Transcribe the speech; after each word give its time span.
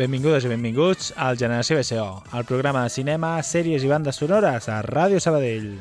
Benvingudes 0.00 0.46
i 0.46 0.48
benvinguts 0.48 1.10
al 1.20 1.36
Generació 1.36 1.76
BSO, 1.76 2.06
el 2.38 2.46
programa 2.48 2.86
de 2.86 2.94
cinema, 2.94 3.34
sèries 3.44 3.84
i 3.84 3.92
bandes 3.92 4.22
sonores 4.22 4.72
a 4.72 4.80
Ràdio 4.86 5.20
Sabadell. 5.20 5.74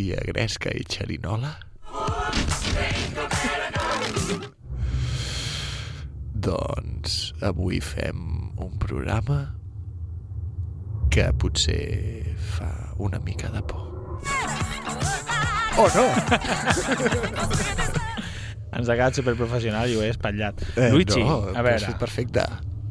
Hauria 0.00 0.20
gresca 0.24 0.70
i 0.72 0.84
xerinola? 0.88 1.58
Doncs 6.40 7.34
avui 7.44 7.80
fem 7.84 8.22
un 8.56 8.78
programa 8.80 9.54
que 11.12 11.26
potser 11.36 12.24
fa 12.56 12.70
una 12.98 13.20
mica 13.20 13.50
de 13.52 13.62
por. 13.62 13.84
Oh, 15.76 15.88
no! 15.94 16.06
Ens 18.70 18.86
ha 18.88 18.94
quedat 18.94 19.18
superprofessional 19.18 19.90
i 19.90 19.96
ho 19.98 20.02
he 20.04 20.10
espatllat. 20.14 20.62
Luigi, 20.94 21.20
no, 21.20 21.42
a 21.52 21.62
veure, 21.66 21.94
perfecte. 22.00 22.46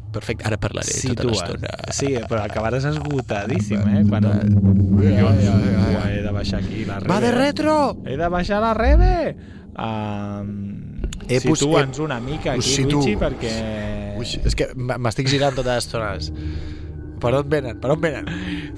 Perfecte, 0.10 0.46
ara 0.50 0.58
parlaré 0.58 0.90
tota 0.90 1.02
situes. 1.06 1.38
l'estona. 1.38 1.74
Sí, 1.94 2.16
però 2.30 2.42
acabaràs 2.44 2.88
esgotadíssim, 2.90 3.84
eh? 3.94 4.02
Quan 4.10 4.26
jo 4.26 5.06
ja, 5.06 5.34
ja, 5.40 5.54
ja. 5.94 6.19
Baixar 6.40 6.62
aquí 6.64 6.86
la 6.88 7.00
rebe. 7.02 7.12
Va 7.12 7.20
de 7.24 7.32
retro! 7.36 7.78
He 8.08 8.16
de 8.18 8.28
baixar 8.32 8.62
la 8.64 8.74
rebe! 8.78 9.14
Um, 9.80 11.02
He 11.30 11.40
pos- 11.42 11.60
Situa'ns 11.62 12.00
he- 12.00 12.02
una 12.02 12.20
mica 12.20 12.54
aquí, 12.56 12.62
situo. 12.66 13.02
Luigi, 13.04 13.16
perquè... 13.22 13.52
Ui, 14.20 14.26
és 14.50 14.56
que 14.58 14.70
m'estic 14.76 15.28
girant 15.30 15.54
totes 15.56 15.70
les 15.76 15.86
estones. 15.86 16.32
Per 17.20 17.34
on 17.36 17.50
venen? 17.52 17.78
Per 17.80 17.92
on 17.94 18.00
venen? 18.02 18.26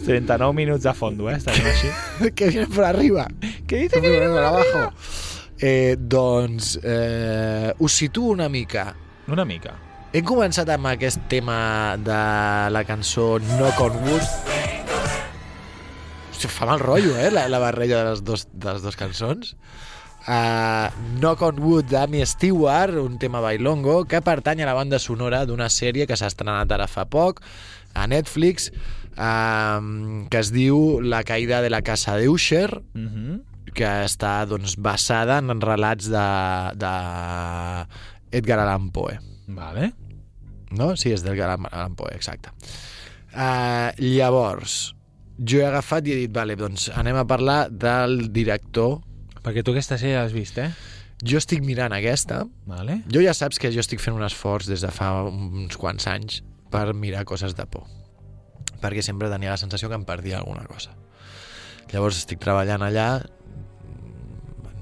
39 0.03 0.53
minuts 0.57 0.83
de 0.83 0.93
fondo, 0.97 1.29
eh? 1.31 1.37
Estarem 1.37 1.69
així. 1.71 1.89
que 2.35 2.49
vienen 2.51 2.69
por 2.73 2.83
arriba. 2.89 3.27
Què 3.69 3.85
dice 3.85 4.01
que 4.01 4.09
viene 4.09 4.27
por 4.33 4.43
abajo? 4.43 4.83
Eh, 5.61 5.95
doncs, 5.99 6.79
eh, 6.83 7.71
us 7.79 7.93
situo 8.01 8.31
una 8.33 8.49
mica. 8.49 8.89
Una 9.31 9.45
mica. 9.45 9.77
Hem 10.11 10.25
començat 10.27 10.67
amb 10.73 10.89
aquest 10.91 11.21
tema 11.31 11.95
de 12.01 12.17
la 12.75 12.81
cançó 12.83 13.37
Knock 13.39 13.79
on 13.85 13.95
Wood. 14.09 14.50
Hòstia, 16.41 16.57
fa 16.57 16.65
mal 16.65 16.79
rotllo, 16.81 17.13
eh, 17.21 17.29
la, 17.29 17.43
la 17.53 17.59
barreja 17.61 17.99
de 17.99 18.05
les, 18.09 18.21
dos, 18.25 18.47
de 18.49 18.71
les 18.73 18.81
dues 18.81 18.95
cançons. 18.97 19.51
Uh, 20.25 20.89
Knock 21.19 21.41
on 21.45 21.59
Wood 21.61 21.89
d'Amy 21.91 22.23
Stewart, 22.25 22.95
un 22.97 23.19
tema 23.21 23.41
bailongo, 23.41 24.05
que 24.09 24.21
pertany 24.25 24.63
a 24.63 24.65
la 24.65 24.73
banda 24.73 24.97
sonora 24.97 25.43
d'una 25.45 25.67
sèrie 25.69 26.07
que 26.09 26.17
s'ha 26.17 26.31
estrenat 26.31 26.71
ara 26.73 26.87
fa 26.89 27.05
poc 27.05 27.43
a 27.93 28.07
Netflix, 28.09 28.71
uh, 29.21 29.77
que 30.33 30.41
es 30.41 30.49
diu 30.53 30.97
La 31.05 31.21
caïda 31.21 31.61
de 31.61 31.69
la 31.69 31.83
casa 31.85 32.17
d'Usher, 32.17 32.81
Uh 32.95 33.05
-huh. 33.05 33.41
que 33.75 33.91
està 34.05 34.47
doncs, 34.47 34.77
basada 34.77 35.37
en 35.37 35.61
relats 35.61 36.09
de, 36.09 36.27
de 36.73 36.93
Edgar 38.31 38.57
Allan 38.59 38.89
Poe. 38.89 39.19
Vale. 39.47 39.93
No? 40.71 40.95
Sí, 40.95 41.11
és 41.11 41.21
d'Edgar 41.21 41.59
Allan 41.59 41.95
Poe, 41.95 42.09
exacte. 42.15 42.49
Uh, 43.35 43.93
llavors, 43.97 44.95
jo 45.41 45.61
he 45.61 45.65
agafat 45.65 46.07
i 46.07 46.13
he 46.13 46.19
dit, 46.23 46.33
vale, 46.33 46.55
doncs 46.57 46.89
anem 46.93 47.17
a 47.17 47.25
parlar 47.27 47.65
del 47.69 48.29
director. 48.33 48.99
Perquè 49.41 49.63
tu 49.65 49.73
aquesta 49.73 49.97
sèrie 49.97 50.19
l'has 50.19 50.35
vist, 50.35 50.59
eh? 50.61 50.69
Jo 51.25 51.37
estic 51.41 51.61
mirant 51.65 51.93
aquesta. 51.93 52.43
Vale. 52.69 53.01
Jo 53.09 53.21
ja 53.25 53.33
saps 53.37 53.61
que 53.61 53.71
jo 53.73 53.81
estic 53.81 54.01
fent 54.01 54.17
un 54.17 54.25
esforç 54.25 54.69
des 54.69 54.85
de 54.85 54.89
fa 54.93 55.11
uns 55.25 55.77
quants 55.81 56.07
anys 56.09 56.41
per 56.73 56.91
mirar 56.97 57.25
coses 57.29 57.55
de 57.57 57.65
por. 57.69 57.85
Perquè 58.81 59.03
sempre 59.05 59.29
tenia 59.29 59.53
la 59.53 59.61
sensació 59.61 59.89
que 59.89 59.97
em 59.97 60.05
perdia 60.05 60.39
alguna 60.41 60.65
cosa. 60.69 60.95
Llavors 61.91 62.21
estic 62.21 62.39
treballant 62.41 62.85
allà, 62.85 63.07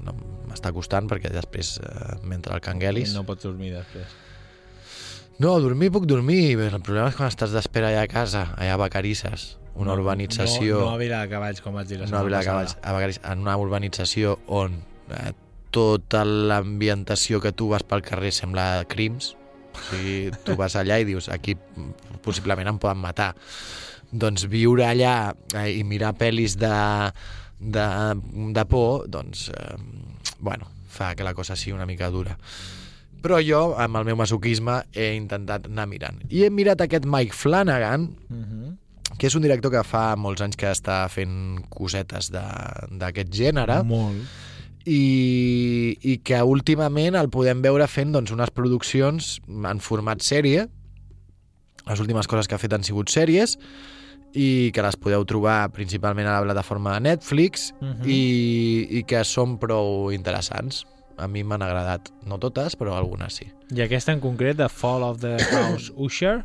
no, 0.06 0.14
m'està 0.48 0.72
costant 0.72 1.08
perquè 1.10 1.32
després 1.34 1.78
eh, 1.82 2.18
m'entra 2.24 2.56
el 2.56 2.64
canguelis. 2.64 3.16
No 3.16 3.26
pots 3.28 3.48
dormir 3.48 3.74
després. 3.74 4.12
No, 5.40 5.56
dormir 5.60 5.88
puc 5.92 6.04
dormir, 6.04 6.52
el 6.60 6.82
problema 6.84 7.08
és 7.08 7.16
quan 7.16 7.32
estàs 7.32 7.52
d'espera 7.56 7.88
allà 7.88 8.04
a 8.04 8.12
casa, 8.12 8.50
allà 8.60 8.76
a 8.76 8.80
Vacarisses, 8.80 9.54
una 9.74 9.92
urbanització... 9.94 10.78
No, 10.80 10.86
no 10.90 10.94
a 10.96 11.00
Viladecavalls, 11.00 11.60
com 11.62 11.74
vaig 11.78 11.86
dir 11.88 11.98
la 12.00 12.04
no 12.04 12.06
a 12.06 12.08
setmana 12.10 12.26
Viladecavalls, 12.28 12.74
passada. 12.74 12.88
a 12.90 12.96
Vacarisses, 12.96 13.22
en 13.30 13.44
una 13.46 13.56
urbanització 13.56 14.38
on 14.48 14.80
eh, 15.14 15.32
tota 15.70 16.24
l'ambientació 16.24 17.40
que 17.40 17.52
tu 17.52 17.68
vas 17.70 17.84
pel 17.86 18.02
carrer 18.02 18.32
sembla 18.34 18.84
crims, 18.90 19.36
o 19.70 19.84
sigui, 19.92 20.32
tu 20.44 20.56
vas 20.58 20.74
allà 20.76 20.98
i 21.00 21.06
dius, 21.06 21.28
aquí 21.30 21.54
possiblement 22.24 22.68
em 22.72 22.78
poden 22.82 22.98
matar. 22.98 23.32
Doncs 24.10 24.48
viure 24.50 24.84
allà 24.88 25.32
eh, 25.54 25.68
i 25.78 25.84
mirar 25.86 26.16
pel·lis 26.18 26.56
de, 26.58 26.72
de, 27.60 27.86
de 28.56 28.64
por, 28.66 29.06
doncs, 29.08 29.48
eh, 29.54 29.76
bueno, 30.40 30.66
fa 30.90 31.14
que 31.14 31.22
la 31.22 31.34
cosa 31.38 31.54
sigui 31.54 31.76
una 31.78 31.86
mica 31.86 32.10
dura. 32.10 32.34
Però 33.22 33.36
jo, 33.44 33.76
amb 33.78 33.98
el 34.00 34.06
meu 34.08 34.16
masoquisme, 34.16 34.80
he 34.96 35.12
intentat 35.14 35.66
anar 35.68 35.84
mirant. 35.86 36.22
I 36.32 36.46
he 36.46 36.50
mirat 36.50 36.80
aquest 36.82 37.06
Mike 37.06 37.36
Flanagan, 37.36 38.10
Mhm. 38.28 38.76
Que 39.18 39.26
és 39.28 39.34
un 39.36 39.42
director 39.44 39.70
que 39.72 39.82
fa 39.84 40.14
molts 40.16 40.40
anys 40.44 40.56
que 40.56 40.70
està 40.70 41.02
fent 41.12 41.62
cosetes 41.72 42.30
d'aquest 42.32 43.32
gènere 43.36 43.82
Molt. 43.84 44.22
i, 44.86 45.96
i 46.02 46.18
que 46.24 46.40
últimament 46.42 47.18
el 47.20 47.28
podem 47.32 47.60
veure 47.64 47.86
fent 47.90 48.12
doncs, 48.16 48.32
unes 48.32 48.50
produccions 48.54 49.38
en 49.48 49.80
format 49.84 50.22
sèrie. 50.24 50.66
Les 51.88 52.00
últimes 52.00 52.28
coses 52.30 52.48
que 52.48 52.54
ha 52.56 52.62
fet 52.62 52.72
han 52.76 52.84
sigut 52.86 53.10
sèries 53.12 53.56
i 54.32 54.70
que 54.72 54.82
les 54.84 54.94
podeu 55.00 55.24
trobar 55.26 55.72
principalment 55.74 56.28
a 56.30 56.36
la 56.38 56.44
plataforma 56.46 56.94
de 56.94 57.00
Netflix 57.08 57.72
Mhm. 57.80 58.06
i, 58.06 58.20
i 59.00 59.02
que 59.02 59.24
són 59.24 59.58
prou 59.58 60.12
interessants. 60.14 60.84
A 61.20 61.26
mi 61.28 61.42
m'han 61.44 61.62
agradat, 61.62 62.08
no 62.26 62.38
totes, 62.40 62.76
però 62.80 62.94
algunes 62.96 63.36
sí. 63.40 63.46
I 63.76 63.82
aquesta 63.84 64.12
en 64.14 64.20
concret, 64.22 64.56
The 64.58 64.68
Fall 64.72 65.04
of 65.06 65.20
the 65.20 65.36
House 65.52 65.92
Usher, 65.96 66.44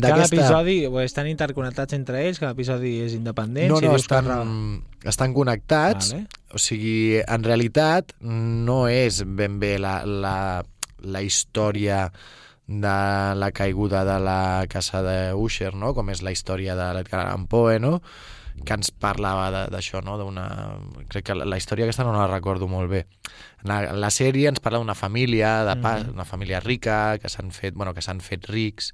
cada 0.00 0.24
episodi 0.24 0.78
o 0.88 1.00
estan 1.04 1.28
interconnectats 1.30 1.94
entre 1.94 2.24
ells, 2.26 2.40
cada 2.42 2.52
episodi 2.56 2.96
és 3.04 3.14
independent. 3.14 3.68
No, 3.70 3.78
si 3.78 3.86
no, 3.86 3.92
dius 3.92 4.06
que 4.08 4.14
estan, 4.16 4.30
re- 4.32 5.10
estan 5.12 5.34
connectats. 5.36 6.14
Vale. 6.14 6.26
O 6.56 6.58
sigui, 6.62 7.20
en 7.20 7.44
realitat 7.44 8.14
no 8.20 8.86
és 8.88 9.20
ben 9.26 9.60
bé 9.60 9.76
la, 9.82 10.00
la, 10.06 10.62
la 11.04 11.22
història 11.22 12.06
de 12.66 12.96
la 13.38 13.50
caiguda 13.54 14.04
de 14.04 14.16
la 14.24 14.64
casa 14.68 15.02
de 15.02 15.34
Usher, 15.34 15.74
no? 15.74 15.92
com 15.94 16.08
és 16.10 16.22
la 16.26 16.32
història 16.34 16.74
de 16.74 16.88
l'Edgar 16.96 17.20
Allan 17.26 17.44
Poe, 17.46 17.76
no? 17.78 18.00
Que 18.64 18.74
ens 18.74 18.90
parlava 18.90 19.66
d'això, 19.70 20.00
no? 20.02 20.16
d'una... 20.18 20.78
Crec 21.08 21.26
que 21.26 21.34
la, 21.34 21.44
la 21.44 21.56
història 21.58 21.84
aquesta 21.86 22.04
no 22.04 22.12
la 22.16 22.26
recordo 22.26 22.66
molt 22.68 22.90
bé. 22.90 23.06
La, 23.62 23.92
la 23.94 24.10
sèrie 24.10 24.48
ens 24.48 24.60
parla 24.60 24.78
d'una 24.78 24.94
família, 24.94 25.64
de 25.64 25.76
pa, 25.82 25.98
Mhm. 26.00 26.14
una 26.14 26.24
família 26.24 26.60
rica, 26.60 27.18
que 27.18 27.28
s'han 27.28 27.50
fet, 27.52 27.74
bueno, 27.74 27.94
que 27.94 28.02
s'han 28.02 28.20
fet 28.20 28.46
rics, 28.48 28.92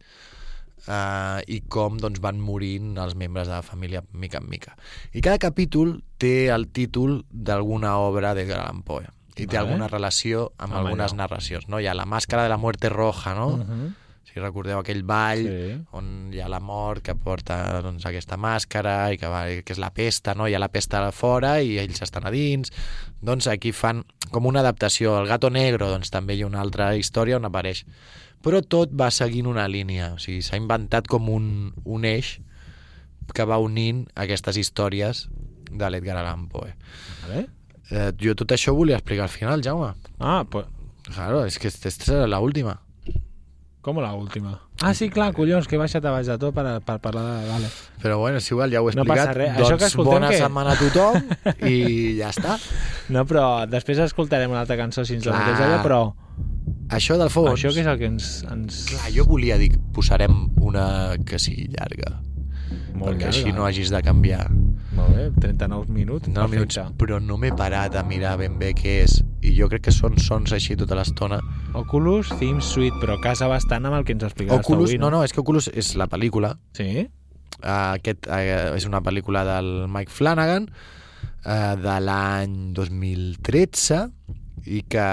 eh, 0.89 1.41
i 1.47 1.61
com 1.69 1.97
doncs, 2.01 2.21
van 2.21 2.41
morint 2.41 2.97
els 2.99 3.15
membres 3.15 3.49
de 3.49 3.55
la 3.55 3.63
família 3.63 4.03
mica 4.13 4.39
en 4.39 4.49
mica. 4.51 4.77
I 5.13 5.21
cada 5.21 5.39
capítol 5.39 6.03
té 6.19 6.49
el 6.51 6.69
títol 6.69 7.25
d'alguna 7.31 7.97
obra 7.99 8.35
de 8.35 8.47
Allan 8.53 8.83
Poe 8.83 9.07
i 9.37 9.47
té 9.47 9.57
Vale. 9.57 9.59
alguna 9.65 9.89
relació 9.89 10.53
amb 10.59 10.75
Home, 10.75 10.83
algunes 10.89 11.13
allò. 11.13 11.23
narracions. 11.23 11.69
No? 11.69 11.81
Hi 11.81 11.87
ha 11.87 11.95
la 11.95 12.05
màscara 12.05 12.43
de 12.43 12.51
la 12.51 12.59
muerte 12.59 12.89
roja, 12.91 13.35
no? 13.35 13.57
Mhm. 13.59 13.95
Si 14.25 14.41
recordeu 14.41 14.79
aquell 14.79 15.03
ball 15.05 15.43
Sí. 15.45 15.81
on 15.93 16.31
hi 16.33 16.41
ha 16.41 16.49
la 16.49 16.61
mort 16.61 17.03
que 17.05 17.15
porta 17.15 17.81
doncs, 17.83 18.07
aquesta 18.07 18.37
màscara 18.41 19.13
i 19.13 19.19
que, 19.19 19.29
va, 19.29 19.43
que 19.65 19.73
és 19.75 19.79
la 19.83 19.91
pesta, 19.93 20.35
no? 20.35 20.47
Hi 20.49 20.55
ha 20.55 20.61
la 20.63 20.71
pesta 20.73 21.03
a 21.07 21.13
fora 21.13 21.61
i 21.61 21.77
ells 21.79 22.01
estan 22.03 22.27
a 22.27 22.31
dins. 22.31 22.71
Doncs 23.21 23.47
aquí 23.53 23.73
fan 23.73 24.05
com 24.31 24.47
una 24.47 24.61
adaptació. 24.61 25.19
El 25.21 25.29
gato 25.29 25.51
negro 25.51 25.91
doncs, 25.91 26.11
també 26.11 26.35
hi 26.37 26.43
ha 26.43 26.47
una 26.47 26.61
altra 26.63 26.95
història 26.97 27.37
on 27.37 27.45
apareix. 27.45 27.85
Però 28.43 28.63
tot 28.67 28.91
va 28.99 29.11
seguint 29.11 29.47
una 29.47 29.69
línia. 29.69 30.15
O 30.15 30.19
sigui, 30.19 30.41
s'ha 30.43 30.57
inventat 30.57 31.07
com 31.07 31.29
un, 31.31 31.73
un 31.85 32.05
eix 32.05 32.39
que 33.35 33.45
va 33.45 33.59
unint 33.63 34.07
aquestes 34.19 34.57
històries 34.59 35.29
de 35.71 35.91
l'Edgar 35.91 36.17
Allan 36.17 36.49
Poe. 36.49 36.73
Vale. 37.27 37.47
Eh, 37.91 38.13
jo 38.21 38.35
tot 38.35 38.51
això 38.55 38.73
ho 38.73 38.77
volia 38.77 38.97
explicar 38.97 39.25
al 39.29 39.35
final, 39.35 39.63
Jaume. 39.63 39.93
Ah, 40.19 40.45
pues, 40.49 40.67
Claro, 41.13 41.45
és 41.45 41.59
que 41.59 41.67
esta 41.69 41.89
és 41.91 42.09
la 42.31 42.39
última. 42.41 42.77
Com 43.83 43.99
la 44.01 44.13
última? 44.15 44.55
Ah, 44.83 44.95
sí, 44.95 45.09
clar, 45.11 45.33
collons, 45.35 45.67
que 45.69 45.77
he 45.77 45.79
baixat 45.79 46.05
a 46.07 46.13
baix 46.15 46.27
de 46.31 46.37
tot 46.39 46.55
per, 46.55 46.65
per 46.87 46.97
parlar 47.03 47.23
de... 47.43 47.49
Vale. 47.51 47.69
Però 48.03 48.17
bueno, 48.19 48.39
és 48.39 48.49
igual, 48.51 48.71
ja 48.75 48.81
ho 48.83 48.89
he 48.91 48.95
No 48.95 49.03
explicat. 49.03 49.27
passa 49.29 49.37
res. 49.39 49.53
Doncs 49.59 49.69
Això 49.69 49.79
que 49.79 49.89
escoltem 49.91 50.13
bona 50.15 50.31
què? 50.33 50.39
setmana 50.41 50.73
a 50.73 50.79
tothom 50.81 51.29
i 51.73 51.77
ja 52.19 52.31
està. 52.31 52.57
No, 53.15 53.27
però 53.27 53.45
després 53.71 53.99
escoltarem 54.07 54.51
una 54.55 54.63
altra 54.65 54.79
cançó 54.81 55.05
si 55.05 55.19
ens 55.19 55.27
la 55.27 55.35
Clar. 55.37 55.47
metes 55.47 55.65
allà, 55.67 55.81
però 55.83 56.01
Això 56.93 57.17
del 57.19 57.31
fons... 57.33 57.53
això 57.57 57.71
que 57.75 57.81
és 57.83 57.87
el 57.89 57.99
que 57.99 58.09
ens... 58.11 58.31
ens... 58.53 58.83
Clar, 58.91 59.11
jo 59.15 59.25
volia 59.29 59.57
dir, 59.59 59.71
posarem 59.97 60.35
una 60.61 61.17
que 61.27 61.39
sigui 61.41 61.69
llarga, 61.73 62.19
Molt 62.95 63.07
perquè 63.07 63.27
llarga. 63.27 63.29
així 63.33 63.53
no 63.57 63.65
hagis 63.67 63.91
de 63.95 64.03
canviar. 64.05 64.47
Molt 64.93 65.15
bé, 65.17 65.31
39 65.41 65.89
minuts. 65.89 66.29
No 66.29 66.45
minuts, 66.53 66.77
perfecte. 66.77 66.99
però 67.01 67.19
no 67.23 67.39
m'he 67.41 67.51
parat 67.57 67.97
a 67.97 68.03
mirar 68.05 68.35
ben 68.43 68.59
bé 68.61 68.75
què 68.77 68.99
és. 69.07 69.23
Jo 69.57 69.69
crec 69.71 69.87
que 69.89 69.95
són 69.95 70.19
sons 70.23 70.53
així 70.57 70.77
tota 70.81 70.97
l'estona. 70.99 71.41
Oculus 71.79 72.33
Theme 72.39 72.63
Suite, 72.65 72.97
però 73.03 73.19
casa 73.23 73.49
bastant 73.51 73.89
amb 73.89 73.99
el 73.99 74.07
que 74.09 74.17
ens 74.17 74.25
explicaràs 74.29 74.65
Oculus, 74.65 74.91
avui, 74.91 75.01
no, 75.03 75.11
no, 75.13 75.23
és 75.27 75.35
que 75.35 75.43
Oculus 75.43 75.69
és 75.73 75.95
la 76.01 76.09
pel·lícula. 76.11 76.55
Sí? 76.79 77.07
Uh, 77.63 77.93
aquest 77.99 78.27
uh, 78.27 78.73
és 78.77 78.89
una 78.89 79.03
pel·lícula 79.05 79.45
del 79.47 79.73
Mike 79.93 80.11
Flanagan 80.11 80.71
uh, 80.73 81.75
de 81.79 81.99
l'any 82.03 82.57
2013 82.75 84.01
i 84.67 84.83
que 84.87 85.05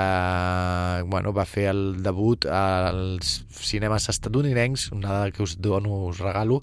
bueno, 1.09 1.33
va 1.33 1.45
fer 1.49 1.69
el 1.71 1.83
debut 2.05 2.45
als 2.45 3.39
cinemes 3.49 4.09
estatunidencs, 4.11 4.91
una 4.93 5.09
dada 5.09 5.31
que 5.33 5.43
us 5.43 5.57
dono, 5.61 6.05
us 6.09 6.21
regalo, 6.21 6.61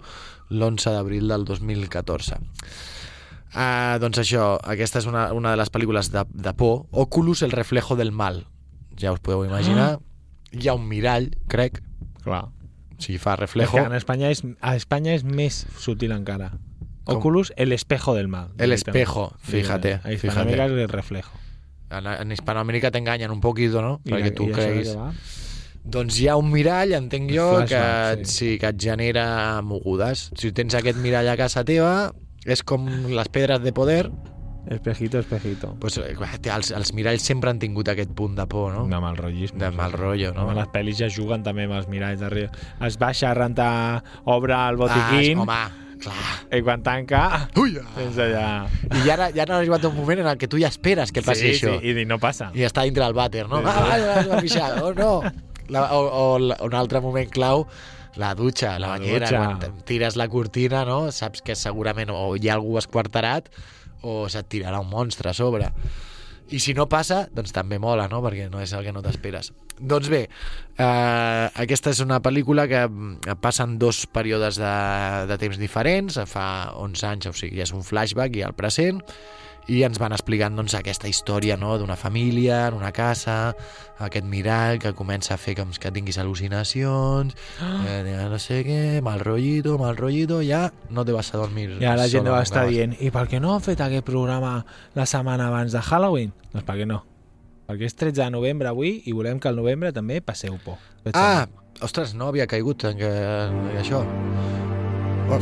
l'11 0.50 0.94
d'abril 0.94 1.26
del 1.34 1.44
2014. 1.44 2.38
Uh, 3.54 3.96
doncs 4.02 4.18
això, 4.20 4.56
aquesta 4.68 4.98
és 5.00 5.06
una, 5.08 5.28
una 5.32 5.52
de 5.54 5.60
les 5.60 5.70
pel·lícules 5.72 6.10
de, 6.12 6.24
de 6.34 6.52
por. 6.58 6.86
Oculus, 6.90 7.42
el 7.42 7.52
reflejo 7.52 7.96
del 7.96 8.12
mal. 8.12 8.44
Ja 9.00 9.12
us 9.12 9.20
podeu 9.20 9.44
imaginar. 9.46 9.98
Hi 10.52 10.68
ha 10.68 10.74
un 10.74 10.86
mirall, 10.88 11.30
crec, 11.48 11.82
Clar. 12.24 12.46
sigui, 12.98 13.18
fa 13.18 13.36
reflejo. 13.36 13.76
que 13.76 13.84
en 13.84 13.94
Espanya 13.94 14.30
és, 14.32 14.42
a 14.60 14.74
Espanya 14.76 15.14
és 15.14 15.24
més 15.24 15.66
sutil 15.78 16.12
encara. 16.16 16.52
Com? 17.04 17.18
Oculus, 17.20 17.52
el 17.56 17.72
espejo 17.72 18.14
del 18.16 18.26
mal. 18.28 18.50
El 18.58 18.72
espejo, 18.72 19.32
fíjate, 19.38 20.00
A 20.02 20.12
Hispanoamérica 20.12 20.66
és 20.66 20.72
el 20.72 20.88
reflejo. 20.88 21.38
En, 21.90 22.06
en 22.06 22.32
Hispanoamèrica 22.32 22.90
t'enganyen 22.90 23.30
un 23.30 23.40
poquito, 23.40 23.80
no? 23.80 24.00
I 24.04 24.10
Perquè 24.10 24.30
la- 24.32 24.34
tu 24.34 24.48
creguis... 24.50 24.96
Doncs 25.86 26.16
hi 26.18 26.26
ha 26.26 26.34
un 26.34 26.48
mirall, 26.50 26.96
entenc 26.96 27.30
jo, 27.30 27.60
que, 27.62 27.78
sí. 28.24 28.32
sí. 28.32 28.48
que 28.58 28.72
et 28.72 28.80
genera 28.82 29.62
mogudes. 29.62 30.32
Si 30.34 30.50
tens 30.50 30.74
aquest 30.74 30.98
mirall 30.98 31.28
a 31.30 31.36
casa 31.38 31.62
teva, 31.64 32.10
és 32.46 32.62
com 32.62 32.86
les 33.10 33.28
pedres 33.28 33.60
de 33.62 33.72
poder, 33.76 34.10
Espejito, 34.66 35.20
espejito. 35.20 35.76
pues, 35.78 35.96
eh, 35.98 36.16
té- 36.42 36.50
els, 36.50 36.72
els 36.74 36.92
miralls 36.92 37.22
sempre 37.22 37.50
han 37.50 37.58
tingut 37.60 37.86
aquest 37.88 38.10
punt 38.18 38.34
de 38.34 38.46
por, 38.50 38.72
no? 38.74 38.86
De 38.90 38.98
mal 39.00 39.16
rotllisme. 39.16 39.60
De 39.60 39.70
mal 39.70 39.92
rotllo, 39.92 40.32
no? 40.34 40.42
Home, 40.42 40.56
les 40.58 40.66
pel·lis 40.74 40.96
ja 40.98 41.06
juguen 41.08 41.44
també 41.46 41.64
amb 41.68 41.74
els 41.78 41.86
miralls 41.86 42.18
darrere. 42.18 42.50
Es 42.82 42.98
baixa 42.98 43.30
a 43.30 43.34
rentar, 43.34 44.02
obre 44.24 44.54
el 44.54 44.58
Ah, 44.58 44.72
botiquín 44.80 45.38
home, 45.38 45.58
clar. 46.02 46.16
i 46.50 46.62
quan 46.62 46.82
tanca 46.82 47.48
Ui, 47.56 47.76
ah. 47.78 47.86
tens 47.94 48.18
allà... 48.18 48.66
I 48.90 49.06
ja, 49.06 49.30
ja 49.30 49.44
ha 49.46 49.56
arribat 49.60 49.84
un 49.84 49.94
moment 49.96 50.18
en 50.24 50.26
el 50.26 50.36
que 50.36 50.48
tu 50.48 50.58
ja 50.58 50.66
esperes 50.66 51.12
que 51.12 51.22
passi 51.22 51.54
sí, 51.54 51.60
això. 51.66 51.78
sí, 51.80 51.94
i 52.02 52.04
no 52.04 52.18
passa. 52.18 52.50
i 52.52 52.66
està 52.66 52.82
dintre 52.82 53.04
del 53.04 53.14
vàter, 53.14 53.46
no? 53.48 53.62
Sí, 53.62 53.66
sí. 53.66 53.70
Ah, 53.72 54.16
ah, 54.18 54.22
la 54.26 54.40
pixada, 54.42 54.82
oh 54.84 54.92
no! 54.92 55.22
La, 55.68 55.92
o, 55.94 56.34
o 56.34 56.38
la- 56.38 56.58
un 56.62 56.74
altre 56.74 57.00
moment 57.00 57.30
clau, 57.30 57.68
la 58.16 58.34
dutxa, 58.34 58.74
la, 58.78 58.86
La 58.86 58.98
banyera, 58.98 59.26
dutxa. 59.28 59.38
quan 59.68 59.84
tires 59.88 60.16
la 60.16 60.28
cortina, 60.32 60.84
no? 60.88 61.10
Saps 61.12 61.42
que 61.42 61.54
segurament 61.56 62.10
o 62.14 62.34
hi 62.36 62.48
ha 62.48 62.54
algú 62.58 62.78
esquarterat 62.80 63.48
o 64.02 64.26
se't 64.32 64.48
tirarà 64.52 64.80
un 64.80 64.90
monstre 64.90 65.30
a 65.30 65.34
sobre. 65.34 65.70
I 66.54 66.60
si 66.62 66.74
no 66.78 66.84
passa, 66.86 67.24
doncs 67.34 67.50
també 67.50 67.80
mola, 67.82 68.06
no? 68.08 68.20
Perquè 68.22 68.46
no 68.50 68.60
és 68.62 68.70
el 68.76 68.84
que 68.86 68.92
no 68.94 69.02
t'esperes. 69.02 69.50
Doncs 69.76 70.08
bé, 70.08 70.20
eh, 70.78 71.46
aquesta 71.58 71.90
és 71.90 71.98
una 72.00 72.20
pel·lícula 72.22 72.68
que 72.70 72.84
mm, 72.86 73.34
passen 73.42 73.74
dos 73.82 74.04
períodes 74.06 74.56
de, 74.56 74.74
de 75.28 75.36
temps 75.42 75.58
diferents, 75.58 76.20
fa 76.30 76.46
11 76.78 77.06
anys, 77.10 77.26
o 77.28 77.34
sigui, 77.36 77.60
és 77.64 77.74
un 77.74 77.82
flashback 77.84 78.38
i 78.38 78.44
el 78.46 78.54
present, 78.56 79.02
i 79.66 79.82
ens 79.86 79.98
van 79.98 80.14
explicant 80.14 80.54
doncs, 80.56 80.76
aquesta 80.78 81.08
història 81.10 81.56
no? 81.58 81.74
d'una 81.78 81.96
família, 81.98 82.66
en 82.68 82.76
una 82.78 82.92
casa, 82.94 83.54
aquest 84.02 84.26
mirall 84.28 84.78
que 84.82 84.92
comença 84.94 85.34
a 85.34 85.40
fer 85.40 85.56
com 85.58 85.72
que 85.74 85.92
tinguis 85.92 86.18
al·lucinacions, 86.22 87.34
eh, 87.62 88.00
no 88.30 88.38
sé 88.42 88.62
què, 88.66 89.02
mal 89.02 89.20
rollito, 89.24 89.76
mal 89.82 89.98
rollito, 89.98 90.40
ja 90.46 90.68
no 90.90 91.04
te 91.04 91.16
vas 91.16 91.32
a 91.34 91.42
dormir. 91.42 91.72
Ara 91.80 91.96
la 92.04 92.08
gent 92.12 92.30
va 92.30 92.44
estar 92.46 92.66
dient 92.70 92.94
i 93.00 93.10
per 93.14 93.26
què 93.30 93.42
no 93.42 93.56
han 93.56 93.64
fet 93.64 93.82
aquest 93.82 94.06
programa 94.06 94.60
la 94.94 95.06
setmana 95.06 95.50
abans 95.50 95.74
de 95.74 95.82
Halloween? 95.82 96.32
Doncs 96.52 96.66
per 96.66 96.78
què 96.78 96.86
no? 96.86 97.02
Perquè 97.66 97.88
és 97.88 97.98
13 97.98 98.20
de 98.22 98.30
novembre 98.30 98.70
avui 98.70 99.00
i 99.10 99.14
volem 99.16 99.40
que 99.42 99.50
al 99.50 99.58
novembre 99.58 99.90
també 99.92 100.20
passeu 100.22 100.54
por. 100.62 100.78
Ah, 101.14 101.48
ostres, 101.82 102.14
no 102.14 102.30
havia 102.30 102.46
caigut 102.46 102.86
en, 102.86 103.02
que, 103.02 103.10
en 103.10 103.82
això. 103.82 104.04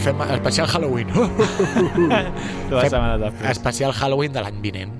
Fem 0.04 0.20
especial 0.20 0.66
Halloween. 0.68 1.08
Dues 2.70 2.90
setmanes 2.90 3.20
després. 3.20 3.50
especial 3.52 3.92
Halloween 3.94 4.32
de 4.34 4.42
l'any 4.42 4.58
vinent. 4.64 4.92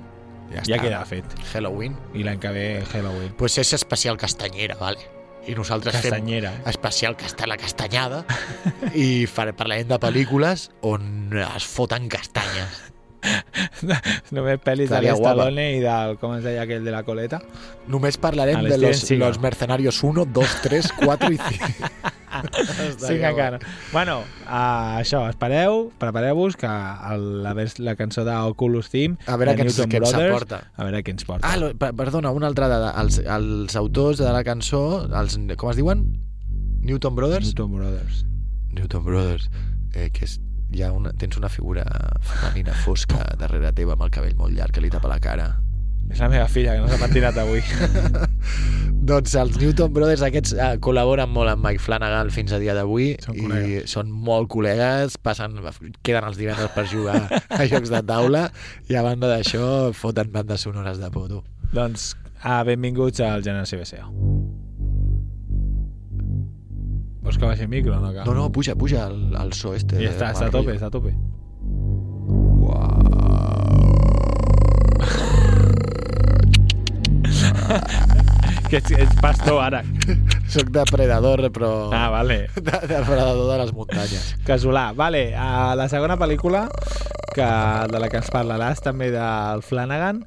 Ja, 0.53 0.63
Ja 0.63 0.77
està. 0.77 0.83
queda 0.85 1.01
fet. 1.09 1.35
Halloween. 1.53 1.97
I 2.15 2.23
l'any 2.25 2.39
que 2.41 2.53
ve 2.55 2.67
Halloween. 2.93 3.33
Pues 3.39 3.59
és 3.59 3.73
especial 3.75 4.17
castanyera, 4.21 4.77
vale? 4.81 5.01
I 5.47 5.55
nosaltres 5.59 5.93
Castanyera. 5.99 6.53
fem 6.57 6.71
especial 6.71 7.17
casta 7.21 7.47
la 7.47 7.59
castanyada 7.61 8.23
i 8.95 9.27
parlarem 9.53 9.89
de 9.91 9.99
pel·lícules 10.01 10.71
on 10.81 11.35
es 11.37 11.67
foten 11.69 12.09
castanyes. 12.09 12.81
Només 14.35 14.61
pel·lis 14.65 14.91
de 14.91 15.01
l'Estalone 15.05 15.65
i 15.77 15.81
del, 15.85 16.17
com 16.21 16.35
es 16.37 16.45
deia 16.45 16.63
aquell 16.65 16.85
de 16.85 16.93
la 16.95 17.03
coleta. 17.07 17.41
Només 17.89 18.19
parlarem 18.21 18.63
de 18.67 18.79
los, 18.79 19.01
Seagal. 19.05 19.29
los 19.29 19.41
mercenarios 19.43 20.03
1, 20.05 20.25
2, 20.33 20.57
3, 20.63 20.93
4 21.05 21.33
i 21.33 21.39
5. 21.39 21.91
Cinc 22.99 23.23
encara. 23.31 23.61
Bueno, 23.93 24.17
uh, 24.49 24.99
això, 24.99 25.21
espereu, 25.31 25.93
prepareu-vos 26.03 26.57
que 26.59 26.67
el, 26.67 27.27
la, 27.45 27.53
la 27.55 27.95
cançó 27.95 28.25
d'Oculus 28.27 28.91
Theme 28.91 29.19
A 29.31 29.37
veure 29.39 29.55
què 29.55 29.67
ens- 29.69 29.79
què 29.87 30.01
ens 30.03 30.15
aporta. 30.19 30.63
A 30.75 30.89
veure 30.89 31.03
què 31.07 31.15
ens 31.15 31.25
porta. 31.29 31.47
Ah, 31.47 31.57
lo, 31.61 31.71
per- 31.79 31.93
perdona, 31.95 32.33
una 32.35 32.51
altra 32.51 32.67
dada. 32.73 32.91
Els, 33.05 33.21
els 33.23 33.77
autors 33.79 34.19
de 34.19 34.33
la 34.35 34.43
cançó, 34.47 34.83
els, 35.15 35.39
com 35.61 35.71
es 35.71 35.79
diuen? 35.79 36.05
Newton 36.85 37.15
Brothers? 37.17 37.53
Newton 37.55 37.79
Brothers. 37.79 38.25
Newton 38.75 39.05
Brothers, 39.07 39.47
eh, 39.95 40.11
que 40.13 40.27
és, 40.27 40.41
hi 40.75 40.83
ha 40.83 40.91
una, 40.93 41.13
tens 41.19 41.39
una 41.39 41.49
figura 41.49 41.85
femenina 42.21 42.75
fosca 42.85 43.23
darrere 43.39 43.73
teva 43.77 43.95
amb 43.95 44.07
el 44.07 44.13
cabell 44.15 44.35
molt 44.39 44.57
llarg 44.57 44.75
que 44.75 44.83
li 44.83 44.91
tapa 44.93 45.11
la 45.11 45.21
cara. 45.23 45.53
És 46.13 46.21
la 46.21 46.29
meva 46.29 46.47
filla, 46.51 46.75
que 46.75 46.83
no 46.83 46.89
s'ha 46.91 46.99
pentinat 47.01 47.39
avui. 47.41 47.63
Doncs 49.09 49.35
els 49.41 49.57
Newton 49.61 49.93
Brothers 49.93 50.25
aquests 50.25 50.55
eh, 50.57 50.71
col·laboren 50.85 51.31
molt 51.33 51.53
amb 51.53 51.65
Mike 51.65 51.83
Flanagan 51.85 52.33
fins 52.33 52.55
a 52.57 52.61
dia 52.61 52.75
d'avui 52.77 53.11
i 53.13 53.19
col·legues. 53.25 53.89
són 53.93 54.13
molt 54.13 54.51
col·legues, 54.53 55.19
passen, 55.25 55.57
queden 56.05 56.29
els 56.29 56.41
divendres 56.41 56.73
per 56.77 56.87
jugar 56.89 57.19
a 57.29 57.65
jocs 57.71 57.93
de 57.93 58.03
taula 58.09 58.47
i 58.89 58.97
a 58.97 59.05
banda 59.05 59.33
d'això 59.33 59.93
foten 59.97 60.33
bandes 60.33 60.65
sonores 60.69 61.01
de 61.01 61.13
poto. 61.13 61.45
doncs, 61.73 62.15
ah, 62.43 62.63
benvinguts 62.65 63.21
al 63.25 63.45
Generació 63.45 63.81
BCO. 63.81 64.64
Vols 67.25 67.39
que 67.41 67.49
baixi 67.49 67.65
el 67.65 67.71
micro 67.73 67.97
no 68.01 68.13
cal? 68.13 68.27
No, 68.29 68.35
no, 68.37 68.51
puja, 68.53 68.75
puja 68.77 69.07
el, 69.09 69.33
el 69.41 69.53
so 69.57 69.73
este. 69.75 69.97
Ja 70.03 70.11
està, 70.13 70.29
està 70.35 70.51
a 70.51 70.53
tope, 70.53 70.77
està 70.77 70.91
a 70.91 70.93
tope. 70.93 71.15
que 78.69 78.77
ets, 78.77 78.93
ets 78.93 79.17
pastor 79.23 79.63
ara. 79.63 79.81
Soc 80.53 80.69
depredador, 80.75 81.41
però... 81.55 81.91
Ah, 81.97 82.11
vale. 82.13 82.49
de, 82.57 82.77
depredador 82.91 83.49
de 83.53 83.59
les 83.63 83.73
muntanyes. 83.73 84.35
Casolà. 84.45 84.91
Vale, 84.97 85.31
a 85.33 85.75
la 85.79 85.89
segona 85.89 86.19
pel·lícula 86.21 86.67
que, 87.35 87.49
de 87.91 88.01
la 88.03 88.09
que 88.13 88.21
ens 88.21 88.31
parlaràs 88.35 88.85
també 88.85 89.09
del 89.15 89.65
Flanagan 89.65 90.25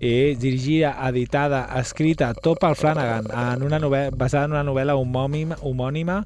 és 0.00 0.38
dirigida, 0.40 0.94
editada, 1.10 1.66
escrita 1.78 2.32
tot 2.32 2.58
pel 2.62 2.74
Flanagan 2.78 3.28
en 3.28 3.62
una 3.66 3.78
novel·la, 3.82 4.16
basada 4.16 4.48
en 4.48 4.56
una 4.56 4.64
novel·la 4.64 4.96
homònima, 4.96 5.60
homònima 5.60 6.22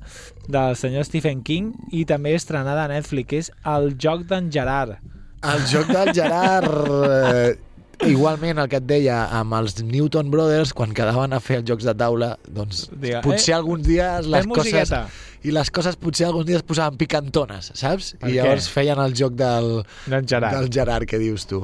del 0.46 0.78
senyor 0.78 1.04
Stephen 1.08 1.42
King 1.42 1.74
i 1.90 2.04
també 2.06 2.36
estrenada 2.38 2.86
a 2.86 2.92
Netflix, 2.92 3.34
és 3.34 3.52
El 3.66 3.96
joc 3.98 4.24
d'en 4.30 4.50
Gerard. 4.54 4.96
El 5.44 5.66
joc 5.68 5.90
del 5.90 6.14
Gerard... 6.14 6.70
Eh, 7.10 8.10
igualment, 8.10 8.58
el 8.58 8.70
que 8.70 8.78
et 8.80 8.86
deia, 8.86 9.20
amb 9.38 9.54
els 9.58 9.76
Newton 9.82 10.30
Brothers, 10.30 10.72
quan 10.76 10.94
quedaven 10.94 11.34
a 11.34 11.40
fer 11.42 11.60
els 11.60 11.68
jocs 11.68 11.86
de 11.86 11.94
taula, 11.98 12.34
doncs 12.46 12.88
Diga, 12.90 13.20
potser 13.24 13.54
eh, 13.54 13.58
alguns 13.58 13.84
dies 13.86 14.30
les 14.30 14.48
coses... 14.50 14.72
musiqueta. 14.72 15.04
I 15.44 15.52
les 15.52 15.68
coses 15.68 15.98
potser 16.00 16.24
alguns 16.24 16.46
dies 16.48 16.62
posaven 16.64 16.96
picantones, 16.96 17.68
saps? 17.76 18.14
Per 18.16 18.30
I 18.32 18.38
llavors 18.38 18.64
què? 18.64 18.78
feien 18.78 19.02
el 19.02 19.12
joc 19.18 19.34
del, 19.36 19.82
D'en 20.08 20.24
Gerard. 20.30 20.56
del 20.56 20.70
Gerard, 20.72 21.04
que 21.10 21.20
dius 21.20 21.44
tu. 21.50 21.60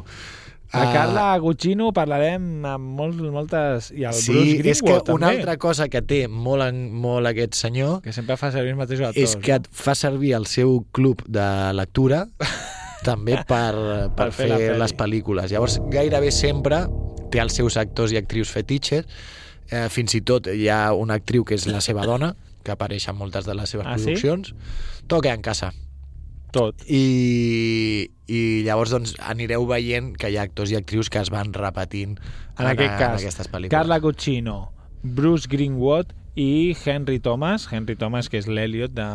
La 0.73 0.85
Ah, 0.87 0.93
Carla 0.95 1.39
Guccino 1.43 1.89
parlarem 1.93 2.65
amb 2.65 2.93
molts, 3.01 3.19
moltes... 3.35 3.89
I 3.91 4.05
el 4.07 4.15
Sí, 4.15 4.31
Bruce 4.33 4.71
és 4.71 4.81
que 4.83 4.87
Greenwood, 4.87 5.09
una 5.17 5.27
també, 5.27 5.41
altra 5.41 5.57
cosa 5.59 5.89
que 5.91 6.03
té 6.07 6.21
molt, 6.31 6.63
en, 6.63 6.79
molt 6.95 7.27
aquest 7.27 7.55
senyor 7.59 7.97
que 8.05 8.13
sempre 8.15 8.37
fa 8.39 8.53
servir 8.55 8.71
els 8.77 8.79
mateixos 8.79 9.09
actors. 9.09 9.25
és 9.35 9.35
que 9.43 9.57
et 9.59 9.67
fa 9.73 9.97
servir 9.99 10.35
el 10.39 10.47
seu 10.47 10.85
club 10.95 11.25
de 11.27 11.47
lectura 11.75 12.27
també 13.03 13.41
per, 13.49 13.75
per, 14.15 14.29
Per 14.29 14.31
fer 14.37 14.49
fer, 14.55 14.79
les 14.79 14.95
pel·lícules. 14.95 15.51
Llavors, 15.51 15.81
gairebé 15.91 16.31
sempre 16.31 16.85
té 17.33 17.41
els 17.43 17.55
seus 17.59 17.77
actors 17.81 18.13
i 18.15 18.19
actrius 18.21 18.51
fetitxes. 18.55 19.07
Eh, 19.71 19.89
fins 19.91 20.15
i 20.15 20.21
tot 20.27 20.47
hi 20.51 20.69
ha 20.71 20.93
una 20.95 21.15
actriu 21.19 21.45
que 21.47 21.55
és 21.59 21.67
la 21.71 21.81
seva 21.81 22.03
dona, 22.07 22.33
que 22.63 22.73
apareix 22.75 23.09
en 23.09 23.17
moltes 23.17 23.47
de 23.47 23.55
les 23.55 23.71
seves 23.71 23.87
Ah, 23.89 23.97
sí? 23.99 24.05
produccions. 24.13 24.55
Tot 25.07 25.23
queda 25.23 25.35
en 25.35 25.43
casa. 25.43 25.73
Tot. 26.53 26.83
I, 26.91 28.11
I 28.31 28.41
llavors 28.67 28.91
doncs, 28.95 29.15
anireu 29.23 29.67
veient 29.71 30.13
que 30.19 30.31
hi 30.33 30.39
ha 30.39 30.47
actors 30.49 30.73
i 30.75 30.79
actrius 30.79 31.11
que 31.11 31.21
es 31.23 31.31
van 31.31 31.53
repetint 31.55 32.17
En 32.59 32.67
aquest 32.67 32.97
cas, 32.99 33.13
en 33.15 33.21
aquestes 33.21 33.51
pel·lícules. 33.51 33.71
Carla 33.77 33.99
Guccino, 34.03 34.73
Bruce 35.03 35.49
Greenwood 35.51 36.13
i 36.41 36.77
Henry 36.87 37.19
Thomas, 37.19 37.67
Henry 37.73 37.97
Thomas 37.99 38.29
que 38.31 38.39
és 38.39 38.47
l'Eliot 38.47 38.93
de, 38.95 39.07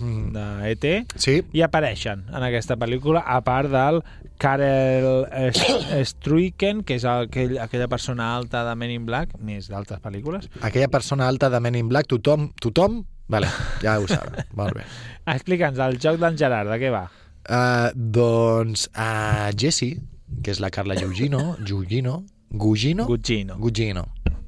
Mm. 0.00 0.32
de 0.32 0.44
E.T., 0.70 0.92
Sí, 1.20 1.42
i 1.52 1.60
apareixen 1.62 2.24
en 2.32 2.42
aquesta 2.42 2.76
pel·lícula, 2.80 3.20
a 3.26 3.40
part 3.44 3.68
del 3.70 4.00
Karel 4.40 5.26
Struiken, 6.08 6.82
que 6.84 6.96
és 6.98 7.04
aquell, 7.04 7.58
aquella 7.62 7.88
persona 7.88 8.32
alta 8.36 8.64
de 8.66 8.74
Men 8.80 8.90
in 8.96 9.04
Black, 9.06 9.36
més 9.38 9.68
d'altres 9.70 10.00
pel·lícules. 10.02 10.48
aquella 10.62 10.88
persona 10.88 11.28
alta 11.28 11.50
de 11.50 11.60
Men 11.60 11.76
in 11.78 11.88
Black, 11.92 12.08
tothom, 12.08 12.50
tothom? 12.60 13.04
Vale, 13.28 13.48
ja 13.82 13.96
ho 14.00 14.08
saben, 14.10 14.44
molt 14.58 14.76
bé. 14.76 14.84
Explica'ns, 15.34 15.80
el 15.80 15.96
joc 16.02 16.18
d'en 16.20 16.36
Gerard, 16.40 16.68
de 16.70 16.80
què 16.82 16.90
va? 16.92 17.06
Uh, 17.44 17.88
doncs 17.94 18.86
a 18.92 19.08
uh, 19.48 19.56
Jessie, 19.56 19.98
que 20.44 20.52
és 20.52 20.60
la 20.60 20.70
Carla 20.72 20.96
Gugino, 21.00 21.56
Gugino, 21.64 22.22
Gugino, 22.54 23.06
Guccino. 23.06 23.56
Gugino. 23.58 24.04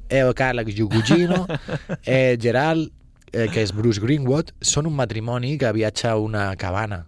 Eh, 0.08 0.22
Carla 0.34 0.62
Gugino, 0.62 1.46
eh, 2.04 2.38
Gerald, 2.40 2.92
eh, 3.32 3.48
que 3.52 3.62
és 3.62 3.72
Bruce 3.74 4.00
Greenwood, 4.00 4.52
són 4.62 4.86
un 4.86 4.94
matrimoni 4.94 5.56
que 5.58 5.72
viatja 5.74 6.12
a 6.12 6.20
una 6.22 6.48
cabana. 6.56 7.02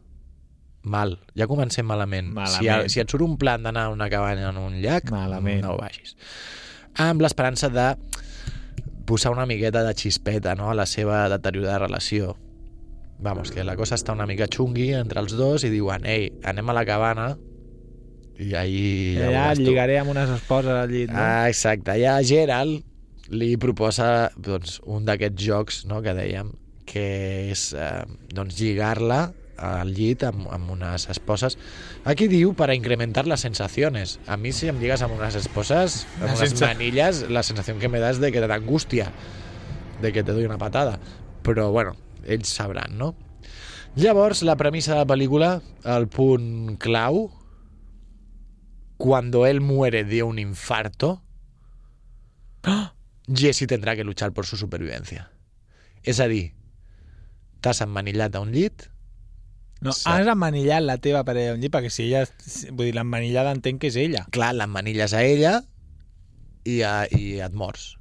Mal, 0.88 1.18
ja 1.36 1.46
comencem 1.46 1.86
malament. 1.86 2.32
Malament. 2.34 2.58
Si, 2.58 2.68
a, 2.68 2.80
si 2.90 3.00
et 3.02 3.10
surt 3.10 3.22
un 3.22 3.36
plan 3.38 3.62
d'anar 3.62 3.86
a 3.88 3.94
una 3.94 4.08
cabana 4.10 4.48
en 4.50 4.58
un 4.60 4.80
llac, 4.82 5.12
Malament. 5.14 5.62
no 5.62 5.74
ho 5.74 5.78
vagis. 5.78 6.16
Amb 6.98 7.22
l'esperança 7.22 7.68
de 7.70 7.92
posar 9.08 9.32
una 9.32 9.46
miqueta 9.48 9.82
de 9.86 9.94
xispeta 9.96 10.54
no? 10.54 10.70
a 10.70 10.76
la 10.76 10.86
seva 10.86 11.24
deteriorada 11.32 11.86
relació. 11.86 12.36
Vamos, 13.18 13.50
que 13.50 13.64
la 13.66 13.74
cosa 13.74 13.96
està 13.98 14.14
una 14.14 14.28
mica 14.30 14.46
xungui 14.46 14.92
entre 14.94 15.18
els 15.24 15.34
dos 15.34 15.64
i 15.66 15.72
diuen, 15.72 16.04
ei, 16.06 16.28
anem 16.46 16.68
a 16.70 16.76
la 16.76 16.84
cabana 16.86 17.32
i 18.38 18.52
ahí 18.54 18.84
ja, 19.16 19.24
veuràs 19.24 19.58
tu. 19.58 19.64
lligaré 19.66 19.96
amb 19.98 20.12
unes 20.12 20.30
esposes 20.36 20.70
al 20.70 20.92
llit, 20.92 21.10
no? 21.10 21.18
Ah, 21.18 21.48
exacte. 21.50 21.96
Ja 21.98 22.14
Gerald 22.22 22.84
li 23.34 23.56
proposa 23.60 24.28
doncs, 24.36 24.78
un 24.86 25.08
d'aquests 25.08 25.42
jocs 25.42 25.82
no, 25.90 25.98
que 26.04 26.14
dèiem, 26.14 26.52
que 26.88 27.08
és 27.50 27.72
eh, 27.74 28.04
doncs, 28.30 28.54
lligar-la 28.60 29.24
al 29.58 29.92
llit 29.94 30.22
amb, 30.24 30.46
amb 30.54 30.70
unes 30.70 31.08
esposes. 31.10 31.58
Aquí 32.04 32.28
diu 32.30 32.54
para 32.54 32.74
incrementar 32.74 33.26
las 33.26 33.40
sensaciones. 33.40 34.18
A 34.26 34.36
mi 34.36 34.52
si 34.52 34.68
em 34.70 34.78
lligues 34.80 35.02
amb 35.02 35.14
unes 35.18 35.34
esposes, 35.34 36.06
amb 36.16 36.26
La 36.30 36.34
unes 36.34 36.50
sensa- 36.50 36.66
manillas, 36.72 37.24
la 37.28 37.42
sensació 37.42 37.78
que 37.78 37.88
me 37.88 37.98
da 38.00 38.10
és 38.10 38.20
de 38.22 38.30
que 38.32 38.40
te 38.40 38.46
da 38.46 38.54
angústia, 38.56 39.12
de 40.02 40.12
que 40.12 40.22
te 40.22 40.32
doy 40.32 40.44
una 40.46 40.58
patada. 40.58 40.98
Però, 41.42 41.70
bueno, 41.72 41.96
ells 42.26 42.48
sabran, 42.48 42.96
no? 42.98 43.14
Llavors, 43.96 44.42
la 44.42 44.54
premissa 44.56 44.92
de 44.92 44.98
la 45.00 45.06
pel·lícula, 45.06 45.60
el 45.84 46.06
punt 46.08 46.76
clau, 46.78 47.30
cuando 48.96 49.46
él 49.46 49.60
muere 49.60 50.04
de 50.04 50.22
un 50.22 50.38
infarto, 50.38 51.22
Jesse 53.32 53.66
tendrá 53.66 53.94
que 53.96 54.04
luchar 54.04 54.32
por 54.32 54.46
su 54.46 54.56
supervivencia. 54.56 55.30
És 56.02 56.20
a 56.20 56.28
dir, 56.28 56.54
t'has 57.60 57.80
emmanillat 57.84 58.34
a 58.36 58.40
un 58.40 58.52
llit, 58.54 58.86
No, 59.80 59.92
Sí. 59.92 60.02
has 60.10 60.26
emmanillat 60.26 60.82
la 60.82 60.96
teva 60.98 61.22
parella 61.24 61.52
d'un 61.52 61.60
llit, 61.62 61.70
perquè 61.72 61.90
si 61.90 62.08
ella... 62.08 62.24
Vull 62.72 62.86
dir, 62.88 62.94
l'emmanillada 62.96 63.52
entenc 63.54 63.80
que 63.80 63.86
és 63.92 63.96
ella. 63.96 64.24
clar, 64.34 64.52
l'emmanilles 64.54 65.14
a 65.14 65.22
ella 65.22 65.62
i, 66.64 66.80
a, 66.82 67.06
i 67.10 67.38
et 67.40 67.52
mors. 67.54 67.94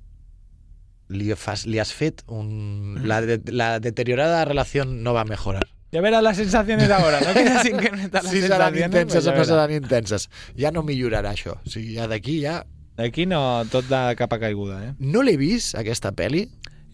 Li, 1.09 1.29
fas, 1.39 1.65
li 1.69 1.79
has 1.79 1.93
fet 1.95 2.23
un... 2.27 2.97
La, 3.07 3.21
de, 3.21 3.39
la 3.53 3.79
deteriorada 3.79 4.43
relación 4.45 5.03
no 5.03 5.13
va 5.13 5.21
a 5.21 5.25
mejorar. 5.25 5.67
Ya 5.91 6.01
verás 6.01 6.21
las 6.21 6.35
sensaciones 6.35 6.89
ahora, 6.89 7.21
no 7.21 7.31
quieres 7.33 7.63
incrementar 7.65 8.23
las 8.23 8.31
Si 8.33 8.41
seran 8.41 8.73
sensaciones. 8.73 8.85
intenses 8.87 9.23
pues 9.23 9.27
o 9.27 9.37
no 9.37 9.45
seran 9.45 9.71
intenses. 9.71 10.29
Ja 10.57 10.71
no 10.71 10.83
millorarà 10.83 11.31
això. 11.31 11.59
O 11.63 11.69
sigui, 11.69 11.93
ja 11.95 12.07
d'aquí 12.11 12.41
ja... 12.43 12.65
Aquí 12.97 13.27
no, 13.29 13.61
tot 13.69 13.85
de 13.85 14.15
capa 14.17 14.39
caiguda, 14.41 14.79
eh? 14.83 14.93
No 14.97 15.21
l'he 15.21 15.37
vist, 15.37 15.75
aquesta 15.77 16.09
pel·li. 16.17 16.47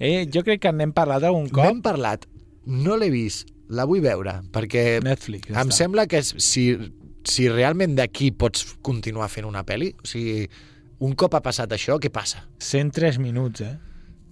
eh? 0.03 0.27
Jo 0.27 0.43
crec 0.43 0.59
que 0.61 0.71
n'hem 0.75 0.91
parlat 0.91 1.23
algun 1.23 1.45
N'hem 1.47 1.77
cop. 1.79 1.81
parlat. 1.85 2.25
No 2.67 2.97
l'he 2.99 3.07
vist. 3.09 3.47
La 3.73 3.85
vull 3.89 4.01
veure, 4.05 4.37
perquè 4.53 4.99
Netflix, 5.03 5.49
ja 5.49 5.61
em 5.63 5.71
està. 5.71 5.77
sembla 5.83 6.05
que 6.07 6.21
si, 6.23 6.67
si 7.25 7.47
realment 7.49 7.95
d'aquí 7.97 8.31
pots 8.31 8.75
continuar 8.85 9.29
fent 9.33 9.47
una 9.49 9.63
pel·li, 9.65 9.93
o 9.97 10.05
sigui, 10.07 10.45
un 11.03 11.15
cop 11.19 11.33
ha 11.35 11.41
passat 11.43 11.73
això, 11.75 11.97
què 11.99 12.11
passa? 12.13 12.45
103 12.61 13.17
minuts, 13.19 13.61
eh? 13.65 13.73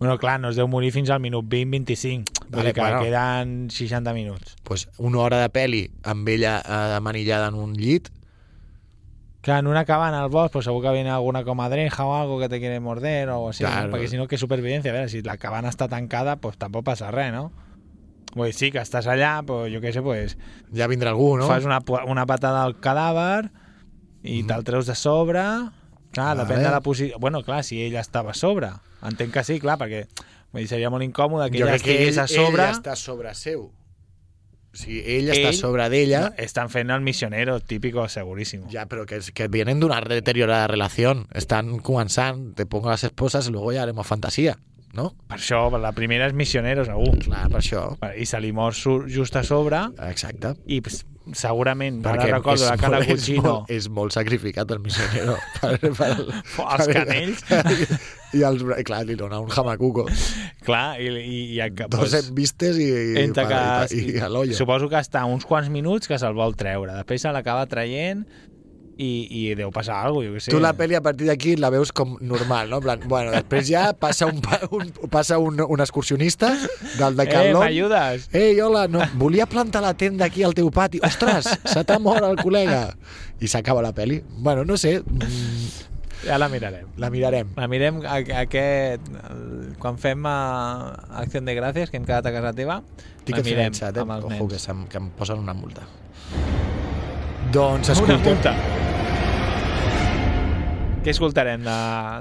Bueno, 0.02 0.16
clar, 0.18 0.40
no 0.42 0.50
es 0.50 0.56
deu 0.58 0.66
morir 0.68 0.90
fins 0.94 1.12
al 1.14 1.20
minut 1.22 1.46
20-25. 1.46 2.40
Vull 2.48 2.56
Vale, 2.58 2.72
que 2.74 2.82
bueno. 2.82 3.02
queden 3.04 3.70
60 3.70 4.14
minuts. 4.18 4.56
Pues 4.64 4.88
una 4.98 5.20
hora 5.22 5.38
de 5.44 5.50
pel·li 5.54 5.84
amb 6.10 6.28
ella 6.30 6.56
eh, 6.66 6.96
amanillada 6.98 7.50
en 7.54 7.56
un 7.56 7.74
llit, 7.78 8.10
Que 9.42 9.52
en 9.58 9.66
una 9.66 9.86
cabana 9.86 10.22
al 10.22 10.30
bosc, 10.30 10.52
pues 10.54 10.66
segur 10.66 10.84
que 10.84 10.92
viene 10.92 11.10
alguna 11.10 11.44
comadreja 11.44 12.06
o 12.06 12.14
algo 12.16 12.40
que 12.40 12.48
te 12.48 12.60
quiere 12.60 12.80
morder 12.80 13.30
o 13.30 13.50
así, 13.50 13.64
Claro. 13.64 13.88
¿no? 13.90 13.96
perquè 13.98 14.08
si 14.08 14.16
no, 14.18 14.28
que 14.28 14.38
supervivencia. 14.38 14.92
A 14.92 14.94
veure, 14.94 15.10
si 15.10 15.24
la 15.26 15.38
cabana 15.38 15.70
està 15.74 15.88
tancada, 15.90 16.36
pues 16.38 16.58
tampoc 16.62 16.84
passa 16.86 17.10
res, 17.10 17.32
no? 17.34 17.48
Dir, 18.36 18.54
sí, 18.56 18.72
que 18.72 18.80
estàs 18.80 19.08
allà, 19.12 19.42
pues 19.46 19.72
jo 19.74 19.82
què 19.84 19.92
sé, 19.94 20.02
pues 20.02 20.38
ja 20.74 20.88
vindrà 20.88 21.12
algú, 21.12 21.36
no? 21.38 21.48
fas 21.48 21.66
una, 21.68 21.82
una 22.08 22.26
patada 22.26 22.64
al 22.64 22.78
cadàver 22.80 23.50
i 24.24 24.44
te'l 24.48 24.64
treus 24.64 24.88
de 24.88 24.96
sobre 24.96 25.42
clar, 26.12 26.36
Vale. 26.36 26.44
depèn 26.46 26.64
de 26.64 26.72
la 26.72 26.82
posició 26.82 27.20
bueno, 27.20 27.44
clar, 27.44 27.64
si 27.64 27.82
ella 27.82 28.00
estava 28.00 28.32
a 28.32 28.38
sobre 28.38 28.72
entenc 29.02 29.34
que 29.34 29.44
sí, 29.44 29.60
clar, 29.60 29.78
perquè 29.82 30.06
Vull 30.52 30.66
dir, 30.66 30.68
seria 30.68 30.90
molt 30.92 31.06
incòmode 31.06 31.46
que 31.52 31.62
jo 31.62 31.68
ella 31.68 31.78
que 31.80 31.94
ell, 31.94 32.10
estigués 32.10 32.18
a 32.20 32.28
sobre... 32.28 32.66
ell 32.66 32.74
està 32.76 32.98
sobre 33.00 33.32
seu. 33.40 33.70
O 34.72 34.80
sigui, 34.80 35.00
ell, 35.14 35.30
està 35.32 35.50
a 35.52 35.56
sobre 35.56 35.86
d'ella, 35.92 36.22
No, 36.26 36.36
estan 36.44 36.70
fent 36.72 36.92
el 36.92 37.00
missionero 37.02 37.60
típico, 37.60 38.08
segurísimo. 38.10 38.68
ya, 38.70 38.86
pero 38.86 39.06
que, 39.06 39.20
que 39.34 39.48
vienen 39.48 39.80
de 39.80 39.86
una 39.86 40.02
deteriorada 40.02 40.68
relación. 40.68 41.28
Están 41.34 41.80
comenzando, 41.80 42.54
te 42.54 42.66
pongo 42.66 42.90
las 42.90 43.04
esposas 43.04 43.48
y 43.48 43.52
luego 43.52 43.72
ya 43.72 43.84
haremos 43.84 44.06
fantasía, 44.08 44.60
no? 44.98 45.12
Per 45.30 45.38
això, 45.40 45.64
la 45.82 45.94
primera 45.98 46.28
és 46.30 46.36
missionero, 46.38 46.86
segur. 46.88 47.16
Clar, 47.24 47.48
per 47.52 47.62
això. 47.62 47.86
I 48.16 48.28
se 48.30 48.42
li 48.44 48.52
mor 48.56 48.76
just 48.76 49.36
a 49.40 49.46
sobre 49.48 49.86
Exacte. 50.10 50.56
i 50.68 50.82
segurament, 51.38 52.00
Perquè 52.02 52.26
ara 52.26 52.40
recordo 52.40 52.66
la 52.66 52.78
cara 52.82 52.98
molt, 53.00 53.12
és, 53.14 53.28
molt, 53.38 53.70
és 53.72 53.88
molt 53.94 54.16
sacrificat 54.16 54.72
el 54.74 54.82
missionero. 54.84 55.36
per, 55.60 55.78
per, 55.80 56.10
Els 56.18 56.90
canells. 56.90 57.44
I, 58.38 58.42
els, 58.48 58.64
i 58.64 58.86
clar, 58.88 59.04
li 59.08 59.18
dona 59.20 59.42
un 59.44 59.52
jamacuco. 59.52 60.08
clar, 60.66 61.00
i, 61.04 61.12
i, 61.22 61.42
i 61.60 61.88
Dos 61.92 62.16
envistes 62.22 62.80
i, 62.80 62.88
i, 62.88 63.18
entre 63.26 63.46
que, 63.50 63.62
i, 63.92 64.00
i, 64.00 64.16
i 64.18 64.24
a 64.24 64.32
l'ollo. 64.32 64.56
suposo 64.58 64.90
que 64.92 65.02
està 65.02 65.26
uns 65.30 65.46
quants 65.48 65.70
minuts 65.74 66.10
que 66.10 66.20
se'l 66.20 66.38
vol 66.38 66.56
treure, 66.58 66.96
després 66.96 67.28
se 67.28 67.34
l'acaba 67.36 67.68
traient 67.70 68.26
i, 69.02 69.08
i 69.34 69.56
deu 69.58 69.72
passar 69.74 69.98
alguna 70.06 70.28
cosa, 70.28 70.30
jo 70.30 70.38
què 70.38 70.44
sé. 70.46 70.52
Tu 70.54 70.60
la 70.62 70.72
pel·li 70.78 70.96
a 70.98 71.02
partir 71.02 71.26
d'aquí 71.30 71.56
la 71.58 71.72
veus 71.74 71.90
com 71.96 72.14
normal, 72.22 72.70
no? 72.70 72.78
En 72.78 72.86
plan, 72.86 73.02
bueno, 73.10 73.32
després 73.34 73.66
ja 73.68 73.88
passa 73.98 74.28
un, 74.30 74.38
un, 74.78 74.92
passa 75.10 75.40
un, 75.42 75.58
un 75.66 75.82
excursionista 75.82 76.52
del 77.00 77.18
de 77.18 77.24
Eh, 77.26 77.30
Carlón. 77.34 77.64
m'ajudes? 77.66 78.30
Ei, 78.38 78.60
hola, 78.62 78.88
no, 78.88 79.02
volia 79.18 79.46
plantar 79.50 79.82
la 79.82 79.96
tenda 79.98 80.26
aquí 80.30 80.44
al 80.46 80.54
teu 80.54 80.70
pati. 80.72 81.02
Ostres, 81.04 81.50
se 81.66 81.84
t'ha 81.84 81.98
mort 82.00 82.22
el 82.28 82.38
col·lega. 82.40 82.92
I 83.42 83.50
s'acaba 83.50 83.82
la 83.82 83.92
pel·li. 83.98 84.22
Bueno, 84.38 84.64
no 84.66 84.78
sé, 84.78 85.00
mm, 85.02 85.88
Ja 86.22 86.38
la 86.38 86.48
mirarem. 86.54 86.86
la 87.02 87.10
mirarem. 87.10 87.48
La 87.58 87.66
mirem 87.68 88.04
a, 88.06 88.20
a 88.22 88.42
aquest... 88.44 89.08
Quan 89.82 89.98
fem 89.98 90.22
uh, 90.30 90.92
Acció 91.18 91.42
de 91.42 91.56
Gràcies, 91.58 91.90
que 91.90 91.98
hem 91.98 92.06
quedat 92.06 92.28
a 92.30 92.32
casa 92.36 92.52
teva, 92.54 92.84
Estic 93.18 93.40
la 93.40 93.42
mirem 93.48 93.74
eh? 93.74 93.92
amb 94.04 94.12
els 94.20 94.26
Ojo, 94.30 94.46
que, 94.46 94.54
nens. 94.54 94.62
se'm, 94.70 94.86
que 94.92 95.02
em 95.02 95.10
posen 95.18 95.42
una 95.42 95.56
multa. 95.58 95.82
Doncs 97.52 97.90
Una 97.90 97.98
escoltem, 97.98 98.22
multa. 98.30 98.54
Què 101.02 101.10
escoltarem 101.10 101.64
de, 101.66 101.78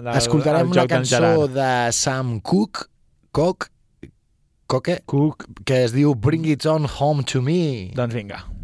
de, 0.06 0.14
escoltarem 0.16 0.70
d'en 0.72 0.86
cançó 0.88 1.44
de 1.52 1.68
Sam 1.92 2.38
Cooke, 2.40 2.86
Cook, 3.30 3.68
Coque, 4.66 5.00
Cook. 5.04 5.44
que 5.68 5.82
es 5.84 5.92
diu 5.92 6.14
Bring 6.14 6.48
It 6.48 6.64
On 6.64 6.88
Home 6.88 7.26
To 7.28 7.42
Me. 7.44 7.92
Doncs 7.92 8.16
vinga. 8.16 8.40
If 8.40 8.59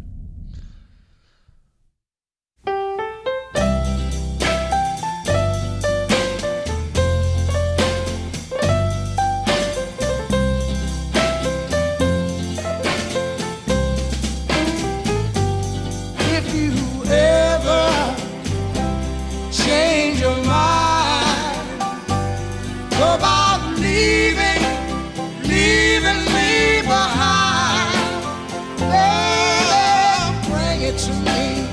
to 30.97 31.13
me. 31.13 31.67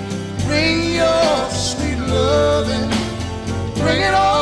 Bring 0.45 0.95
your 0.95 1.51
sweet 1.51 1.99
loving. 1.99 2.91
Bring 3.75 4.03
it 4.03 4.13
on 4.13 4.34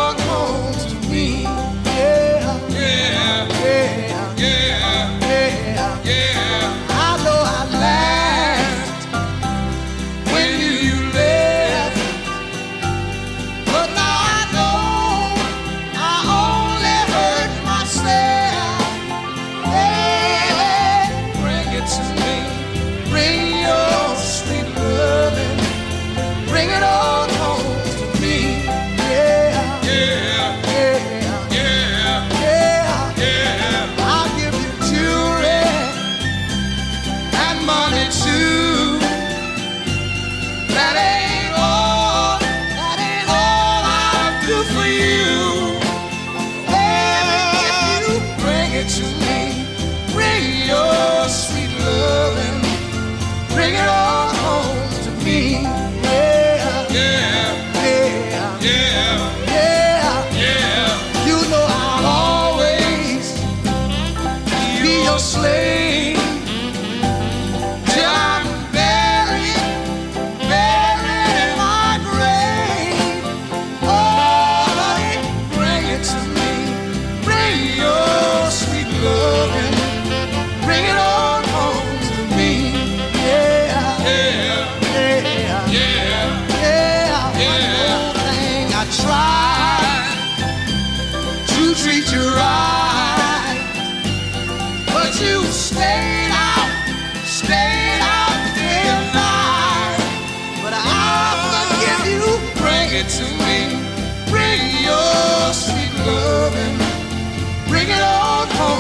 to. 108.62 108.70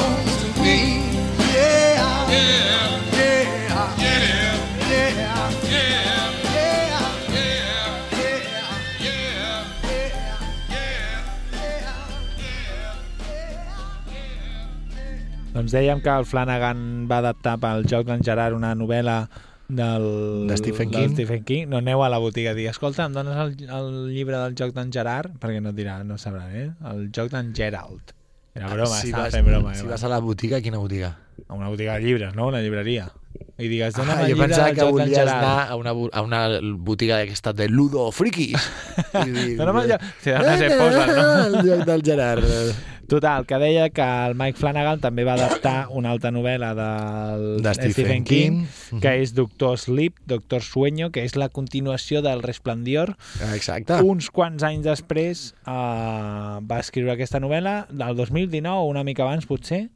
Yeah, 0.62 1.02
yeah, 1.50 2.30
yeah, 2.30 3.02
yeah, 3.18 3.88
yeah, 3.98 4.30
yeah. 4.88 5.32
Doncs 15.52 15.68
dèiem 15.74 16.00
que 16.00 16.08
el 16.08 16.24
Flanagan 16.24 16.78
va 17.10 17.18
adaptar 17.20 17.58
pel 17.60 17.84
joc 17.84 18.06
d'en 18.08 18.22
Gerard 18.24 18.56
una 18.56 18.72
novel·la 18.74 19.18
del, 19.68 20.06
de 20.48 20.56
Stephen 20.56 20.90
King. 20.90 21.12
Stephen 21.12 21.44
King. 21.44 21.68
No 21.68 21.76
aneu 21.82 22.02
a 22.02 22.08
la 22.08 22.18
botiga 22.18 22.50
a 22.50 22.56
dir, 22.56 22.66
escolta, 22.72 23.04
em 23.04 23.12
dones 23.12 23.36
el, 23.36 23.52
el 23.68 23.92
llibre 24.14 24.40
del 24.40 24.56
joc 24.58 24.72
d'en 24.74 24.90
Gerard? 24.94 25.36
Perquè 25.42 25.60
no 25.60 25.70
et 25.74 25.78
dirà, 25.78 26.00
no 26.08 26.16
sabrà, 26.18 26.48
eh? 26.56 26.70
El 26.88 27.06
joc 27.14 27.30
d'en 27.36 27.52
Gerald. 27.56 28.16
Era 28.54 28.68
broma, 28.68 28.96
si 29.00 29.08
estava 29.08 29.24
vas, 29.24 29.32
fent 29.34 29.46
broma. 29.46 29.74
si 29.74 29.84
eh, 29.84 29.88
vas 29.88 30.04
a 30.04 30.08
la 30.12 30.18
botiga, 30.20 30.60
quina 30.60 30.78
botiga? 30.78 31.16
a 31.48 31.54
una 31.54 31.68
botiga 31.68 31.94
de 31.94 32.00
llibres, 32.04 32.34
no? 32.34 32.46
Una 32.48 32.60
llibreria. 32.60 33.10
I 33.58 33.68
digues, 33.68 33.94
dona'm 33.94 34.18
Ah, 34.24 34.28
jo 34.28 34.36
pensava 34.36 34.72
que 34.72 34.84
volies 34.84 35.16
Gerard. 35.16 35.44
anar 35.44 35.68
a 35.70 35.76
una, 35.76 35.90
a 35.90 36.22
una 36.22 36.40
botiga 36.76 37.16
d'aquesta 37.20 37.52
de 37.52 37.68
Ludo 37.68 38.10
Frikis. 38.12 38.60
I 39.26 39.30
dir, 39.30 39.56
Dona'm 39.58 39.78
el 39.82 39.92
joc... 39.92 40.06
Si 40.20 40.30
no 40.30 40.56
se 40.58 40.70
posen, 40.78 41.12
no? 41.16 41.26
El 41.46 41.56
joc 41.68 41.84
del 41.88 42.02
Gerard. 42.02 42.44
Total, 43.12 43.44
que 43.44 43.58
deia 43.60 43.90
que 43.92 44.00
el 44.00 44.32
Mike 44.40 44.56
Flanagan 44.56 45.02
també 45.02 45.26
va 45.28 45.34
adaptar 45.36 45.90
una 45.92 46.14
altra 46.14 46.30
novel·la 46.32 46.70
del 46.78 47.42
De 47.60 47.74
Stephen 47.76 48.24
King. 48.24 48.62
que 49.02 49.10
és 49.20 49.34
Doctor 49.36 49.76
Sleep, 49.76 50.16
Doctor 50.24 50.64
Sueño, 50.64 51.10
que 51.12 51.20
és 51.26 51.36
la 51.36 51.50
continuació 51.52 52.22
del 52.24 52.40
Resplendior. 52.40 53.12
Exacte. 53.52 53.98
Uns 54.00 54.30
quants 54.32 54.64
anys 54.64 54.88
després 54.88 55.44
eh, 55.66 56.56
va 56.64 56.80
escriure 56.80 57.12
aquesta 57.12 57.42
novel·la, 57.44 57.82
del 57.92 58.16
2019 58.16 58.80
o 58.80 58.88
una 58.88 59.04
mica 59.04 59.26
abans, 59.28 59.44
potser. 59.44 59.90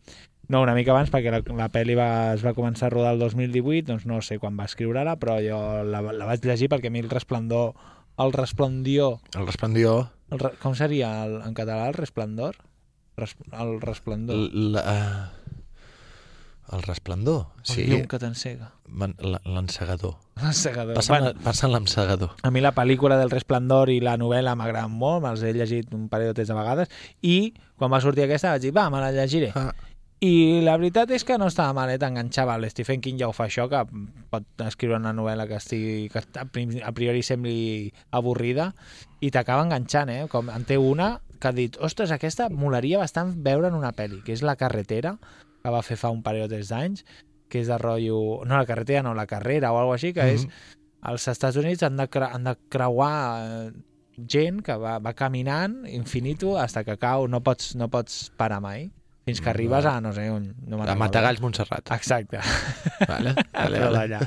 No, 0.53 0.61
una 0.61 0.77
mica 0.77 0.93
abans, 0.93 1.09
perquè 1.09 1.33
la, 1.33 1.41
la 1.57 1.71
pel·li 1.73 1.97
va, 1.97 2.35
es 2.37 2.45
va 2.45 2.53
començar 2.53 2.91
a 2.91 2.95
rodar 2.99 3.17
el 3.17 3.25
2018, 3.25 3.89
doncs 3.89 4.05
no 4.05 4.21
sé 4.21 4.37
quan 4.39 4.61
va 4.61 4.69
escriure-la, 4.69 5.17
però 5.17 5.41
jo 5.41 5.59
la, 5.89 6.05
la 6.05 6.29
vaig 6.29 6.45
llegir 6.45 6.69
perquè 6.69 6.93
a 6.93 6.95
mi 6.95 7.01
el 7.01 7.09
resplendor, 7.09 7.73
el 8.21 8.37
resplendió, 8.37 9.15
El 9.33 9.49
resplendió. 9.49 9.99
el, 10.31 10.49
com 10.61 10.77
seria 10.77 11.25
el, 11.25 11.41
en 11.49 11.57
català 11.57 11.89
el 11.89 11.97
resplendor? 11.97 12.61
Res, 13.17 13.37
el 13.53 13.81
resplendor. 13.81 14.37
L- 14.37 14.73
la- 14.73 15.33
el 16.73 16.83
resplendor. 16.83 17.47
Sí. 17.63 17.75
Sí, 17.75 17.83
El 17.83 17.91
llum 17.91 18.07
que 18.11 18.19
t'encega. 18.19 18.73
L'encegador. 19.45 20.17
L'encegador. 20.43 20.95
Passa, 20.95 21.13
Bueno, 21.19 21.33
l'encegador. 21.79 22.31
a 22.43 22.51
mi 22.51 22.61
la 22.61 22.75
pel·lícula 22.75 23.17
del 23.19 23.31
Resplendor 23.31 23.91
i 23.91 24.01
la 24.01 24.17
novel·la 24.19 24.57
m'agraden 24.57 24.91
molt, 24.91 25.23
me'ls 25.23 25.43
he 25.43 25.53
llegit 25.55 25.93
un 25.95 26.09
parell 26.09 26.29
de 26.33 26.35
temps 26.35 26.49
de 26.49 26.55
vegades, 26.55 26.89
i 27.23 27.55
quan 27.77 27.91
va 27.93 28.01
sortir 28.01 28.25
aquesta 28.25 28.51
vaig 28.51 28.63
dir, 28.63 28.73
va, 28.77 28.91
me 28.91 28.99
la 29.01 29.13
llegiré. 29.13 29.53
Ah. 29.55 29.73
I 30.19 30.63
la 30.65 30.77
veritat 30.79 31.11
és 31.13 31.25
que 31.25 31.37
no 31.39 31.47
estava 31.47 31.75
mal, 31.77 31.91
eh? 31.91 31.99
t'enganxava. 31.99 32.55
El 32.57 32.69
Stephen 32.71 33.03
King 33.03 33.19
ja 33.21 33.29
ho 33.29 33.33
fa 33.37 33.45
això, 33.47 33.69
que 33.69 33.83
pot 34.31 34.45
escriure 34.65 34.97
una 34.97 35.13
novel·la 35.13 35.47
que, 35.47 35.57
estigui, 35.57 36.09
que 36.09 36.23
a 36.83 36.93
priori 36.93 37.23
sembli 37.23 37.93
avorrida, 38.11 38.75
i 39.21 39.31
t'acaba 39.31 39.63
enganxant, 39.63 40.09
eh? 40.11 40.27
Com 40.29 40.49
en 40.51 40.65
té 40.65 40.79
una 40.79 41.21
que 41.41 41.49
ha 41.49 41.53
dit, 41.57 41.77
ostres, 41.81 42.13
aquesta 42.15 42.49
molaria 42.51 42.99
bastant 42.99 43.35
veure 43.45 43.69
en 43.69 43.79
una 43.79 43.93
pel·li, 43.97 44.23
que 44.25 44.35
és 44.37 44.43
La 44.47 44.57
carretera, 44.57 45.17
que 45.63 45.73
va 45.73 45.83
fer 45.83 45.99
fa 46.01 46.13
un 46.15 46.23
parell 46.23 46.47
o 46.47 46.51
tres 46.51 46.71
d'anys, 46.73 47.05
que 47.49 47.61
és 47.63 47.71
de 47.71 47.79
rotllo... 47.79 48.43
No, 48.45 48.57
la 48.57 48.67
carretera, 48.67 49.03
no, 49.07 49.15
la 49.15 49.27
carrera 49.31 49.73
o 49.73 49.81
alguna 49.81 49.97
així, 50.01 50.13
que 50.13 50.23
mm 50.23 50.29
-hmm. 50.29 50.47
és 50.47 50.77
als 51.03 51.29
Estats 51.29 51.57
Units 51.57 51.83
han 51.83 51.97
de, 51.97 52.09
cre 52.09 52.27
han 52.33 52.45
de 52.45 52.57
creuar 52.69 53.15
eh, 53.47 53.73
gent 54.17 54.63
que 54.63 54.77
va, 54.77 54.99
va 54.99 55.13
caminant 55.15 55.85
infinito 55.87 56.59
hasta 56.59 56.85
que 56.85 56.97
cau, 56.97 57.29
no 57.29 57.43
pots, 57.43 57.75
no 57.77 57.89
pots 57.89 58.33
parar 58.37 58.61
mai 58.61 58.91
fins 59.27 59.41
que 59.43 59.51
arribes 59.51 59.85
a 59.85 59.97
no 60.01 60.13
sé 60.15 60.29
on 60.31 60.53
no 60.71 60.79
A. 60.87 60.95
Matagalls, 60.95 61.41
Montserrat. 61.43 61.91
exacte 61.97 62.39
Vale, 63.09 63.35
vale, 63.53 63.81
vale. 63.91 64.19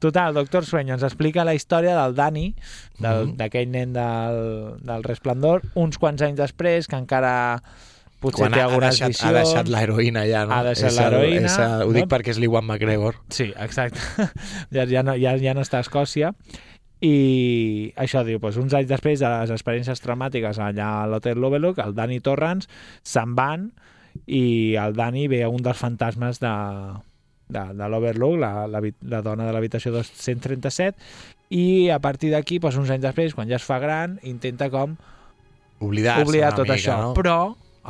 total, 0.00 0.32
Doctor 0.34 0.64
Sueño 0.64 0.94
ens 0.96 1.02
explica 1.04 1.44
la 1.44 1.54
història 1.54 1.94
del 2.02 2.14
Dani 2.16 2.54
Mhm. 2.98 3.36
d'aquell 3.36 3.68
nen 3.70 3.92
del, 3.92 4.76
del 4.80 5.02
Resplendor 5.04 5.62
uns 5.74 5.98
quants 5.98 6.22
anys 6.22 6.38
després 6.38 6.86
que 6.88 6.96
encara 6.96 7.60
potser 8.22 8.44
Quan 8.46 8.52
té 8.54 8.60
ha, 8.60 8.64
ha, 8.64 8.68
algunes 8.70 8.94
deixat, 8.94 9.08
visions 9.12 9.28
ha 9.28 9.32
deixat 9.42 9.68
l'heroïna 9.68 10.24
ja, 10.30 10.44
no? 10.46 10.54
Ha 10.54 10.62
deixat 10.64 10.92
l'heroïna, 10.94 11.52
Ho 11.84 11.92
dic 11.92 12.04
no? 12.06 12.10
perquè 12.16 12.30
és 12.30 12.38
l'Iwan 12.38 12.64
McGregor. 12.64 13.16
Sí, 13.34 13.52
exacte. 13.58 13.98
ja, 14.70 14.84
ja, 14.86 15.02
no, 15.02 15.16
ja, 15.18 15.34
ja 15.42 15.52
no 15.58 15.60
està 15.66 15.80
a 15.80 15.84
Escòcia. 15.84 16.30
I 17.02 17.92
això 17.98 18.22
diu, 18.22 18.38
doncs, 18.38 18.60
uns 18.62 18.74
anys 18.78 18.86
després 18.92 19.18
de 19.18 19.26
les 19.26 19.50
experiències 19.50 19.98
traumàtiques 20.04 20.60
allà 20.62 21.02
a 21.02 21.06
l'Hotel 21.10 21.40
Lovelock, 21.42 21.82
el 21.82 21.96
Dani 21.98 22.20
Torrance 22.22 22.68
se'n 23.02 23.34
van 23.34 23.72
i 24.26 24.74
el 24.80 24.94
Dani 24.94 25.26
ve 25.28 25.42
a 25.44 25.48
un 25.48 25.62
dels 25.62 25.78
fantasmes 25.78 26.38
de, 26.40 26.52
de, 27.48 27.64
de 27.78 27.88
l'Overlook, 27.88 28.38
la, 28.40 28.66
la, 28.66 28.80
la 29.08 29.22
dona 29.22 29.46
de 29.46 29.52
l'habitació 29.52 29.92
237, 29.92 30.96
i 31.50 31.88
a 31.90 31.98
partir 32.00 32.30
d'aquí, 32.32 32.58
doncs, 32.58 32.76
uns 32.80 32.90
anys 32.94 33.02
després, 33.04 33.34
quan 33.34 33.48
ja 33.50 33.56
es 33.60 33.64
fa 33.66 33.78
gran, 33.82 34.18
intenta 34.22 34.70
com 34.72 34.96
oblidar 35.80 36.20
una 36.26 36.50
tot 36.54 36.68
mica, 36.68 36.74
això. 36.78 36.96
no? 37.02 37.12
Però 37.14 37.36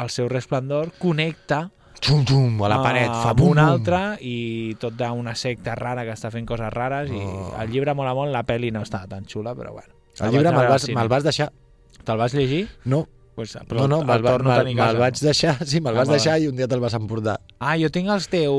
el 0.02 0.10
seu 0.10 0.28
resplendor 0.28 0.92
connecta 0.98 1.68
Xum, 2.02 2.24
xum, 2.26 2.56
a 2.64 2.68
la 2.72 2.80
paret, 2.82 3.06
a- 3.12 3.20
fa 3.22 3.32
bum, 3.38 3.52
una 3.52 3.66
bum. 3.68 3.72
altra 3.76 3.98
i 4.20 4.74
tot 4.80 4.96
d'una 4.98 5.36
secta 5.38 5.76
rara 5.78 6.02
que 6.02 6.10
està 6.16 6.32
fent 6.34 6.46
coses 6.48 6.72
rares 6.74 7.12
i 7.14 7.20
Oh. 7.20 7.52
el 7.62 7.70
llibre 7.70 7.94
mola 7.94 8.14
molt, 8.14 8.32
la 8.34 8.42
pel·li 8.42 8.72
no 8.74 8.80
està 8.82 9.04
tan 9.06 9.22
xula, 9.24 9.52
però 9.54 9.70
bueno. 9.76 9.94
El 10.18 10.32
llibre 10.32 10.50
me'l 10.50 10.66
vas, 10.68 10.88
me'l 10.90 11.08
vas 11.08 11.22
deixar... 11.22 11.52
Te'l 12.02 12.18
vas 12.18 12.34
llegir? 12.34 12.64
No, 12.90 13.06
Pues, 13.34 13.54
no, 13.56 13.62
però 13.64 13.86
no, 13.88 14.00
el 14.02 14.06
me'l 14.06 14.22
tenir 14.22 14.50
a 14.52 14.64
me'l 14.66 14.76
casa. 14.76 14.98
vaig 15.00 15.20
deixar, 15.24 15.52
sí, 15.70 15.80
me'l 15.80 15.94
Ah, 15.96 16.00
vas 16.02 16.10
deixar 16.12 16.34
i 16.42 16.48
un 16.50 16.56
dia 16.58 16.66
te'l 16.68 16.82
vas 16.84 16.92
emportar. 16.98 17.38
Ah, 17.58 17.78
jo 17.80 17.88
tinc 17.88 18.10
els 18.12 18.26
teu... 18.28 18.52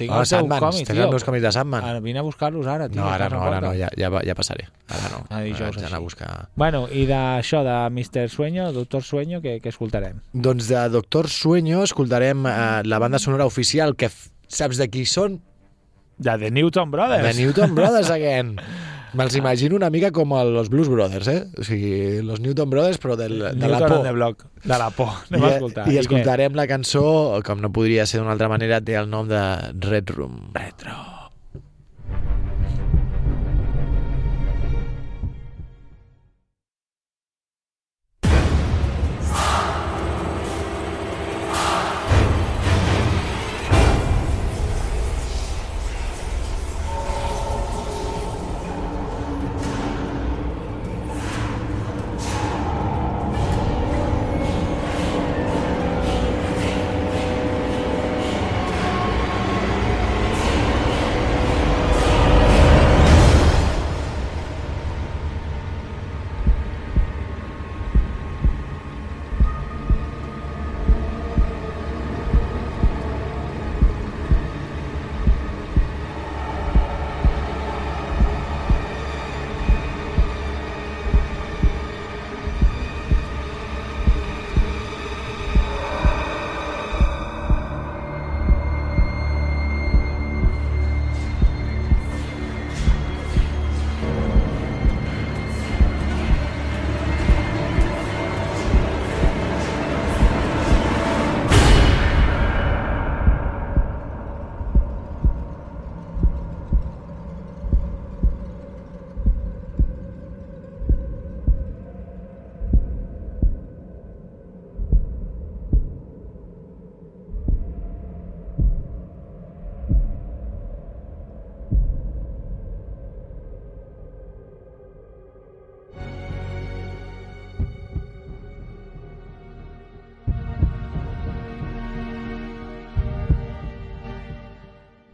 Tinc 0.00 0.08
Ah, 0.14 0.22
els 0.22 0.30
Sandman, 0.32 0.58
còmics, 0.62 0.86
tens 0.88 0.96
tio. 0.96 1.04
els 1.04 1.12
meus 1.12 1.26
còmics 1.26 1.44
de 1.44 1.52
Sandman. 1.52 1.84
Ara, 1.84 2.00
vine 2.00 2.18
a 2.18 2.24
buscar-los 2.24 2.66
ara, 2.66 2.88
tio. 2.88 3.02
No, 3.02 3.10
ara 3.12 3.28
no, 3.28 3.42
ara 3.44 3.60
no, 3.60 3.74
ja, 3.76 3.90
ja, 4.00 4.08
ja 4.24 4.34
passaré. 4.38 4.64
Ara 4.88 5.10
no. 5.12 5.20
Ah, 5.28 5.42
dijous 5.44 5.76
d'anar 5.76 5.98
a 6.00 6.04
buscar... 6.04 6.30
Bueno, 6.56 6.86
i 6.88 7.04
d'això, 7.10 7.60
de 7.66 7.76
Mr. 7.92 8.28
Sueño, 8.32 8.70
Doctor 8.72 9.04
Sueño, 9.04 9.42
què, 9.44 9.58
què 9.60 9.68
escoltarem? 9.74 10.22
Doncs 10.32 10.70
de 10.72 10.86
Doctor 10.96 11.28
Sueño 11.28 11.82
escoltarem 11.84 12.46
eh, 12.48 12.56
la 12.88 12.98
banda 12.98 13.18
sonora 13.20 13.44
oficial 13.44 13.96
que 14.00 14.08
saps 14.48 14.80
de 14.80 14.88
qui 14.88 15.04
són? 15.04 15.42
De 16.20 16.34
The 16.40 16.50
Newton 16.52 16.90
Brothers. 16.90 17.24
De 17.24 17.36
Newton 17.44 17.74
Brothers 17.76 18.10
again. 18.10 18.56
Me'ls 19.12 19.34
imagino 19.36 19.76
una 19.76 19.90
mica 19.90 20.10
com 20.12 20.32
el- 20.38 20.52
los 20.54 20.68
Blues 20.68 20.88
Brothers, 20.88 21.28
eh? 21.28 21.46
O 21.58 21.64
sigui, 21.64 22.22
los 22.22 22.40
Newton 22.40 22.70
Brothers, 22.70 22.98
però 22.98 23.16
del, 23.16 23.38
de 23.38 23.68
la 23.68 23.78
Newton 23.78 23.88
por. 23.88 23.96
on 23.98 24.02
the 24.04 24.12
Block. 24.12 24.44
De 24.64 24.78
la 24.78 24.90
por. 24.90 25.08
Anem 25.30 25.44
a 25.44 25.54
escoltar. 25.56 25.86
I, 25.88 25.90
I 25.90 25.94
què? 25.96 26.00
escoltarem 26.06 26.54
la 26.54 26.66
cançó, 26.66 27.40
com 27.44 27.60
no 27.60 27.72
podria 27.72 28.06
ser 28.06 28.20
d'una 28.20 28.32
altra 28.32 28.48
manera, 28.48 28.80
té 28.80 28.94
el 28.94 29.08
nom 29.10 29.26
de 29.28 29.40
Red 29.88 30.10
Room. 30.16 30.50
Retro. 30.54 31.19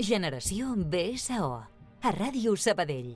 Generació 0.07 0.75
BSO. 0.77 1.47
A 2.07 2.11
Ràdio 2.15 2.53
Sabadell. 2.55 3.15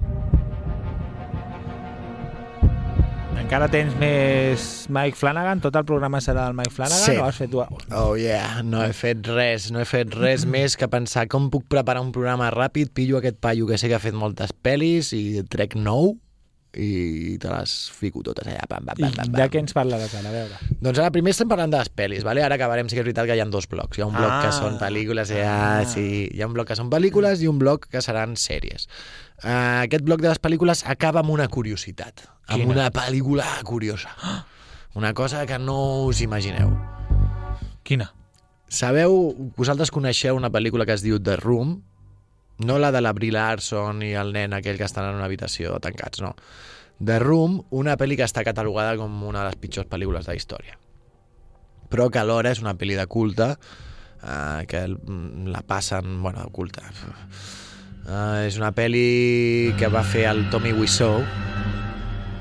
Encara 3.41 3.69
tens 3.71 3.95
més 3.99 4.65
Mike 4.91 5.19
Flanagan? 5.19 5.63
Tot 5.63 5.77
el 5.79 5.87
programa 5.87 6.19
serà 6.23 6.49
del 6.49 6.57
Mike 6.59 6.75
Flanagan 6.75 7.05
Sí. 7.05 7.15
o 7.19 7.25
has 7.29 7.39
fet 7.39 7.51
tu? 7.53 7.63
Oh 7.95 8.17
yeah, 8.19 8.63
no 8.67 8.83
he 8.83 8.93
fet 8.93 9.23
res, 9.27 9.71
no 9.71 9.79
he 9.81 9.87
fet 9.87 10.15
res 10.15 10.45
més 10.47 10.77
que 10.77 10.89
pensar 10.91 11.29
com 11.31 11.49
puc 11.51 11.69
preparar 11.71 12.03
un 12.03 12.11
programa 12.13 12.51
ràpid, 12.51 12.91
pillo 12.93 13.19
aquest 13.19 13.39
paio 13.39 13.67
que 13.71 13.79
sé 13.79 13.89
que 13.89 13.95
ha 13.95 14.03
fet 14.03 14.15
moltes 14.15 14.51
pel·lis 14.53 15.13
i 15.15 15.43
trec 15.49 15.77
nou 15.79 16.17
i 16.79 17.37
te 17.43 17.49
les 17.51 17.73
fico 17.91 18.23
totes 18.23 18.47
allà. 18.47 18.63
Pam, 18.71 18.85
pam, 18.87 18.99
I 18.99 19.03
pam, 19.03 19.15
pam, 19.17 19.33
de 19.35 19.47
què 19.51 19.59
ens 19.59 19.75
parlaràs 19.75 20.13
ara? 20.21 20.29
A 20.31 20.35
veure. 20.35 20.59
Doncs 20.81 21.01
ara 21.03 21.11
primer 21.11 21.33
estem 21.35 21.49
parlant 21.51 21.73
de 21.73 21.81
les 21.81 21.91
pel·lis, 21.91 22.23
vale? 22.23 22.45
ara 22.47 22.55
acabarem, 22.55 22.89
sí 22.89 22.95
que 22.95 23.01
és 23.03 23.07
veritat 23.09 23.27
que 23.27 23.35
hi 23.35 23.41
ha 23.43 23.47
dos 23.51 23.67
blocs. 23.67 23.99
Hi 23.99 24.03
ha 24.05 24.07
un 24.07 24.15
bloc 24.15 24.31
Ah. 24.31 24.43
que 24.45 24.53
són 24.53 24.79
pel·lícules, 24.79 25.33
ja, 25.35 25.83
sí, 25.87 26.29
hi 26.33 26.43
ha 26.43 26.47
un 26.47 26.55
bloc 26.55 26.69
que 26.69 26.77
són 26.77 26.91
pel·lícules 26.91 27.43
i 27.43 27.49
un 27.51 27.59
bloc 27.59 27.89
que 27.91 28.01
seran 28.03 28.37
sèries. 28.37 28.87
Uh, 29.43 29.83
aquest 29.83 30.05
bloc 30.05 30.21
de 30.23 30.29
les 30.29 30.39
pel·lícules 30.41 30.85
acaba 30.87 31.21
amb 31.25 31.31
una 31.31 31.49
curiositat, 31.49 32.23
amb 32.47 32.61
Quina? 32.63 32.73
una 32.73 32.91
pel·lícula 32.91 33.45
curiosa. 33.65 34.11
Una 34.95 35.15
cosa 35.15 35.47
que 35.47 35.59
no 35.59 36.05
us 36.07 36.21
imagineu. 36.21 36.71
Quina? 37.83 38.13
Sabeu, 38.71 39.35
vosaltres 39.57 39.91
coneixeu 39.91 40.37
una 40.37 40.51
pel·lícula 40.51 40.87
que 40.87 40.93
es 40.95 41.03
diu 41.03 41.19
The 41.19 41.37
Room? 41.41 41.81
No 42.67 42.79
la 42.79 42.91
de 42.93 43.01
la 43.01 43.13
Brie 43.17 43.33
Larson 43.33 44.03
i 44.05 44.13
el 44.21 44.33
nen 44.37 44.53
aquell 44.53 44.77
que 44.77 44.85
estan 44.85 45.09
en 45.09 45.15
una 45.21 45.25
habitació 45.29 45.79
tancats, 45.81 46.21
no. 46.21 46.35
The 47.03 47.19
Room, 47.19 47.63
una 47.71 47.95
pel·li 47.97 48.17
que 48.19 48.27
està 48.29 48.43
catalogada 48.45 48.97
com 49.01 49.23
una 49.25 49.41
de 49.45 49.47
les 49.53 49.57
pitjors 49.57 49.89
pel·lícules 49.89 50.27
de 50.27 50.33
la 50.35 50.37
història. 50.37 50.77
però 51.91 52.05
que 52.09 52.21
alhora 52.21 52.53
és 52.53 52.61
una 52.63 52.77
pel·li 52.79 52.95
de 52.95 53.07
culte, 53.11 53.57
eh, 54.23 54.65
que 54.69 54.85
el- 54.85 54.99
la 55.51 55.63
passen... 55.67 56.23
Bueno, 56.23 56.45
de 56.45 56.51
culte... 56.53 56.83
Uh, 58.01 58.47
és 58.47 58.57
una 58.57 58.71
pel·li 58.73 59.75
que 59.77 59.89
va 59.93 60.01
fer 60.03 60.23
el 60.31 60.45
Tommy 60.51 60.71
Wiseau, 60.73 61.21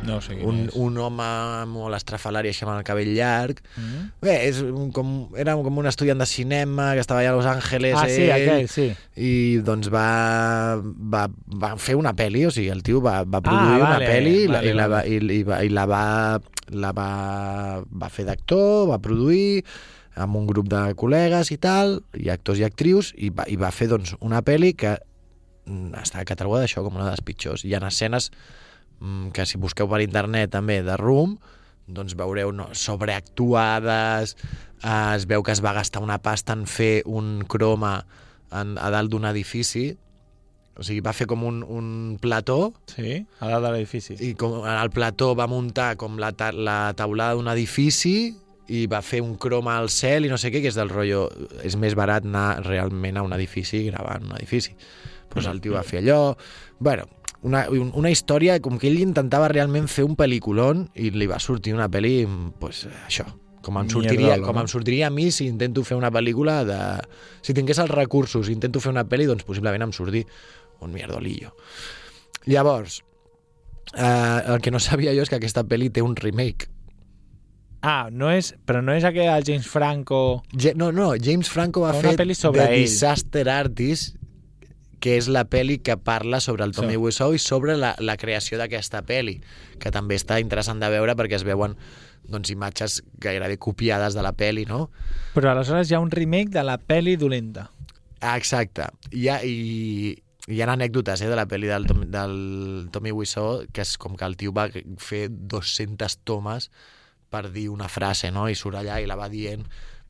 No 0.09 0.19
sé 0.25 0.35
un, 0.43 0.63
és. 0.65 0.75
un 0.79 0.97
home 0.99 1.27
molt 1.71 1.95
estrafalari 1.99 2.49
així 2.51 2.65
amb 2.65 2.73
el 2.75 2.83
cabell 2.87 3.11
llarg. 3.15 3.61
Mm? 3.77 4.07
Bé, 4.25 4.35
és 4.49 4.59
un, 4.65 4.89
com, 4.95 5.13
era 5.37 5.53
com 5.59 5.77
un 5.81 5.89
estudiant 5.91 6.19
de 6.19 6.27
cinema 6.29 6.91
que 6.97 7.03
estava 7.05 7.21
allà 7.23 7.31
a 7.33 7.37
Los 7.37 7.47
Angeles 7.49 7.95
Ah, 7.99 8.07
sí, 8.09 8.23
ell, 8.27 8.33
aquell, 8.35 8.67
sí. 8.71 8.87
i 9.15 9.33
doncs 9.65 9.89
va, 9.93 10.05
va, 10.81 11.27
va 11.61 11.73
fer 11.81 11.95
una 11.99 12.13
pel·li, 12.17 12.45
o 12.47 12.51
sigui, 12.53 12.69
el 12.73 12.81
tio 12.83 13.01
va, 13.05 13.21
va 13.23 13.41
produir 13.45 13.77
Ah, 13.77 13.83
vale, 13.83 13.95
una 13.95 13.99
pel·li 14.09 14.35
i 14.43 14.47
la- 14.47 14.59
vale, 14.59 14.69
i, 14.73 14.73
la, 14.77 14.87
vale. 14.95 15.13
i, 15.15 15.21
i, 15.39 15.43
va, 15.47 15.61
i 15.63 15.69
la 15.73 15.85
va, 15.89 16.03
la 16.71 16.91
va, 16.95 17.09
va 18.03 18.09
fer 18.13 18.25
d'actor, 18.29 18.87
va 18.91 18.99
produir 19.03 19.63
amb 20.19 20.35
un 20.35 20.47
grup 20.49 20.67
de 20.67 20.81
col·legues 20.99 21.51
i 21.55 21.57
tal, 21.63 21.99
i 22.19 22.27
actors 22.33 22.59
i 22.59 22.65
actrius, 22.67 23.13
i 23.15 23.29
va, 23.31 23.45
i 23.47 23.55
va 23.59 23.69
fer 23.71 23.87
doncs, 23.91 24.15
una 24.25 24.41
pel·li 24.43 24.73
que 24.75 24.97
mm, 25.65 25.93
està 26.01 26.25
catalogada 26.27 26.67
això 26.67 26.83
com 26.83 26.97
una 26.99 27.05
de 27.07 27.13
les 27.15 27.23
pitjors. 27.23 27.63
Hi 27.63 27.71
ha 27.77 27.79
escenes 27.87 28.27
que 29.33 29.45
si 29.47 29.57
busqueu 29.61 29.87
per 29.87 30.01
internet 30.03 30.51
també 30.51 30.81
de 30.83 30.97
Room, 30.99 31.37
doncs 31.87 32.13
veureu 32.19 32.51
no, 32.53 32.67
sobreactuades, 32.77 34.35
eh, 34.83 35.15
es 35.15 35.25
veu 35.29 35.43
que 35.43 35.51
es 35.55 35.63
va 35.63 35.73
gastar 35.73 36.03
una 36.03 36.19
pasta 36.21 36.53
en 36.53 36.65
fer 36.67 37.01
un 37.05 37.43
croma 37.47 38.05
en, 38.51 38.77
a 38.77 38.89
dalt 38.93 39.11
d'un 39.11 39.25
edifici, 39.29 39.91
o 40.79 40.83
sigui, 40.85 41.01
va 41.03 41.11
fer 41.11 41.27
com 41.27 41.41
un, 41.43 41.63
un 41.67 42.17
plató 42.21 42.73
Sí, 42.87 43.25
a 43.43 43.49
dalt 43.51 43.65
de 43.65 43.71
l'edifici. 43.73 44.15
i 44.23 44.33
com 44.39 44.61
al 44.63 44.91
plató 44.95 45.33
va 45.35 45.47
muntar 45.51 45.95
com 45.99 46.15
la, 46.21 46.31
ta 46.31 46.53
la 46.55 46.93
taulada 46.95 47.35
d'un 47.35 47.49
edifici 47.51 48.31
i 48.69 48.85
va 48.87 49.01
fer 49.01 49.19
un 49.25 49.33
croma 49.41 49.75
al 49.79 49.89
cel 49.89 50.27
i 50.27 50.29
no 50.31 50.37
sé 50.37 50.51
què, 50.53 50.61
que 50.61 50.69
és 50.69 50.77
del 50.77 50.91
rotllo... 50.93 51.25
És 51.65 51.75
més 51.75 51.95
barat 51.97 52.23
anar 52.23 52.61
realment 52.63 53.17
a 53.17 53.23
un 53.25 53.33
edifici 53.33 53.79
i 53.81 53.87
gravar 53.89 54.19
en 54.21 54.29
un 54.29 54.35
edifici. 54.37 54.75
Doncs 55.33 55.47
el 55.49 55.59
tio 55.59 55.73
va 55.73 55.81
fer 55.83 56.03
allò... 56.03 56.35
Bueno, 56.79 57.09
una, 57.43 57.65
un- 57.69 57.91
una 57.95 58.09
història 58.11 58.59
com 58.59 58.77
que 58.79 58.87
ell 58.89 58.99
intentava 58.99 59.47
realment 59.51 59.87
fer 59.87 60.03
un 60.07 60.15
pel·lículon 60.19 60.87
i 60.95 61.11
li 61.15 61.27
va 61.29 61.39
sortir 61.39 61.73
una 61.73 61.87
pel·li, 61.89 62.25
pues, 62.59 62.85
això, 63.07 63.25
com 63.63 63.77
em, 63.79 63.89
sortiria, 63.91 64.37
com 64.43 64.57
em 64.59 64.67
sortiria 64.71 65.07
a 65.07 65.13
mi 65.13 65.29
si 65.31 65.47
intento 65.47 65.83
fer 65.83 65.97
una 65.99 66.11
pel·lícula 66.11 66.61
de... 66.67 66.79
Si 67.41 67.53
tingués 67.53 67.79
els 67.79 67.91
recursos 67.91 68.49
i 68.49 68.53
intento 68.55 68.79
fer 68.83 68.91
una 68.91 69.05
pel·li, 69.07 69.27
doncs 69.29 69.43
possiblement 69.47 69.87
em 69.87 69.91
surti 69.95 70.25
un 70.81 70.91
mierdolillo. 70.95 71.53
Llavors, 72.47 73.01
eh, 73.95 74.41
el 74.47 74.61
que 74.61 74.71
no 74.71 74.79
sabia 74.79 75.13
jo 75.15 75.23
és 75.23 75.29
que 75.31 75.39
aquesta 75.39 75.63
pel·li 75.67 75.89
té 75.91 76.01
un 76.03 76.15
remake. 76.15 76.69
Ah, 77.81 78.09
no 78.11 78.27
és, 78.31 78.53
però 78.67 78.81
no 78.83 78.91
és 78.91 79.05
aquell 79.07 79.29
del 79.31 79.45
James 79.47 79.67
Franco... 79.71 80.41
Ja, 80.51 80.73
no, 80.75 80.89
no, 80.91 81.13
James 81.15 81.47
Franco 81.47 81.85
va 81.85 81.93
Una 81.95 82.01
fer 82.01 82.15
The 82.17 82.73
ell. 82.73 82.81
Disaster 82.83 83.45
Artist, 83.47 84.17
que 84.99 85.15
és 85.17 85.27
la 85.31 85.45
pel·li 85.47 85.79
que 85.83 85.95
parla 85.97 86.39
sobre 86.43 86.65
el 86.67 86.73
Tommy 86.75 86.93
Sí. 86.97 87.01
Wiseau 87.03 87.33
i 87.33 87.39
sobre 87.39 87.77
la, 87.77 87.95
la 87.99 88.17
creació 88.17 88.57
d'aquesta 88.59 89.01
pel·li, 89.07 89.39
que 89.79 89.91
també 89.95 90.15
està 90.19 90.39
interessant 90.43 90.79
de 90.81 90.89
veure 90.91 91.15
perquè 91.15 91.37
es 91.39 91.45
veuen 91.47 91.75
doncs, 92.29 92.49
imatges 92.53 92.99
gairebé 93.17 93.57
copiades 93.57 94.13
de 94.13 94.21
la 94.21 94.33
pel·li, 94.37 94.65
no? 94.69 94.89
Però 95.33 95.49
aleshores 95.53 95.89
hi 95.89 95.95
ha 95.95 96.01
un 96.03 96.11
remake 96.11 96.51
de 96.53 96.63
la 96.67 96.77
pel·li 96.77 97.15
dolenta. 97.17 97.69
Ah, 98.21 98.35
exacte. 98.37 98.85
Hi 99.15 99.29
ha, 99.31 99.39
i, 99.47 100.11
hi 100.51 100.61
ha 100.61 100.67
anècdotes 100.73 101.21
eh, 101.23 101.29
de 101.31 101.35
la 101.39 101.47
pel·li 101.47 101.71
del, 101.71 101.87
Tom- 101.87 102.05
del 102.11 102.89
Tommy 102.91 103.13
Wiseau, 103.15 103.63
que 103.73 103.81
és 103.87 103.95
com 103.97 104.17
que 104.19 104.27
el 104.27 104.35
tio 104.37 104.51
va 104.53 104.67
fer 104.99 105.29
200 105.31 106.19
tomes 106.27 106.69
per 107.29 107.45
dir 107.53 107.69
una 107.69 107.87
frase, 107.87 108.29
no? 108.35 108.47
I 108.49 108.55
surt 108.57 108.75
allà 108.81 108.99
i 109.01 109.07
la 109.09 109.15
va 109.17 109.29
dient 109.29 109.63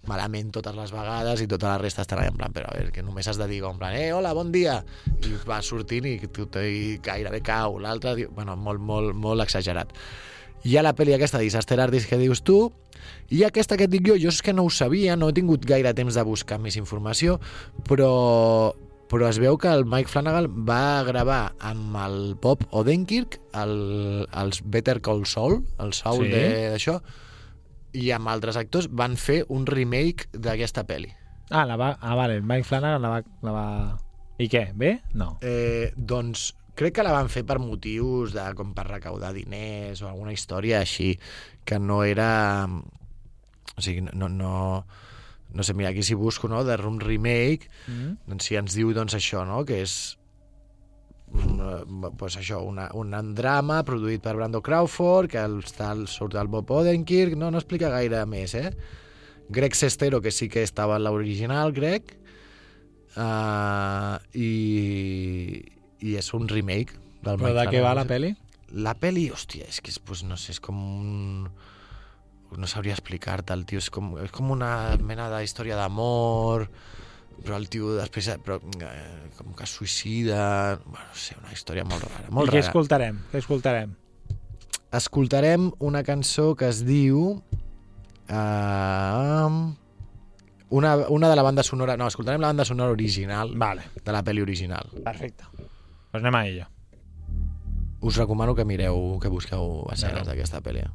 malament 0.07 0.51
totes 0.55 0.75
les 0.75 0.91
vegades 0.95 1.41
i 1.43 1.47
tota 1.47 1.67
la 1.73 1.77
resta 1.81 2.01
estarà 2.05 2.23
en 2.29 2.37
plan, 2.37 2.53
però 2.55 2.69
a 2.71 2.77
veure, 2.77 2.91
que 2.95 3.03
només 3.03 3.27
has 3.27 3.37
de 3.37 3.47
dir 3.47 3.59
en 3.67 3.77
plan, 3.77 3.93
eh, 3.95 4.11
hola, 4.13 4.31
bon 4.33 4.51
dia, 4.51 4.79
i 5.27 5.33
va 5.47 5.61
sortint 5.61 6.05
i, 6.07 6.17
tu, 6.31 6.47
i 6.63 6.97
gairebé 7.03 7.41
cau, 7.45 7.77
l'altre, 7.79 8.15
diu- 8.15 8.31
bueno, 8.33 8.55
molt, 8.55 8.79
molt, 8.79 9.13
molt 9.13 9.41
exagerat. 9.43 9.91
Hi 10.63 10.75
ha 10.77 10.83
la 10.83 10.95
pel·li 10.95 11.13
aquesta, 11.15 11.39
Disaster 11.39 11.79
Artist, 11.79 12.09
que 12.09 12.17
dius 12.19 12.41
tu, 12.43 12.71
i 13.29 13.43
aquesta 13.45 13.77
que 13.77 13.85
et 13.87 13.91
dic 13.93 14.07
jo, 14.07 14.15
jo 14.19 14.27
és 14.31 14.41
que 14.43 14.53
no 14.53 14.65
ho 14.65 14.69
sabia, 14.73 15.15
no 15.15 15.29
he 15.29 15.33
tingut 15.33 15.63
gaire 15.67 15.93
temps 15.93 16.15
de 16.15 16.23
buscar 16.27 16.57
més 16.59 16.75
informació, 16.79 17.37
però, 17.87 18.73
però 19.11 19.29
es 19.29 19.39
veu 19.39 19.57
que 19.57 19.69
el 19.71 19.85
Mike 19.85 20.09
Flanagan 20.11 20.49
va 20.67 21.03
gravar 21.07 21.53
amb 21.59 21.95
el 22.03 22.19
Bob 22.41 22.65
Odenkirk 22.71 23.39
el, 23.55 24.27
els 24.35 24.59
Better 24.65 24.99
Call 25.01 25.23
Saul, 25.25 25.61
el 25.79 25.93
Saul 25.93 26.25
Sí. 26.25 26.31
de- 26.33 26.69
d'això, 26.73 26.99
i 27.93 28.11
amb 28.15 28.27
altres 28.29 28.57
actors 28.59 28.87
van 28.91 29.15
fer 29.17 29.43
un 29.49 29.65
remake 29.65 30.27
d'aquesta 30.33 30.83
pel·li. 30.85 31.09
Ah, 31.49 31.65
la 31.65 31.75
va... 31.81 31.95
ah 32.01 32.15
vale, 32.15 32.41
Mike 32.41 32.67
Flanagan 32.67 33.01
la 33.01 33.09
va, 33.15 33.23
la 33.41 33.51
va... 33.55 33.65
I 34.39 34.47
què? 34.47 34.69
Bé? 34.77 34.99
No. 35.17 35.37
Eh, 35.41 35.91
doncs 35.97 36.53
crec 36.79 36.93
que 36.95 37.03
la 37.03 37.11
van 37.11 37.27
fer 37.27 37.41
per 37.43 37.57
motius 37.59 38.31
de 38.31 38.45
com 38.55 38.71
per 38.77 38.85
recaudar 38.87 39.33
diners 39.35 39.99
o 40.03 40.07
alguna 40.07 40.31
història 40.31 40.79
així, 40.83 41.15
que 41.65 41.79
no 41.79 42.03
era... 42.07 42.69
O 43.75 43.81
sigui, 43.81 44.05
no, 44.13 44.29
no, 44.29 44.85
no 45.55 45.63
sé, 45.65 45.73
mira, 45.73 45.89
aquí 45.89 46.03
si 46.03 46.13
busco, 46.15 46.47
no?, 46.47 46.63
de 46.63 46.77
Room 46.77 46.99
Remake, 47.01 47.69
Mm. 47.87 48.15
doncs 48.27 48.45
si 48.45 48.55
ens 48.59 48.75
diu, 48.77 48.93
doncs 48.93 49.15
això, 49.17 49.45
no?, 49.47 49.63
que 49.65 49.81
és 49.81 50.18
una, 51.33 52.11
pues 52.17 52.37
això, 52.39 52.61
una, 52.65 52.89
un 52.97 53.13
drama 53.35 53.81
produït 53.85 54.23
per 54.23 54.35
Brando 54.37 54.61
Crawford, 54.65 55.29
que 55.31 55.41
el, 55.41 55.59
el, 55.61 56.07
surt 56.07 56.35
el 56.39 56.49
Bob 56.51 56.71
Odenkirk, 56.71 57.37
no, 57.37 57.51
no 57.51 57.61
explica 57.61 57.91
gaire 57.93 58.25
més, 58.29 58.55
eh? 58.55 58.71
Greg 59.49 59.75
Sestero, 59.75 60.21
que 60.21 60.31
sí 60.31 60.49
que 60.49 60.63
estava 60.63 60.97
en 60.97 61.05
l'original, 61.07 61.73
Greg, 61.73 62.13
uh, 63.17 64.19
i, 64.37 64.51
i 66.05 66.15
és 66.19 66.29
un 66.37 66.47
remake 66.49 66.93
del 67.25 67.41
Però 67.41 67.55
de 67.57 67.65
què 67.71 67.81
va 67.83 67.95
la 67.97 68.05
pel·li? 68.09 68.35
La 68.85 68.93
peli, 69.01 69.25
hòstia, 69.33 69.65
és 69.65 69.81
que 69.81 69.89
és, 69.89 69.97
pues, 69.97 70.23
no 70.23 70.37
sé, 70.37 70.53
és 70.53 70.61
com 70.61 70.77
un... 70.77 71.49
No 72.57 72.65
sabria 72.69 72.95
explicar-te, 72.95 73.53
el 73.53 73.65
tio 73.69 73.81
és 73.81 73.89
com, 73.93 74.15
és 74.21 74.31
com 74.33 74.49
una 74.53 74.97
mena 75.05 75.27
de 75.29 75.43
història 75.45 75.77
d'amor, 75.77 76.65
però 77.43 77.57
el 77.59 77.67
tio 77.71 77.93
després 77.97 78.29
però, 78.45 78.59
eh, 78.85 79.29
com 79.37 79.53
que 79.57 79.65
es 79.65 79.73
suïcida... 79.77 80.43
Bueno, 80.85 81.05
no 81.07 81.17
sé, 81.17 81.35
una 81.41 81.53
història 81.55 81.85
molt 81.87 82.05
rara, 82.07 82.29
molt 82.29 82.49
I 82.49 82.53
què 82.53 82.59
rara. 82.59 82.67
escoltarem? 82.67 83.19
Què 83.31 83.41
escoltarem? 83.43 83.95
Escoltarem 84.99 85.69
una 85.79 86.03
cançó 86.03 86.53
que 86.55 86.69
es 86.69 86.83
diu... 86.87 87.41
Uh, 88.29 89.73
una, 90.69 90.95
una 91.09 91.29
de 91.29 91.35
la 91.35 91.41
banda 91.43 91.63
sonora... 91.65 91.95
No, 91.97 92.07
escoltarem 92.07 92.41
la 92.41 92.51
banda 92.51 92.65
sonora 92.65 92.93
original 92.93 93.55
Vale, 93.57 93.87
de 94.05 94.13
la 94.13 94.21
pel·li 94.23 94.41
original. 94.45 94.91
perfecte. 95.03 95.45
Pues 96.11 96.23
anem 96.23 96.35
a 96.35 96.43
ello. 96.47 96.65
Us 98.01 98.15
recomano 98.17 98.55
que 98.55 98.63
mireu, 98.65 99.19
que 99.21 99.27
busqueu 99.29 99.83
escenes 99.91 100.25
d'aquesta 100.27 100.61
pel·li. 100.65 100.85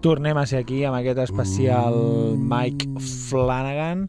Tornem 0.00 0.38
a 0.38 0.44
ser 0.46 0.60
aquí 0.62 0.84
amb 0.86 0.94
aquest 0.94 1.18
especial 1.24 1.96
Mike 2.38 3.00
Flanagan, 3.02 4.04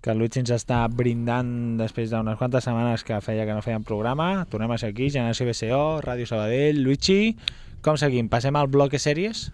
que 0.00 0.14
el 0.14 0.22
Luigi 0.22 0.40
ens 0.40 0.54
està 0.56 0.78
brindant 0.88 1.76
després 1.76 2.08
d'unes 2.08 2.38
quantes 2.40 2.64
setmanes 2.64 3.04
que 3.04 3.20
feia 3.20 3.44
que 3.44 3.52
no 3.52 3.60
feien 3.64 3.84
programa. 3.84 4.46
Tornem 4.48 4.72
a 4.72 4.78
ser 4.80 4.94
aquí, 4.94 5.10
Generació 5.12 5.44
BCO, 5.50 5.82
Ràdio 6.06 6.30
Sabadell. 6.30 6.80
Luigi, 6.80 7.36
com 7.84 8.00
seguim? 8.00 8.32
Passem 8.32 8.56
al 8.56 8.72
bloc 8.72 8.96
de 8.96 9.02
sèries? 9.04 9.50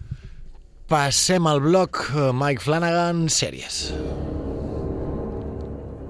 Passem 0.87 1.47
al 1.47 1.59
bloc 1.63 2.05
eh, 2.15 2.31
Mike 2.35 2.63
Flanagan, 2.63 3.27
sèries. 3.27 3.83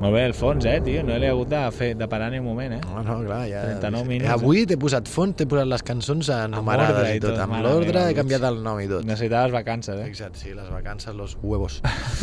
Molt 0.01 0.15
bé, 0.15 0.21
el 0.25 0.33
fons, 0.33 0.65
eh, 0.65 0.79
tio? 0.81 1.03
No 1.05 1.13
l'he 1.21 1.27
hagut 1.29 1.49
de, 1.51 1.59
fer, 1.77 1.91
de 1.93 2.07
parar 2.09 2.31
ni 2.33 2.39
un 2.41 2.45
moment, 2.47 2.73
eh? 2.73 2.79
No, 2.89 3.03
no, 3.05 3.19
clar, 3.21 3.43
ja... 3.45 3.59
39 3.77 4.07
minuts, 4.09 4.31
Avui 4.33 4.63
t'he 4.65 4.77
posat 4.81 5.05
font, 5.11 5.35
t'he 5.37 5.45
posat 5.45 5.67
les 5.69 5.83
cançons 5.85 6.31
enumerades 6.33 7.11
i 7.11 7.19
i 7.19 7.21
tot. 7.21 7.37
Amb 7.43 7.59
l'ordre 7.61 8.07
he 8.09 8.15
canviat 8.17 8.47
el 8.49 8.57
nom 8.65 8.79
i 8.81 8.87
tot. 8.89 9.05
Necessitaves 9.05 9.53
vacances, 9.53 9.99
eh? 10.01 10.07
Exacte, 10.09 10.41
sí, 10.41 10.55
les 10.57 10.71
vacances, 10.73 11.13
los 11.13 11.35
huevos. 11.43 11.81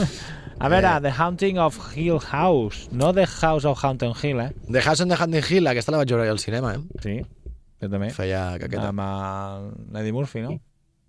A 0.59 0.67
veure, 0.73 0.89
Eh. 0.97 1.01
The 1.07 1.13
Haunting 1.21 1.61
of 1.63 1.79
Hill 1.95 2.19
House. 2.33 2.89
No 2.91 3.13
The 3.15 3.29
House 3.31 3.65
of 3.71 3.79
Haunted 3.85 4.17
Hill, 4.25 4.41
eh? 4.43 4.49
The 4.67 4.83
House 4.83 5.01
on 5.05 5.09
the 5.15 5.21
Haunted 5.21 5.47
Hill, 5.47 5.71
aquesta 5.71 5.95
la 5.95 6.01
vaig 6.03 6.11
veure 6.17 6.27
al 6.35 6.43
cinema, 6.43 6.75
eh? 6.75 6.83
Sí, 7.05 7.15
jo 7.79 7.93
també. 7.95 8.11
Feia 8.17 8.43
caqueta. 8.59 8.89
Amb 8.91 9.07
el 9.07 10.03
Eddie 10.03 10.17
Murphy, 10.19 10.43
no? 10.43 10.57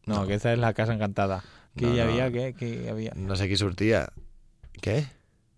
No, 0.06 0.22
aquesta 0.22 0.54
és 0.54 0.62
la 0.62 0.76
Casa 0.78 0.94
Encantada. 0.94 1.42
Qui 1.74 1.90
No, 1.90 1.96
hi 1.96 1.98
no. 1.98 2.06
havia? 2.06 2.30
Què? 2.30 2.46
Qui 2.62 2.70
hi 2.86 2.94
havia? 2.94 3.18
No 3.18 3.34
sé 3.40 3.50
qui 3.50 3.58
sortia. 3.58 4.06
Què? 4.86 5.00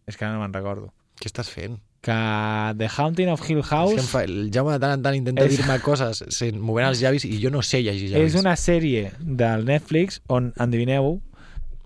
És 0.08 0.16
que 0.16 0.24
ara 0.24 0.38
no 0.40 0.42
me'n 0.46 0.56
recordo. 0.56 0.94
Què 1.22 1.30
estàs 1.30 1.50
fent? 1.54 1.78
Que 2.02 2.14
The 2.80 2.88
Haunting 2.98 3.30
of 3.30 3.44
Hill 3.48 3.60
És 3.62 3.68
que 3.70 3.76
em 3.78 3.78
House. 3.78 4.16
El 4.24 4.38
Jaume 4.54 4.74
de 4.74 4.80
tant 4.82 4.96
en 4.98 5.04
tant 5.06 5.16
intenta 5.16 5.46
És- 5.46 5.58
dir-me 5.58 5.76
coses 5.86 6.24
sent, 6.34 6.58
movent 6.60 6.88
els 6.88 7.00
llavis 7.04 7.26
i 7.30 7.36
jo 7.44 7.52
no 7.54 7.62
sé 7.62 7.84
llegir 7.86 8.10
llavis. 8.10 8.34
és 8.34 8.40
una 8.42 8.56
sèrie 8.58 9.12
del 9.20 9.66
Netflix 9.66 10.22
on, 10.28 10.52
endevineu, 10.58 11.20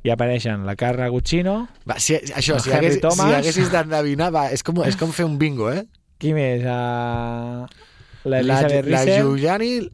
hi 0.05 0.13
apareixen 0.13 0.63
la 0.65 0.77
Carla 0.79 1.09
Guccino, 1.09 1.67
Va, 1.89 1.99
si, 1.99 2.13
això, 2.15 2.59
si, 2.63 2.71
hagués, 2.71 3.01
Thomas. 3.01 3.27
si 3.27 3.33
haguessis 3.41 3.71
d'endevinar, 3.73 4.31
va, 4.31 4.45
és 4.55 4.63
com, 4.63 4.79
és 4.85 4.95
com 4.95 5.11
fer 5.11 5.25
un 5.25 5.37
bingo, 5.37 5.67
eh? 5.73 5.83
qui 6.17 6.31
més? 6.31 6.61
Uh, 6.63 7.65
La, 8.25 8.39
Giuliani, 8.41 9.89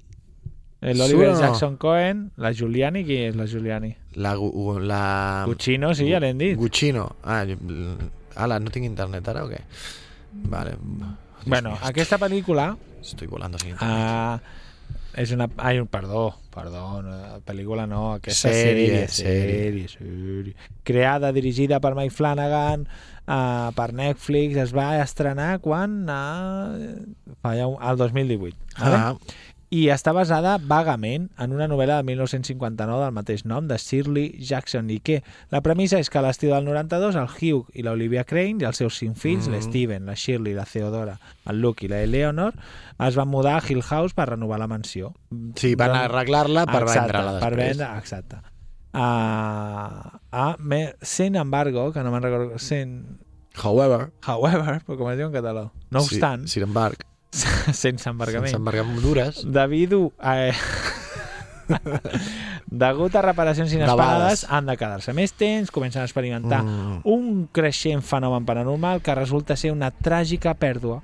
l'Oliver 0.81 1.27
Surt 1.27 1.29
o 1.29 1.33
no? 1.33 1.39
Jackson 1.41 1.77
Cohen, 1.77 2.31
la 2.37 2.53
Giuliani, 2.53 3.03
qui 3.03 3.17
és 3.25 3.35
la 3.35 3.45
Giuliani? 3.45 3.95
la, 4.15 4.35
la... 4.79 5.43
Guccino, 5.47 5.95
sí, 5.95 6.09
ja 6.11 6.19
l'hem 6.19 6.37
dit. 6.37 6.55
Guccino. 6.57 7.15
Ah, 7.23 7.43
ala, 8.35 8.59
no 8.59 8.69
tinc 8.73 8.85
internet 8.85 9.27
ara 9.27 9.43
o 9.45 9.49
què? 9.51 9.61
Vale. 10.47 10.77
Dios 10.81 11.45
Bueno, 11.45 11.71
mío, 11.75 11.79
aquesta 11.83 12.17
pel·lícula 12.21 12.75
Estoy 13.01 13.27
volando 13.27 13.57
sin 13.59 13.71
internet. 13.71 14.41
uh, 14.41 15.17
és 15.17 15.31
una... 15.33 15.47
Ai, 15.57 15.81
perdó, 15.89 16.35
perdó, 16.53 17.01
no, 17.01 17.15
pel·lícula 17.47 17.87
no, 17.89 18.13
aquesta 18.19 18.51
Sèrie, 18.53 19.07
sèrie, 19.09 19.87
sèrie, 19.87 19.87
sèrie. 19.89 20.53
Creada, 20.87 21.31
dirigida 21.33 21.79
per 21.81 21.95
Mike 21.97 22.13
Flanagan, 22.13 22.85
uh, 23.25 23.71
per 23.75 23.89
Netflix, 23.97 24.55
es 24.61 24.71
va 24.77 24.91
estrenar 25.01 25.57
quan? 25.65 26.03
Uh, 26.05 27.35
fa 27.41 27.55
ja 27.57 27.65
un, 27.67 27.75
al 27.81 27.97
2018. 27.97 28.55
Vale? 28.77 29.01
I 29.71 29.85
està 29.87 30.11
basada 30.11 30.57
vagament 30.59 31.29
en 31.39 31.53
una 31.55 31.65
novel·la 31.71 32.01
de 32.01 32.03
1959 32.09 33.05
del 33.05 33.13
mateix 33.15 33.45
nom, 33.47 33.69
de 33.69 33.77
Shirley 33.79 34.33
Jackson, 34.43 34.89
i 34.91 34.97
que 34.99 35.21
la 35.49 35.61
premissa 35.63 35.97
és 35.97 36.09
que 36.11 36.19
a 36.19 36.23
l'estiu 36.25 36.51
del 36.51 36.65
92 36.67 37.15
el 37.15 37.29
Hugh 37.31 37.69
i 37.79 37.85
l'Olivia 37.87 38.25
Crane 38.27 38.59
i 38.59 38.67
els 38.67 38.75
seus 38.83 38.97
cinc 38.99 39.15
fills, 39.15 39.47
Mhm. 39.47 39.55
l'Steven, 39.55 40.05
la 40.05 40.15
Shirley, 40.15 40.53
la 40.53 40.65
Theodora, 40.65 41.17
el 41.45 41.61
Luke 41.61 41.85
i 41.85 41.87
la 41.87 42.01
Eleanor, 42.03 42.53
es 42.99 43.15
van 43.15 43.29
mudar 43.29 43.55
a 43.61 43.63
Hill 43.65 43.81
House 43.81 44.13
per 44.13 44.27
renovar 44.29 44.59
la 44.59 44.67
mansió. 44.67 45.13
sí, 45.55 45.75
van 45.75 45.91
Doncs- 45.91 46.03
arreglar-la 46.03 46.65
per 46.65 46.83
vendre-la 46.85 47.31
després. 47.39 47.49
Per 47.49 47.55
vendre, 47.55 47.97
exacte. 47.97 48.35
Ah, 48.93 50.55
me, 50.59 50.95
sin 51.01 51.35
embargo, 51.35 51.93
que 51.93 52.03
no 52.03 52.11
me'n 52.11 52.21
recordo, 52.23 52.59
sin, 52.59 53.19
However, 53.63 54.11
however, 54.25 54.81
però 54.85 54.97
com 54.97 55.09
es 55.11 55.17
diu 55.17 55.27
en 55.27 55.33
català, 55.33 55.71
no 55.91 55.99
sí, 56.01 56.15
obstant, 56.15 56.47
sin 56.47 56.63
embargo, 56.63 57.03
sense 57.73 58.09
embargament, 58.09 58.51
sense 58.51 58.57
embargadures, 58.59 59.43
debido 59.51 60.11
a... 60.19 60.37
Eh, 60.49 60.53
degut 62.67 63.15
a 63.15 63.21
reparacions 63.23 63.71
inesperades, 63.73 64.45
han 64.49 64.65
de 64.67 64.75
quedar-se 64.79 65.13
més 65.15 65.31
temps, 65.39 65.71
comencen 65.71 66.01
a 66.01 66.05
experimentar 66.07 66.61
Mm. 66.63 67.01
un 67.07 67.47
creixent 67.51 68.01
fenomen 68.03 68.45
paranormal 68.45 69.01
que 69.01 69.15
resulta 69.15 69.55
ser 69.55 69.71
una 69.71 69.91
tràgica 69.91 70.53
pèrdua. 70.53 71.01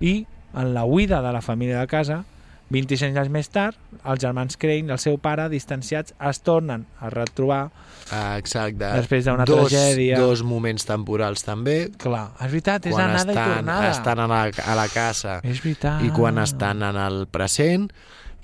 I, 0.00 0.26
en 0.54 0.74
la 0.74 0.84
huida 0.84 1.22
de 1.22 1.32
la 1.32 1.40
família 1.40 1.80
de 1.80 1.86
casa, 1.86 2.24
26 2.70 3.16
anys 3.18 3.28
més 3.34 3.48
tard, 3.50 3.74
els 4.06 4.20
germans 4.22 4.56
Crane 4.56 4.86
i 4.86 4.92
el 4.94 4.98
seu 5.02 5.16
pare, 5.18 5.48
distanciats, 5.50 6.14
es 6.28 6.38
tornen 6.46 6.84
a 7.02 7.10
retrobar. 7.10 7.70
Ah, 8.14 8.36
exacte. 8.38 8.84
Després 8.96 9.24
d'una 9.26 9.44
tragèdia. 9.46 10.18
Dos 10.22 10.44
moments 10.46 10.86
temporals 10.86 11.42
també. 11.46 11.90
Clar, 11.98 12.28
és 12.38 12.50
veritat, 12.52 12.86
és 12.86 12.94
quan 12.94 13.10
anada 13.10 13.26
estan, 13.34 13.50
i 13.50 13.56
tornada. 13.56 13.90
estan 13.90 14.22
a, 14.22 14.26
la, 14.30 14.40
a 14.72 14.78
la 14.78 14.86
casa 14.88 15.40
És 15.42 15.60
veritat. 15.62 16.02
i 16.06 16.10
quan 16.14 16.38
estan 16.38 16.82
en 16.86 16.96
el 16.96 17.26
present 17.30 17.90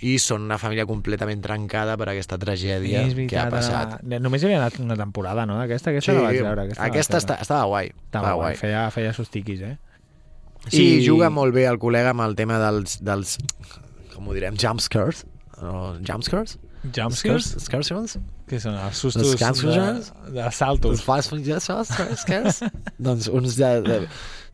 i 0.04 0.18
són 0.20 0.42
una 0.44 0.58
família 0.60 0.84
completament 0.84 1.40
trencada 1.40 1.94
per 1.96 2.10
aquesta 2.12 2.36
tragèdia 2.36 3.00
que 3.06 3.14
veritat, 3.14 3.46
ha 3.46 3.50
passat. 3.54 3.94
ara- 4.02 4.18
Només 4.20 4.42
hi 4.42 4.50
havia 4.50 4.58
anat 4.60 4.76
una 4.82 4.96
temporada, 4.98 5.46
no? 5.46 5.56
D'aquesta, 5.62 5.90
aquesta 5.94 6.12
Sí, 6.12 6.18
la 6.18 6.24
vaig 6.26 6.42
veure. 6.42 6.66
Aquesta, 6.66 6.84
aquesta 6.90 7.18
veure. 7.32 7.42
estava 7.42 7.64
guai. 7.70 7.92
Estava 8.04 8.34
guai, 8.42 8.54
feia, 8.60 8.90
feia 8.90 9.12
sos 9.16 9.30
tiquis, 9.30 9.62
eh? 9.62 9.76
Sí, 10.68 10.98
I- 10.98 11.06
juga 11.06 11.30
molt 11.30 11.54
bé 11.54 11.64
el 11.70 11.78
col·lega 11.78 12.10
amb 12.10 12.20
el 12.26 12.34
tema 12.36 12.58
dels, 12.58 12.98
dels 13.06 13.38
com 14.16 14.28
ho 14.28 14.36
direm, 14.36 14.56
jumpscares. 14.60 15.24
O 15.56 15.94
jumpscares? 16.04 16.58
Jumpscares? 16.94 17.54
Scares? 17.64 18.16
Que 18.46 18.58
són 18.62 18.76
els 18.78 18.98
sustos 19.00 19.32
Els 19.34 19.62
de, 19.64 20.32
de 20.36 20.50
saltos. 20.54 20.98
Els 20.98 21.04
fast 21.06 21.32
scares? 22.20 22.60
doncs 23.08 23.30
uns 23.32 23.56
de, 23.58 23.70
de, 23.86 23.96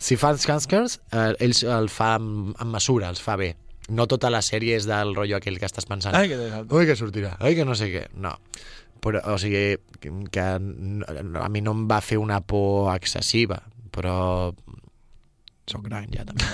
si 0.03 0.17
fan 0.19 0.39
scares, 0.41 0.99
eh, 1.13 1.33
ells 1.45 1.63
el 1.63 1.91
fa 1.93 2.15
amb, 2.19 2.55
amb 2.59 2.79
mesura, 2.79 3.11
els 3.13 3.23
fa 3.23 3.37
bé. 3.41 3.53
No 3.93 4.07
tota 4.11 4.31
la 4.31 4.41
sèrie 4.43 4.79
és 4.79 4.87
del 4.89 5.15
rotllo 5.17 5.39
aquell 5.39 5.59
que 5.61 5.69
estàs 5.69 5.87
pensant. 5.91 6.17
Ai, 6.17 6.31
que. 6.31 6.39
Ui, 6.71 6.87
que 6.89 6.97
sortirà. 6.97 7.35
Ai, 7.43 7.57
que 7.59 7.67
no 7.69 7.77
sé 7.79 7.91
què. 7.93 8.07
No. 8.15 8.33
Però, 9.03 9.21
o 9.35 9.39
sigui, 9.43 9.77
que, 10.01 10.47
a 10.47 11.49
mi 11.51 11.63
no 11.67 11.75
em 11.75 11.87
va 11.91 11.99
fer 12.01 12.21
una 12.23 12.39
por 12.41 12.93
excessiva, 12.95 13.59
però 13.95 14.17
soc 15.73 15.87
gran 15.89 16.07
ja 16.13 16.25
també. 16.29 16.45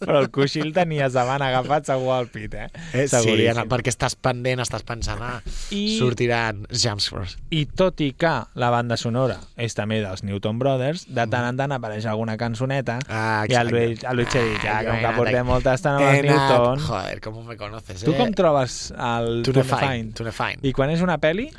Però 0.00 0.18
el 0.20 0.28
coixí 0.32 0.60
el 0.62 0.72
tenies 0.76 1.14
davant 1.16 1.42
agafat 1.44 1.86
segur 1.88 2.12
al 2.16 2.26
pit, 2.32 2.54
eh? 2.56 2.66
Eh, 2.92 3.04
sí, 3.08 3.16
Seguríssim. 3.16 3.68
perquè 3.70 3.92
estàs 3.92 4.14
pendent, 4.20 4.60
estàs 4.62 4.84
pensant, 4.86 5.20
ah, 5.24 5.38
I- 5.74 5.96
sortiran 5.98 6.62
jumpscares. 6.70 7.36
I 7.50 7.64
tot 7.66 8.00
i 8.04 8.10
que 8.18 8.32
la 8.60 8.70
banda 8.74 8.96
sonora 9.00 9.38
és 9.56 9.74
també 9.76 10.00
dels 10.04 10.22
Newton 10.26 10.58
Brothers, 10.60 11.06
de 11.08 11.26
tant 11.30 11.48
en 11.50 11.56
tant 11.60 11.72
apareix 11.76 12.06
alguna 12.10 12.36
cançoneta 12.40 12.98
Ah, 13.08 13.44
i 13.48 13.54
el. 13.58 13.68
Luis, 13.74 14.04
el 14.04 14.16
Luis 14.20 14.34
ha 14.36 14.44
dit, 14.44 14.60
ja, 14.62 14.78
Ah, 14.78 14.84
com 14.90 15.00
que 15.00 15.14
portem 15.18 15.46
molta 15.46 15.74
estona 15.74 15.98
amb 15.98 16.10
els 16.12 16.28
Newton... 16.28 16.84
Joder, 16.88 17.20
com 17.24 17.40
me 17.48 17.56
conoces, 17.56 18.02
eh? 18.02 18.06
Tu 18.06 18.14
com 18.18 18.32
trobes 18.36 18.78
el 18.96 19.42
Tunefine, 19.46 20.12
Tunefine? 20.14 20.60
I 20.62 20.72
quan 20.72 20.90
és 20.94 21.00
una 21.04 21.18
peli, 21.18 21.50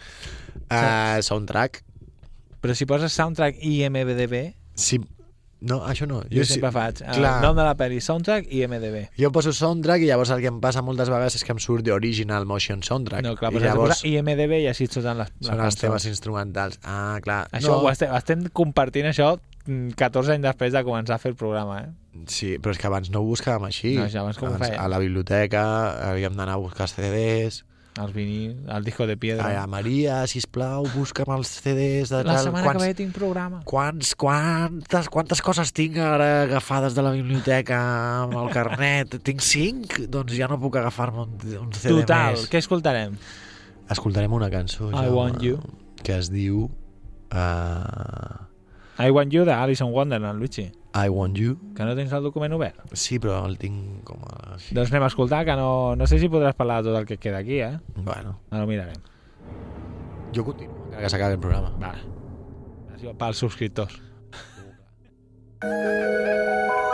Uh, 0.66 1.20
soundtrack. 1.22 1.84
però 2.64 2.74
si 2.74 2.88
poses 2.90 3.14
soundtrack 3.14 3.60
i 3.62 3.84
IMDB, 3.84 4.56
Sí, 4.74 4.98
no, 5.66 5.80
això 5.90 6.06
no. 6.08 6.20
jo, 6.30 6.44
sí- 6.46 6.56
sempre 6.56 6.72
faig 6.76 7.02
el 7.02 7.18
clar. 7.18 7.34
nom 7.44 7.56
de 7.58 7.64
la 7.66 7.74
peli, 7.80 7.98
soundtrack 8.04 8.52
i 8.54 8.62
IMDB. 8.64 9.00
Jo 9.18 9.32
poso 9.34 9.54
soundtrack 9.56 10.06
i 10.06 10.10
llavors 10.12 10.30
el 10.36 10.44
que 10.44 10.52
em 10.52 10.60
passa 10.62 10.84
moltes 10.86 11.10
vegades 11.10 11.36
és 11.40 11.44
que 11.44 11.56
em 11.56 11.60
surt 11.64 11.86
d'original 11.88 12.46
motion 12.46 12.84
soundtrack. 12.86 13.26
No, 13.26 13.34
clar, 13.40 13.52
I 13.54 13.64
llavors 13.64 14.04
posar 14.04 14.12
IMDB 14.12 14.62
i 14.62 14.70
així 14.72 14.86
et 14.86 14.94
surten 14.96 15.18
les, 15.24 15.34
són 15.42 15.66
els 15.66 15.80
temes 15.82 16.06
instrumentals. 16.12 16.80
Ah, 16.84 17.18
clar. 17.26 17.44
Això 17.52 17.74
no, 17.74 17.82
ho 17.84 17.92
estem, 17.92 18.14
estem 18.16 18.48
compartint 18.54 19.10
això 19.10 19.34
mm, 19.66 19.96
14 19.98 20.38
anys 20.38 20.48
després 20.52 20.74
de 20.78 20.84
començar 20.88 21.18
a 21.18 21.24
fer 21.24 21.34
el 21.34 21.40
programa, 21.40 21.82
eh? 21.82 21.94
Sí, 22.32 22.56
però 22.64 22.72
és 22.72 22.80
que 22.80 22.88
abans 22.88 23.10
no 23.12 23.20
ho 23.26 23.28
buscàvem 23.28 23.66
així. 23.68 23.96
No, 23.98 24.06
això 24.06 24.22
abans 24.22 24.38
com 24.40 24.54
ho 24.54 24.60
fèiem? 24.62 24.78
A 24.80 24.88
la 24.88 25.00
biblioteca 25.02 25.64
havíem 26.12 26.38
d'anar 26.38 26.56
a 26.56 26.62
buscar 26.62 26.88
CDs. 26.88 27.64
Els 27.96 28.12
vinils, 28.12 28.58
el 28.76 28.84
disco 28.84 29.06
de 29.08 29.16
piedra. 29.16 29.46
Ai, 29.48 29.56
a 29.56 29.68
Maria, 29.72 30.18
sisplau, 30.28 30.84
busca'm 30.92 31.30
els 31.38 31.48
CDs 31.62 32.10
de 32.12 32.20
la 32.28 32.34
tal. 32.36 32.50
setmana 32.50 32.66
quants, 32.66 32.82
que 32.82 32.90
ve 32.90 32.98
tinc 32.98 33.14
programa. 33.16 33.62
quants, 33.64 34.10
quantes, 34.20 35.08
quantes 35.14 35.42
coses 35.42 35.72
tinc 35.72 35.96
ara 36.04 36.44
agafades 36.44 36.98
de 36.98 37.06
la 37.06 37.14
biblioteca 37.16 37.80
amb 38.26 38.36
el 38.42 38.50
carnet? 38.52 39.16
tinc 39.28 39.40
cinc? 39.40 39.96
Doncs 40.12 40.36
ja 40.36 40.50
no 40.52 40.60
puc 40.60 40.76
agafar-me 40.82 41.24
un, 41.24 41.38
un 41.62 41.72
CD 41.72 41.94
Total, 42.02 42.36
més. 42.36 42.50
què 42.52 42.60
escoltarem? 42.60 43.16
Escoltarem 43.96 44.34
una 44.34 44.52
cançó. 44.52 44.90
I 44.90 44.98
Jaume, 44.98 45.16
Want 45.16 45.46
You. 45.46 45.62
Que 46.04 46.20
es 46.20 46.28
diu... 46.34 46.66
Uh, 47.32 48.44
I 48.98 49.10
Want 49.12 49.34
You 49.34 49.44
de 49.46 49.52
Alison 49.52 49.92
Wonderland, 49.92 50.40
Luigi. 50.40 50.72
I 50.96 51.10
Want 51.10 51.36
You. 51.38 51.58
Que 51.76 51.84
no 51.84 51.96
tens 51.96 52.14
el 52.16 52.24
document 52.24 52.54
obert? 52.56 52.80
Sí, 52.96 53.20
però 53.20 53.42
el 53.46 53.58
tinc 53.60 54.04
com 54.08 54.22
a... 54.24 54.54
Així. 54.56 54.72
Doncs 54.78 54.92
anem 54.94 55.04
a 55.04 55.10
escoltar, 55.12 55.44
que 55.46 55.56
no, 55.60 55.96
no 56.00 56.08
sé 56.08 56.20
si 56.22 56.30
podràs 56.32 56.56
parlar 56.56 56.80
de 56.84 56.90
tot 56.94 57.02
el 57.02 57.06
que 57.10 57.18
queda 57.20 57.42
aquí, 57.44 57.60
eh? 57.60 57.76
Bueno, 57.98 58.38
Ara 58.52 58.64
ho 58.64 58.68
mirarem. 58.70 59.02
jo 60.36 60.44
continuo, 60.44 60.76
encara 60.88 61.02
que 61.04 61.10
s'acabi 61.10 61.34
el 61.36 61.40
programa. 61.44 61.70
Vale. 61.80 62.02
Això 62.96 63.12
pels 63.20 63.38
subscriptors. 63.44 64.00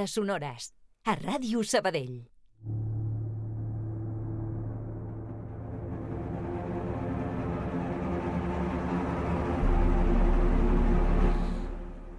bandes 0.00 0.12
sonores. 0.12 0.72
A 1.04 1.16
Ràdio 1.16 1.62
Sabadell. 1.64 2.28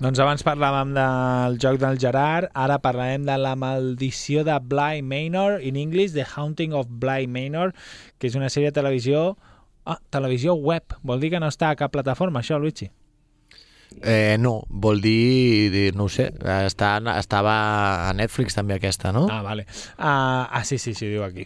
Doncs 0.02 0.18
abans 0.18 0.42
parlàvem 0.42 0.96
del 0.96 1.60
joc 1.62 1.78
del 1.78 2.00
Gerard, 2.02 2.50
ara 2.58 2.80
parlarem 2.82 3.26
de 3.26 3.36
la 3.38 3.54
maldició 3.56 4.44
de 4.44 4.58
Bly 4.58 5.02
Manor, 5.02 5.62
in 5.62 5.76
English, 5.76 6.14
The 6.14 6.26
Haunting 6.26 6.74
of 6.74 6.88
Bly 6.90 7.28
Manor, 7.28 7.74
que 8.18 8.28
és 8.28 8.36
una 8.36 8.50
sèrie 8.50 8.72
de 8.72 8.80
televisió... 8.82 9.38
Ah, 9.86 9.98
televisió 10.14 10.54
web. 10.54 10.94
Vol 11.02 11.22
dir 11.22 11.32
que 11.34 11.40
no 11.42 11.50
està 11.50 11.72
a 11.72 11.78
cap 11.78 11.94
plataforma, 11.94 12.42
això, 12.42 12.58
Luigi? 12.62 12.92
Eh, 14.02 14.38
no, 14.40 14.64
vol 14.70 15.02
dir, 15.02 15.70
dir- 15.72 15.96
no 15.96 16.06
ho 16.06 16.10
sé, 16.10 16.30
està, 16.66 16.96
estava 17.20 18.08
a 18.10 18.14
Netflix 18.18 18.56
també 18.58 18.74
aquesta, 18.80 19.12
no? 19.12 19.28
Ah, 19.30 19.42
vale. 19.46 19.66
Ah, 19.98 20.48
ah 20.52 20.64
sí, 20.66 20.78
sí, 20.80 20.94
sí, 20.96 21.06
diu 21.12 21.24
aquí. 21.24 21.46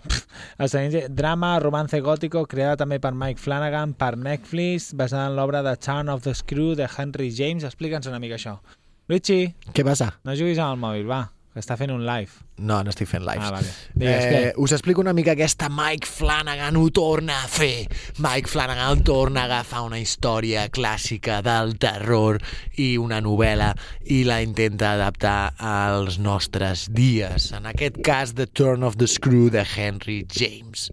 Drama, 1.09 1.59
romance 1.59 1.99
gótico, 1.99 2.45
creada 2.47 2.77
també 2.77 2.99
per 2.99 3.13
Mike 3.13 3.41
Flanagan, 3.41 3.93
per 3.93 4.15
Netflix, 4.17 4.93
basada 4.93 5.27
en 5.27 5.35
l'obra 5.35 5.61
de 5.63 5.75
Charm 5.77 6.09
of 6.09 6.23
the 6.23 6.33
Screw 6.33 6.75
de 6.75 6.87
Henry 6.97 7.31
James. 7.35 7.63
Explica'ns 7.63 8.07
una 8.07 8.19
mica 8.19 8.35
això. 8.35 8.59
Luigi, 9.07 9.53
Què 9.73 9.83
passa? 9.85 10.13
no 10.23 10.33
juguis 10.33 10.57
amb 10.57 10.73
el 10.73 10.79
mòbil, 10.81 11.07
va, 11.09 11.31
està 11.55 11.77
fent 11.79 11.91
un 11.93 12.03
live. 12.03 12.43
No, 12.57 12.81
no 12.83 12.91
estic 12.91 13.07
fent 13.07 13.23
lives. 13.23 13.45
Ah, 13.47 13.51
vale. 13.55 13.71
Digues, 13.93 14.25
eh, 14.25 14.53
us 14.61 14.73
explico 14.75 15.01
una 15.01 15.13
mica 15.15 15.31
aquesta 15.35 15.69
Mike 15.71 16.07
Flanagan 16.07 16.75
ho 16.75 16.89
torna 16.91 17.41
a 17.43 17.47
fer. 17.51 17.87
Mike 18.23 18.51
Flanagan 18.51 19.03
torna 19.07 19.45
a 19.45 19.49
agafar 19.49 19.85
una 19.87 19.99
història 19.99 20.67
clàssica 20.69 21.41
del 21.45 21.77
terror 21.79 22.41
i 22.81 22.95
una 22.99 23.21
novel·la 23.23 23.71
i 24.11 24.23
la 24.27 24.41
intenta 24.43 24.93
adaptar 24.95 25.55
als 25.57 26.19
nostres 26.19 26.89
dies. 26.91 27.51
En 27.55 27.71
aquest 27.71 28.01
cas, 28.03 28.35
The 28.35 28.47
Turn 28.47 28.83
of 28.83 28.99
the 28.99 29.07
Screw 29.07 29.49
de 29.49 29.63
Henry 29.63 30.25
James. 30.31 30.89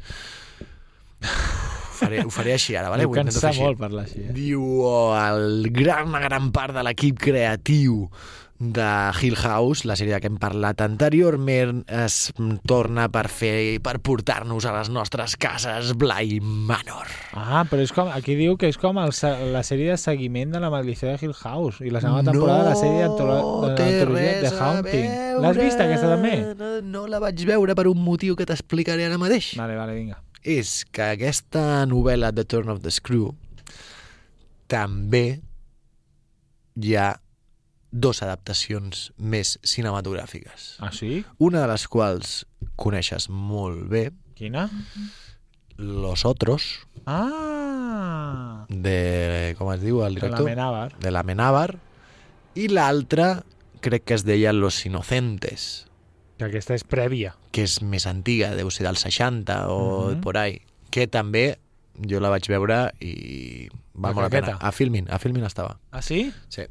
Ho 1.22 2.06
faré, 2.06 2.22
ho 2.26 2.30
faré 2.34 2.54
així 2.56 2.74
ara, 2.74 2.88
vale? 2.90 3.06
Ho 3.06 3.14
així. 3.14 3.62
molt 3.62 3.78
parlar 3.78 4.06
així. 4.08 4.24
Eh? 4.26 4.32
Diu 4.34 4.62
oh, 4.86 5.10
el 5.14 5.68
gran, 5.74 6.08
una 6.10 6.22
gran 6.22 6.50
part 6.54 6.74
de 6.74 6.82
l'equip 6.82 7.20
creatiu 7.22 8.08
de 8.62 9.10
Hill 9.20 9.34
House, 9.42 9.82
la 9.88 9.96
sèrie 9.98 10.20
que 10.22 10.28
hem 10.30 10.36
parlat 10.38 10.78
anteriorment, 10.84 11.80
es 11.90 12.28
torna 12.70 13.08
per 13.10 13.24
fer 13.32 13.80
per 13.82 13.96
portar-nos 13.98 14.66
a 14.70 14.74
les 14.76 14.90
nostres 14.94 15.34
cases 15.40 15.90
Bly 15.98 16.38
Manor. 16.40 17.10
Ah, 17.34 17.64
però 17.66 17.82
és 17.82 17.90
com, 17.96 18.06
aquí 18.14 18.36
diu 18.38 18.54
que 18.60 18.70
és 18.70 18.78
com 18.78 19.00
el, 19.02 19.10
la 19.50 19.64
sèrie 19.66 19.90
de 19.90 19.98
seguiment 19.98 20.54
de 20.54 20.60
la 20.62 20.70
maldició 20.70 21.10
de 21.10 21.18
Hill 21.20 21.34
House 21.42 21.82
i 21.82 21.90
la 21.90 22.00
segona 22.04 22.22
temporada 22.30 22.62
de 22.62 22.70
la 22.70 22.78
sèrie 22.78 23.02
d'antolo- 23.02 23.72
de 23.74 24.52
Haunting. 24.60 25.10
L'has 25.42 25.58
vista, 25.58 25.84
aquesta 25.88 26.12
també? 26.14 26.36
No, 26.54 26.70
no 26.86 27.06
la 27.10 27.18
vaig 27.22 27.42
veure 27.48 27.74
per 27.74 27.88
un 27.90 27.98
motiu 28.04 28.36
que 28.38 28.46
t'explicaré 28.46 29.08
ara 29.08 29.18
mateix. 29.18 29.56
Vale, 29.58 29.74
vale, 29.80 29.96
vinga. 29.98 30.20
És 30.42 30.84
que 30.90 31.02
aquesta 31.16 31.82
novel·la 31.86 32.30
The 32.34 32.44
Turn 32.46 32.70
of 32.70 32.80
the 32.86 32.90
Screw 32.94 33.32
també 34.70 35.40
hi 36.80 36.94
ha 36.96 37.10
dos 37.92 38.22
adaptacions 38.22 39.12
més 39.18 39.58
cinematogràfiques. 39.62 40.76
Ah, 40.80 40.90
sí? 40.92 41.24
Una 41.38 41.60
de 41.62 41.68
les 41.68 41.86
quals 41.88 42.46
coneixes 42.76 43.28
molt 43.28 43.84
bé, 43.92 44.10
Quina? 44.34 44.68
Los 45.76 46.24
Otros, 46.24 46.86
Ah! 47.06 48.66
de... 48.68 49.54
com 49.58 49.70
es 49.72 49.80
diu 49.82 50.02
el 50.04 50.14
De 50.16 50.20
director? 50.20 50.44
la 50.44 50.50
Menábar. 50.50 50.98
de 50.98 51.10
la 51.10 51.22
Menábar, 51.22 51.78
i 52.54 52.68
l'altra 52.68 53.44
crec 53.80 54.04
que 54.04 54.14
es 54.14 54.24
deia 54.24 54.52
Los 54.52 54.84
Inocentes, 54.86 55.86
Que 56.38 56.44
aquesta 56.48 56.74
és 56.74 56.82
prèvia. 56.84 57.36
que 57.52 57.62
és 57.62 57.82
més 57.82 58.06
antiga, 58.06 58.54
deu 58.56 58.70
ser 58.70 58.86
dels 58.86 59.00
60 59.04 59.68
o 59.68 60.10
Mhm. 60.10 60.20
por 60.20 60.36
ahí, 60.38 60.62
que 60.90 61.06
també 61.06 61.58
jo 62.08 62.20
la 62.20 62.30
vaig 62.30 62.46
veure 62.48 62.92
i 63.00 63.68
val 63.94 64.14
La 64.14 64.20
molt 64.20 64.32
la 64.32 64.40
pena. 64.40 64.56
A 64.60 64.72
Filmin, 64.72 65.06
a 65.10 65.18
Filmin 65.18 65.44
estava. 65.44 65.78
Ah, 65.90 66.02
sí? 66.02 66.32
Sí. 66.48 66.62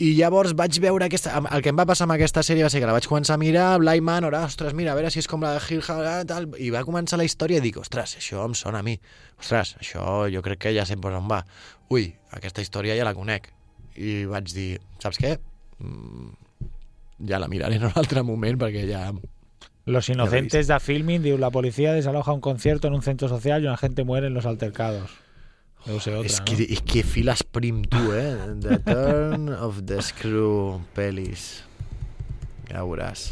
I 0.00 0.14
llavors 0.16 0.54
vaig 0.56 0.78
veure 0.80 1.04
aquesta... 1.04 1.34
El 1.52 1.60
que 1.60 1.68
em 1.74 1.76
va 1.76 1.84
passar 1.88 2.06
amb 2.06 2.14
aquesta 2.14 2.40
sèrie 2.46 2.64
va 2.64 2.70
ser 2.72 2.80
que 2.80 2.88
la 2.88 2.94
vaig 2.96 3.04
començar 3.08 3.34
a 3.36 3.40
mirar, 3.40 3.74
Bly 3.82 4.00
Manor, 4.00 4.32
ostres, 4.38 4.72
mira, 4.76 4.94
a 4.94 4.96
veure 4.96 5.10
si 5.12 5.20
és 5.20 5.28
com 5.28 5.44
la 5.44 5.52
de 5.58 5.60
Hill 5.60 5.82
House, 5.84 6.14
tal, 6.30 6.46
i 6.56 6.70
va 6.72 6.80
començar 6.88 7.18
la 7.20 7.26
història 7.28 7.60
i 7.60 7.64
dic, 7.66 7.76
ostres, 7.82 8.16
això 8.16 8.46
em 8.48 8.56
sona 8.56 8.80
a 8.80 8.86
mi. 8.86 8.96
Ostres, 9.36 9.74
això 9.82 10.24
jo 10.32 10.40
crec 10.46 10.64
que 10.64 10.72
ja 10.72 10.86
sé 10.88 10.96
per 10.96 11.12
on 11.18 11.28
va. 11.28 11.42
Ui, 11.92 12.08
aquesta 12.32 12.64
història 12.64 12.96
ja 12.96 13.04
la 13.04 13.12
conec. 13.18 13.52
I 14.00 14.24
vaig 14.30 14.48
dir, 14.56 14.70
saps 15.04 15.20
què? 15.20 15.36
Mm, 15.84 16.32
ja 17.28 17.42
la 17.42 17.52
miraré 17.52 17.76
en 17.76 17.90
un 17.90 18.00
altre 18.00 18.24
moment 18.24 18.56
perquè 18.64 18.88
ja... 18.88 19.10
Los 19.84 20.08
Inocentes 20.08 20.68
de 20.70 20.80
Filming, 20.80 21.20
diu, 21.24 21.36
la 21.36 21.50
policía 21.52 21.92
desaloja 21.92 22.32
un 22.32 22.40
concierto 22.40 22.88
en 22.88 22.94
un 22.94 23.02
centro 23.02 23.28
social 23.28 23.62
y 23.62 23.66
una 23.66 23.76
gente 23.76 24.04
muere 24.04 24.28
en 24.28 24.34
los 24.34 24.46
altercados. 24.46 25.10
Otra, 25.88 26.12
no? 26.12 26.22
que, 26.84 27.02
files 27.02 27.42
prim 27.42 27.82
tu, 27.88 28.12
eh? 28.12 28.36
The 28.60 28.78
Turn 28.84 29.48
of 29.48 29.84
the 29.88 30.02
Screw, 30.04 30.80
pelis. 30.94 31.64
Ja 32.68 32.84
veuràs. 32.84 33.30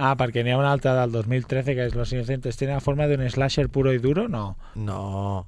Ah, 0.00 0.16
perquè 0.18 0.42
n'hi 0.42 0.54
ha 0.54 0.58
una 0.58 0.72
altra 0.72 0.96
del 0.98 1.12
2013 1.12 1.76
que 1.76 1.86
és 1.86 1.94
Los 1.94 2.12
Inocentes. 2.12 2.56
Tiene 2.56 2.74
la 2.74 2.80
forma 2.80 3.06
d'un 3.06 3.22
slasher 3.30 3.68
puro 3.68 3.92
i 3.92 4.00
duro? 4.02 4.26
No. 4.28 4.56
No. 4.74 5.46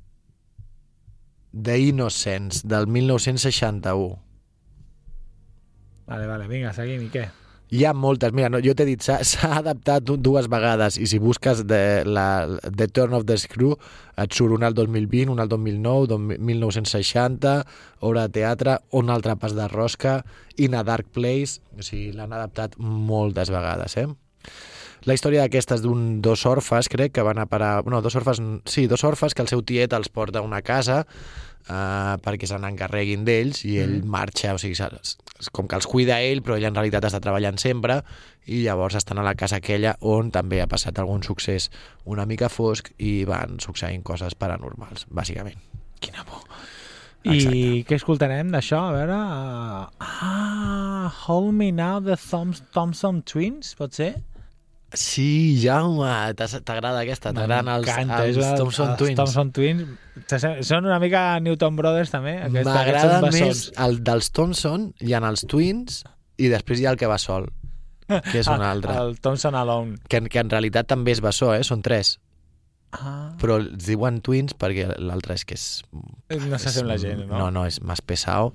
The 1.53 1.78
Innocents, 1.78 2.62
del 2.68 2.87
1961. 2.87 4.18
Vale, 6.07 6.26
vale, 6.26 6.49
vinga, 6.49 6.72
seguim. 6.76 7.09
I 7.09 7.11
què? 7.12 7.28
Hi 7.72 7.84
ha 7.88 7.92
moltes. 7.96 8.34
Mira, 8.36 8.50
no, 8.52 8.58
jo 8.60 8.74
t'he 8.76 8.84
dit, 8.84 9.00
s'ha 9.06 9.48
adaptat 9.62 10.04
du- 10.04 10.18
dues 10.20 10.48
vegades 10.52 10.98
i 11.00 11.06
si 11.08 11.18
busques 11.22 11.62
de, 11.68 11.78
la, 12.04 12.26
The 12.68 12.88
Turn 12.92 13.14
of 13.16 13.24
the 13.28 13.38
Screw 13.40 13.72
et 14.20 14.36
surt 14.36 14.52
una 14.58 14.68
al 14.68 14.76
2020, 14.76 15.30
una 15.32 15.46
al 15.46 15.52
2009, 15.52 16.10
dos 16.10 16.20
mil- 16.20 16.42
1960, 16.52 17.54
obra 18.04 18.26
de 18.28 18.34
teatre, 18.40 18.76
un 19.00 19.08
altre 19.14 19.38
pas 19.40 19.56
de 19.56 19.68
rosca, 19.72 20.18
In 20.60 20.74
a 20.76 20.82
Dark 20.84 21.08
Place, 21.16 21.62
o 21.78 21.80
sigui, 21.80 22.10
l'han 22.12 22.34
adaptat 22.36 22.76
moltes 22.76 23.48
vegades, 23.54 23.96
eh? 23.96 24.06
La 25.09 25.16
història 25.16 25.42
d'aquesta 25.42 25.78
és 25.78 25.82
d'un 25.82 26.20
dos 26.22 26.44
orfes, 26.46 26.88
crec, 26.92 27.16
que 27.16 27.24
van 27.26 27.40
a 27.42 27.48
parar... 27.50 27.82
No, 27.90 28.03
dos 28.03 28.14
orfes... 28.20 28.38
Sí, 28.70 28.86
dos 28.86 29.03
orfes 29.05 29.34
que 29.34 29.42
el 29.42 29.50
seu 29.50 29.64
tiet 29.66 29.94
els 29.96 30.12
porta 30.12 30.38
a 30.38 30.46
una 30.46 30.62
casa 30.62 31.03
eh, 31.68 32.14
perquè 32.22 32.48
se 32.48 32.59
n'encarreguin 32.59 33.24
d'ells 33.26 33.64
i 33.68 33.78
ell 33.82 34.00
marxa, 34.09 34.55
o 34.55 34.61
sigui, 34.62 34.78
com 35.55 35.68
que 35.68 35.78
els 35.78 35.88
cuida 35.90 36.20
ell, 36.22 36.42
però 36.42 36.57
ell 36.59 36.68
en 36.68 36.78
realitat 36.78 37.09
està 37.09 37.20
treballant 37.22 37.59
sempre 37.59 38.00
i 38.46 38.62
llavors 38.64 38.96
estan 38.98 39.18
a 39.18 39.26
la 39.26 39.34
casa 39.38 39.59
aquella 39.59 39.96
on 40.00 40.30
també 40.34 40.62
ha 40.62 40.70
passat 40.70 40.98
algun 40.98 41.22
succés 41.26 41.70
una 42.05 42.26
mica 42.26 42.50
fosc 42.50 42.92
i 42.98 43.22
van 43.28 43.61
succeint 43.62 44.03
coses 44.07 44.34
paranormals, 44.38 45.07
bàsicament. 45.11 45.59
Quina 46.03 46.26
por. 46.26 46.46
I 47.22 47.84
què 47.86 47.94
escoltarem 47.94 48.48
d'això? 48.50 48.80
A 48.88 48.94
veure... 48.96 49.14
Uh, 49.14 49.84
ah, 50.03 51.12
Hold 51.28 51.55
Me 51.55 51.70
Now, 51.70 52.00
the 52.03 52.16
Thompson 52.18 53.22
Twins, 53.22 53.76
pot 53.78 53.94
ser? 53.94 54.16
Sí, 54.95 55.59
Jaume, 55.62 56.34
t'agrada 56.36 57.01
aquesta, 57.01 57.32
t'agraden 57.32 57.68
els, 57.72 57.86
els 58.26 58.36
la- 58.43 58.57
Thompson 58.59 58.90
els 58.90 58.99
Twins. 58.99 59.16
Thompson 59.16 59.53
Twins. 59.53 59.84
Són 60.68 60.84
una 60.84 60.99
mica 61.01 61.22
Newton 61.40 61.76
Brothers, 61.76 62.11
també. 62.12 62.34
Són 63.16 63.22
més 63.49 63.62
el 63.86 63.99
dels 64.05 64.30
Thompson, 64.36 64.90
hi 65.01 65.14
ha 65.16 65.22
els 65.30 65.47
Twins 65.49 66.03
i 66.36 66.49
després 66.53 66.80
hi 66.82 66.86
ha 66.86 66.90
el 66.93 67.01
que 67.01 67.07
va 67.09 67.16
sol, 67.18 67.49
que 68.09 68.38
és 68.43 68.49
un 68.53 68.61
altre. 68.61 68.93
El 69.01 69.16
Thompson 69.20 69.55
Alone. 69.57 69.97
Que, 70.09 70.20
que 70.28 70.40
en 70.45 70.51
realitat 70.53 70.86
també 70.93 71.12
és 71.16 71.20
bessó, 71.24 71.55
eh? 71.55 71.62
són 71.64 71.80
tres. 71.82 72.18
Ah. 72.93 73.32
Però 73.40 73.57
els 73.57 73.86
diuen 73.86 74.20
Twins 74.20 74.53
perquè 74.59 74.90
l'altre 75.01 75.36
és 75.38 75.47
que 75.49 75.57
és... 75.57 75.66
No 76.49 76.59
s'assembla 76.61 76.99
gens, 77.01 77.24
no? 77.26 77.38
No, 77.38 77.47
no, 77.55 77.64
és 77.68 77.80
més 77.80 78.03
pesau. 78.05 78.53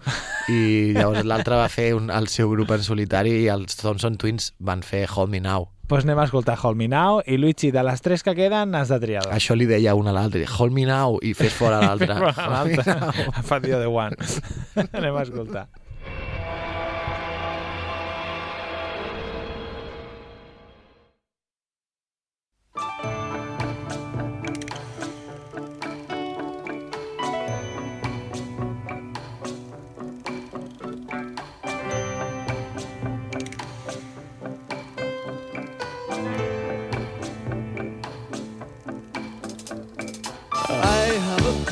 I 0.53 0.93
llavors 0.97 1.25
l'altre 1.25 1.57
va 1.57 1.69
fer 1.73 1.91
un, 1.97 2.11
el 2.13 2.29
seu 2.29 2.51
grup 2.53 2.71
en 2.75 2.85
solitari 2.85 3.33
i 3.43 3.47
els 3.53 3.79
Thompson 3.81 4.19
Twins 4.21 4.51
van 4.59 4.85
fer 4.85 5.07
Hold 5.09 5.33
Me 5.33 5.41
Now. 5.41 5.71
Doncs 5.87 6.03
pues 6.03 6.03
anem 6.03 6.19
a 6.19 6.25
escoltar 6.27 6.57
Hold 6.61 6.75
Me 6.77 6.89
Now 6.91 7.21
i 7.25 7.37
Luigi, 7.39 7.71
de 7.71 7.81
les 7.87 8.01
tres 8.03 8.21
que 8.21 8.33
queden, 8.35 8.75
has 8.75 8.89
de 8.91 8.99
triar. 8.99 9.23
Això 9.31 9.55
li 9.55 9.65
deia 9.65 9.95
un 9.95 10.09
a 10.11 10.13
l'altre, 10.13 10.43
Hold 10.57 10.75
Me 10.75 10.83
Now, 10.85 11.15
i 11.23 11.31
fes 11.33 11.55
fora 11.55 11.79
l'altre. 11.79 12.13
Fes 12.27 12.35
fora 12.35 12.61
Hold 12.61 12.73
me 12.75 12.77
l'altre. 12.83 12.99
now. 12.99 13.33
Ha 13.39 13.43
partido 13.47 13.79
de 13.79 13.87
one. 13.87 14.17
anem 14.99 15.15
a 15.15 15.23
escoltar. 15.23 15.67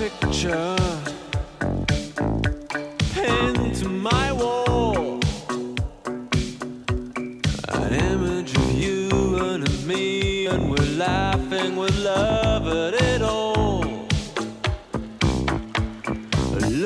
Picture 0.10 0.76
pinned 3.14 3.74
to 3.74 3.89
my 3.89 4.32
wall. 4.32 5.20
An 7.70 7.91
image 7.93 8.56
of 8.56 8.72
you 8.74 9.10
and 9.47 9.68
of 9.68 9.88
me, 9.88 10.45
and 10.45 10.70
we're 10.70 10.97
laughing 10.97 11.76
with 11.76 11.97
love 12.03 12.68
at 12.68 12.93
it 12.93 13.24
all. 13.24 13.84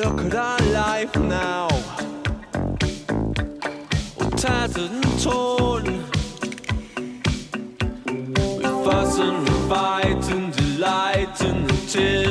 Look 0.00 0.18
at 0.24 0.34
our 0.34 0.62
life 0.82 1.14
now, 1.16 1.68
all 4.18 4.30
tattered 4.30 4.92
and 4.98 5.20
torn. 5.22 5.84
We 8.56 8.64
fuss 8.84 9.18
and 9.18 9.46
we 9.46 9.54
fight 9.68 10.24
and 10.34 10.56
delight 10.56 11.38
in 11.42 11.66
the 11.66 11.76
tears 11.86 12.29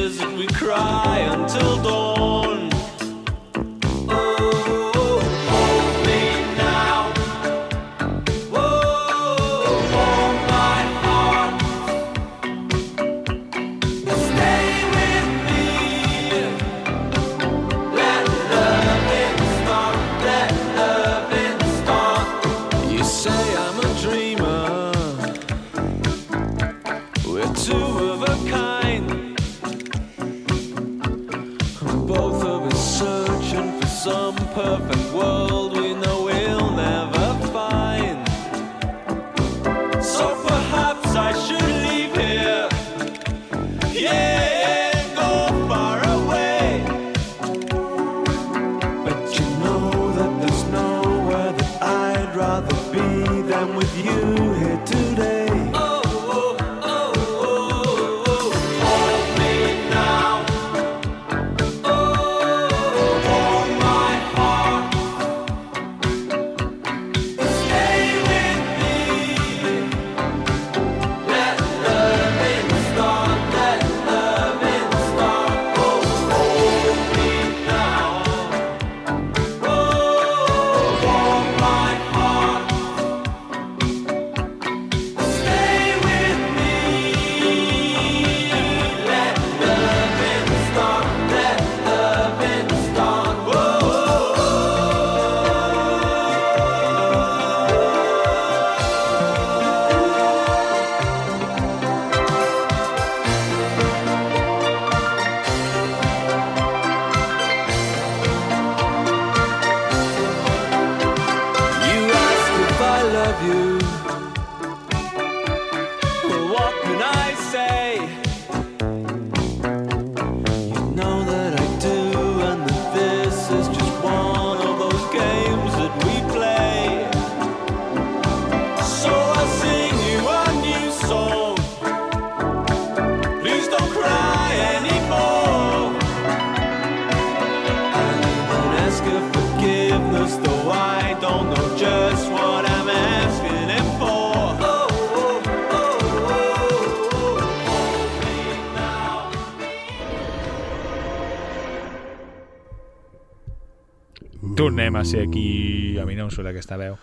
Tornem 154.70 154.96
a 154.98 155.04
ser 155.04 155.28
aquí... 155.28 155.98
A 155.98 156.06
mi 156.06 156.14
no 156.14 156.28
em 156.28 156.30
surt 156.30 156.46
aquesta 156.46 156.76
veu. 156.78 156.94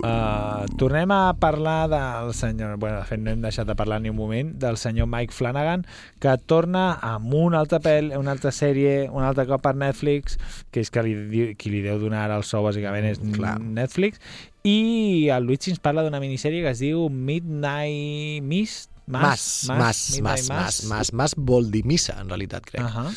Uh, 0.00 0.64
tornem 0.80 1.10
a 1.12 1.34
parlar 1.36 1.84
del 1.92 2.30
senyor... 2.32 2.78
Bueno, 2.80 3.02
de 3.02 3.04
fet, 3.04 3.20
no 3.20 3.28
hem 3.34 3.42
deixat 3.44 3.68
de 3.68 3.74
parlar 3.76 3.98
ni 4.00 4.08
un 4.08 4.16
moment 4.16 4.54
del 4.62 4.78
senyor 4.80 5.04
Mike 5.12 5.36
Flanagan, 5.36 5.84
que 6.16 6.32
torna 6.48 6.86
amb 7.04 7.34
una 7.36 7.60
altra 7.60 7.82
pel, 7.84 8.08
una 8.16 8.32
altra 8.32 8.54
sèrie, 8.56 9.10
un 9.12 9.26
altre 9.28 9.44
cop 9.50 9.60
per 9.66 9.74
Netflix, 9.76 10.38
que 10.72 10.80
és 10.80 10.88
que 10.88 11.04
li, 11.04 11.44
qui 11.60 11.74
li 11.74 11.84
deu 11.84 12.00
donar 12.00 12.24
el 12.32 12.46
sou, 12.48 12.64
bàsicament, 12.64 13.04
és 13.12 13.20
Clar. 13.36 13.58
Netflix, 13.60 14.24
i 14.64 15.28
el 15.36 15.44
Luigi 15.44 15.74
ens 15.74 15.84
parla 15.84 16.06
d'una 16.08 16.24
minissèrie 16.24 16.64
que 16.64 16.72
es 16.72 16.80
diu 16.80 17.10
Midnight 17.12 18.48
Mist? 18.48 18.88
Mas, 19.06 19.68
mas, 19.68 20.18
mas, 20.18 20.48
mas, 20.48 20.80
mas, 20.88 21.12
mas 21.12 21.36
vol 21.38 21.68
dir 21.70 21.84
missa, 21.86 22.16
en 22.18 22.32
realitat, 22.32 22.64
crec. 22.66 22.82
Uh 22.82 22.90
-huh. 22.96 23.12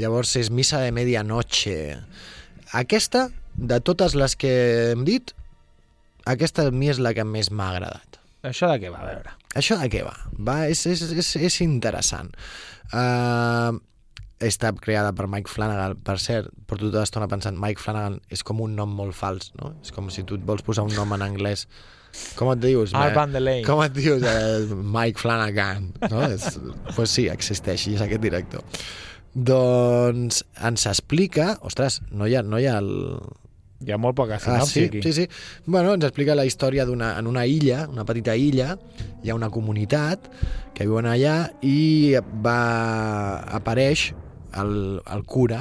Llavors 0.00 0.34
és 0.36 0.50
missa 0.50 0.80
de 0.80 0.90
medianoche. 0.90 2.00
Aquesta, 2.76 3.28
de 3.56 3.80
totes 3.80 4.14
les 4.18 4.36
que 4.36 4.52
hem 4.92 5.04
dit, 5.08 5.32
aquesta 6.28 6.68
a 6.68 6.72
mi 6.74 6.90
és 6.92 7.00
la 7.00 7.14
que 7.16 7.24
més 7.24 7.50
m'ha 7.50 7.70
agradat. 7.72 8.18
Això 8.48 8.68
de 8.70 8.78
què 8.82 8.90
va, 8.92 9.00
a 9.02 9.08
veure? 9.08 9.34
Això 9.58 9.78
de 9.80 9.88
què 9.90 10.04
va? 10.06 10.14
va 10.38 10.58
és, 10.70 10.84
és, 10.86 11.02
és, 11.10 11.30
és 11.48 11.60
interessant. 11.64 12.30
Uh, 12.92 13.74
està 14.44 14.70
creada 14.78 15.12
per 15.16 15.26
Mike 15.30 15.50
Flanagan. 15.50 15.96
Per 16.06 16.18
cert, 16.22 16.52
porto 16.68 16.88
tota 16.88 17.02
l'estona 17.02 17.28
pensant, 17.30 17.58
Mike 17.58 17.82
Flanagan 17.82 18.20
és 18.30 18.44
com 18.46 18.62
un 18.62 18.76
nom 18.78 18.92
molt 18.94 19.16
fals, 19.18 19.50
no? 19.58 19.72
És 19.82 19.94
com 19.94 20.12
si 20.14 20.24
tu 20.28 20.38
et 20.38 20.44
vols 20.46 20.62
posar 20.66 20.86
un 20.86 20.94
nom 20.94 21.16
en 21.16 21.24
anglès. 21.26 21.66
Com 22.38 22.52
et 22.52 22.62
dius? 22.62 22.94
Art 22.96 23.12
Eh, 23.12 23.16
Van 23.16 23.34
der 23.34 23.42
Lane. 23.42 23.64
Com 23.66 23.82
et 23.84 23.92
dius? 23.96 24.22
Eh, 24.22 24.70
Mike 24.70 25.20
Flanagan. 25.20 25.90
No? 26.08 26.22
És, 26.30 26.60
pues 26.94 27.10
sí, 27.10 27.28
existeix 27.32 27.88
i 27.88 27.98
és 27.98 28.04
aquest 28.04 28.22
director. 28.22 28.64
Doncs 29.38 30.42
ens 30.66 30.86
explica... 30.90 31.52
Ostres, 31.62 32.00
no 32.10 32.26
hi 32.26 32.34
ha, 32.34 32.42
no 32.42 32.58
hi 32.58 32.66
ha 32.66 32.78
el, 32.82 32.90
Hi 33.86 33.92
ha 33.94 33.98
molt 34.02 34.16
poca 34.18 34.34
Ah, 34.34 34.42
sinopsi 34.42 34.72
sí, 34.72 34.84
aquí. 34.88 35.02
sí, 35.04 35.12
sí. 35.12 35.28
Bueno, 35.64 35.92
ens 35.94 36.02
explica 36.08 36.34
la 36.34 36.42
història 36.48 36.82
d'una 36.88 37.12
en 37.20 37.28
una 37.30 37.44
illa, 37.46 37.84
una 37.86 38.02
petita 38.04 38.34
illa, 38.34 38.72
hi 39.22 39.30
ha 39.30 39.36
una 39.38 39.50
comunitat 39.54 40.26
que 40.74 40.86
viuen 40.88 41.06
allà 41.06 41.36
i 41.62 42.16
va 42.42 43.38
apareix 43.54 44.08
el, 44.58 44.98
el 45.06 45.22
cura, 45.30 45.60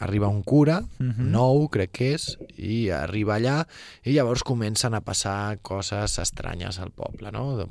arriba 0.00 0.28
un 0.32 0.40
cura, 0.42 0.80
Mhm. 0.98 1.28
nou 1.36 1.68
crec 1.72 1.92
que 1.92 2.08
és, 2.14 2.38
i 2.56 2.88
arriba 2.92 3.36
allà 3.36 3.58
i 4.04 4.12
llavors 4.16 4.42
comencen 4.44 4.94
a 4.96 5.00
passar 5.04 5.58
coses 5.60 6.16
estranyes 6.18 6.78
al 6.80 6.92
poble, 6.96 7.28
no? 7.32 7.68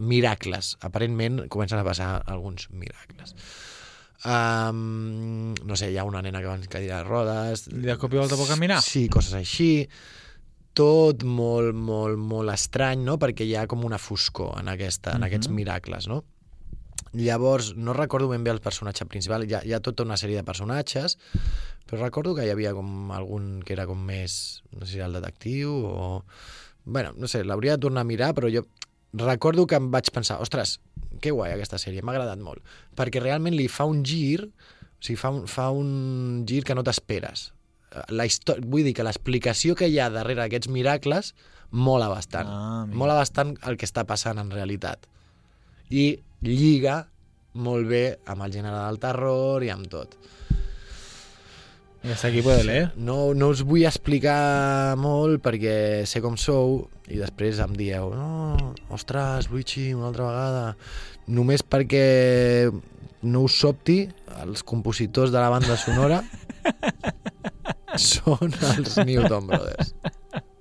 Miracles, 0.00 0.76
aparentment 0.80 1.46
comencen 1.48 1.78
a 1.80 1.84
passar 1.84 2.22
alguns 2.26 2.68
miracles. 2.70 3.34
Um, 4.24 5.52
no 5.68 5.76
sé, 5.76 5.90
hi 5.92 5.98
ha 6.00 6.04
una 6.08 6.22
nena 6.24 6.40
que 6.40 6.48
va 6.48 6.54
en 6.56 6.64
cadira 6.70 7.02
de 7.02 7.04
rodes, 7.04 7.66
Li 7.72 7.84
de 7.90 7.96
cop 8.00 8.14
i 8.14 8.20
volta 8.22 8.38
pot 8.40 8.48
caminar? 8.48 8.78
Sí, 8.84 9.06
coses 9.12 9.34
així. 9.36 9.88
Tot 10.74 11.22
molt, 11.28 11.74
molt, 11.76 12.16
molt 12.18 12.50
estrany, 12.54 13.04
no? 13.06 13.18
Perquè 13.20 13.44
hi 13.46 13.52
ha 13.60 13.66
com 13.70 13.84
una 13.86 13.98
foscor 14.00 14.56
en, 14.60 14.68
aquesta, 14.72 15.12
en 15.12 15.20
Mhm. 15.20 15.26
aquests 15.28 15.48
miracles, 15.52 16.08
no? 16.08 16.24
Llavors, 17.14 17.74
no 17.76 17.92
recordo 17.92 18.26
ben 18.28 18.42
bé 18.42 18.50
el 18.50 18.60
personatge 18.60 19.06
principal, 19.06 19.44
hi 19.48 19.54
ha, 19.54 19.60
hi 19.64 19.72
ha 19.72 19.78
tota 19.80 20.02
una 20.02 20.16
sèrie 20.16 20.34
de 20.40 20.42
personatges, 20.42 21.16
però 21.86 22.00
recordo 22.00 22.34
que 22.34 22.44
hi 22.46 22.50
havia 22.50 22.72
com 22.74 23.12
algun 23.12 23.62
que 23.62 23.72
era 23.76 23.86
com 23.86 24.00
més, 24.04 24.62
no 24.72 24.84
sé 24.84 24.92
si 24.92 24.98
era 24.98 25.06
el 25.06 25.12
detectiu 25.12 25.70
o... 25.86 26.24
bueno, 26.84 27.12
no 27.16 27.28
sé, 27.28 27.44
l'hauria 27.44 27.76
de 27.76 27.82
tornar 27.86 28.00
a 28.00 28.04
mirar, 28.04 28.34
però 28.34 28.50
jo 28.52 28.64
recordo 29.20 29.66
que 29.66 29.78
em 29.78 29.90
vaig 29.94 30.10
pensar, 30.14 30.40
ostres, 30.42 30.78
que 31.22 31.32
guai 31.34 31.54
aquesta 31.54 31.78
sèrie, 31.80 32.02
m'ha 32.02 32.14
agradat 32.16 32.40
molt, 32.42 32.62
perquè 32.98 33.22
realment 33.22 33.56
li 33.56 33.68
fa 33.70 33.86
un 33.88 34.02
gir, 34.06 34.48
o 34.48 35.04
sigui, 35.04 35.18
fa 35.20 35.30
un, 35.34 35.44
fa 35.50 35.70
un 35.70 36.44
gir 36.48 36.64
que 36.66 36.74
no 36.74 36.84
t'esperes. 36.86 37.50
La 38.10 38.26
vull 38.58 38.82
dir 38.88 38.94
que 38.96 39.06
l'explicació 39.06 39.76
que 39.78 39.86
hi 39.86 40.00
ha 40.02 40.10
darrere 40.10 40.42
d'aquests 40.42 40.70
miracles 40.72 41.34
mola 41.70 42.08
bastant. 42.10 42.48
Ah, 42.50 42.84
mola 42.90 43.14
bastant 43.18 43.54
el 43.68 43.78
que 43.78 43.86
està 43.86 44.02
passant 44.06 44.40
en 44.42 44.50
realitat. 44.50 45.06
I 45.94 46.16
lliga 46.42 47.04
molt 47.54 47.86
bé 47.86 48.04
amb 48.26 48.42
el 48.46 48.54
gènere 48.54 48.80
del 48.80 48.98
terror 49.02 49.62
i 49.62 49.70
amb 49.70 49.86
tot. 49.90 50.16
Hasta 52.04 52.28
aquí 52.28 52.42
puede 52.42 52.64
leer. 52.64 52.92
No, 52.96 53.32
no 53.32 53.48
us 53.48 53.62
vull 53.64 53.86
explicar 53.88 54.92
molt 55.00 55.40
perquè 55.44 56.04
sé 56.08 56.20
com 56.20 56.36
sou 56.36 56.82
i 57.08 57.16
després 57.20 57.60
em 57.64 57.72
dieu 57.76 58.10
no, 58.12 58.74
ostres, 58.92 59.48
Luigi, 59.52 59.92
una 59.96 60.10
altra 60.10 60.28
vegada 60.28 60.64
només 61.32 61.64
perquè 61.64 62.68
no 63.24 63.44
us 63.48 63.56
sobti 63.56 64.02
els 64.42 64.64
compositors 64.68 65.32
de 65.32 65.40
la 65.40 65.48
banda 65.52 65.78
sonora 65.80 66.20
són 68.12 68.52
els 68.74 69.00
Newton 69.00 69.48
Brothers 69.48 69.94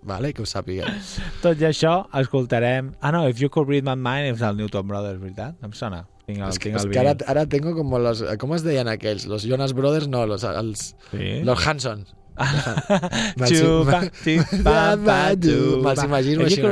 vale? 0.07 0.31
que 0.31 0.43
ho 0.43 0.47
sàpigueu 0.47 0.87
Tot 1.43 1.59
i 1.59 1.67
això, 1.67 2.05
escoltarem... 2.23 2.93
Ah, 3.01 3.11
no, 3.15 3.27
If 3.27 3.43
You 3.43 3.51
Could 3.51 3.71
Read 3.71 3.87
My 3.87 3.99
Mind 3.99 4.31
és 4.31 4.43
el 4.47 4.59
Newton 4.59 4.87
Brothers, 4.87 5.19
veritat? 5.19 5.59
Em 5.63 5.75
sona. 5.75 6.05
Tinc 6.27 6.39
el, 6.39 6.49
és 6.49 6.59
que, 6.59 6.69
tinc 6.69 6.79
és 6.79 6.85
el 6.87 6.91
que 6.93 6.99
ara, 7.01 7.15
ara 7.27 7.45
tengo 7.51 7.73
como 7.75 7.99
los... 7.99 8.23
Com 8.39 8.53
es 8.55 8.63
deien 8.63 8.87
aquells? 8.87 9.25
Los 9.27 9.43
Jonas 9.47 9.73
Brothers? 9.75 10.07
No, 10.07 10.25
los, 10.29 10.43
els, 10.47 10.93
Sí? 11.11 11.41
los 11.43 11.59
xupa. 13.45 13.99
Me'ls 15.83 16.03
imagino 16.07 16.47
així 16.47 16.63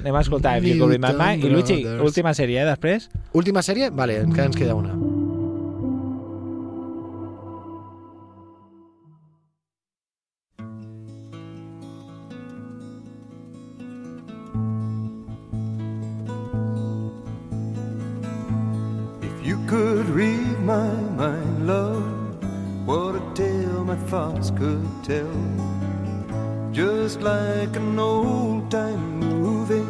Anem 0.00 0.16
a 0.16 0.24
escoltar 0.24 0.58
If 0.58 0.66
You 0.72 0.80
Could 0.82 0.96
Read 0.96 1.04
My 1.06 1.14
Mind. 1.14 1.46
I 1.46 1.54
Luigi, 1.54 1.80
última 2.02 2.34
sèrie, 2.34 2.62
eh, 2.64 2.68
després? 2.72 3.10
Última 3.32 3.62
sèrie? 3.62 3.92
Vale, 3.94 4.22
encara 4.26 4.50
ens 4.50 4.58
queda 4.58 4.74
una. 4.74 4.96
Could 19.70 20.08
read 20.08 20.58
my 20.58 20.92
mind, 21.16 21.64
love, 21.64 22.02
what 22.84 23.14
a 23.14 23.22
tale 23.34 23.84
my 23.84 23.94
thoughts 23.94 24.50
could 24.50 24.84
tell. 25.04 25.36
Just 26.72 27.20
like 27.20 27.76
an 27.76 27.96
old 27.96 28.68
time 28.68 29.20
movie 29.20 29.88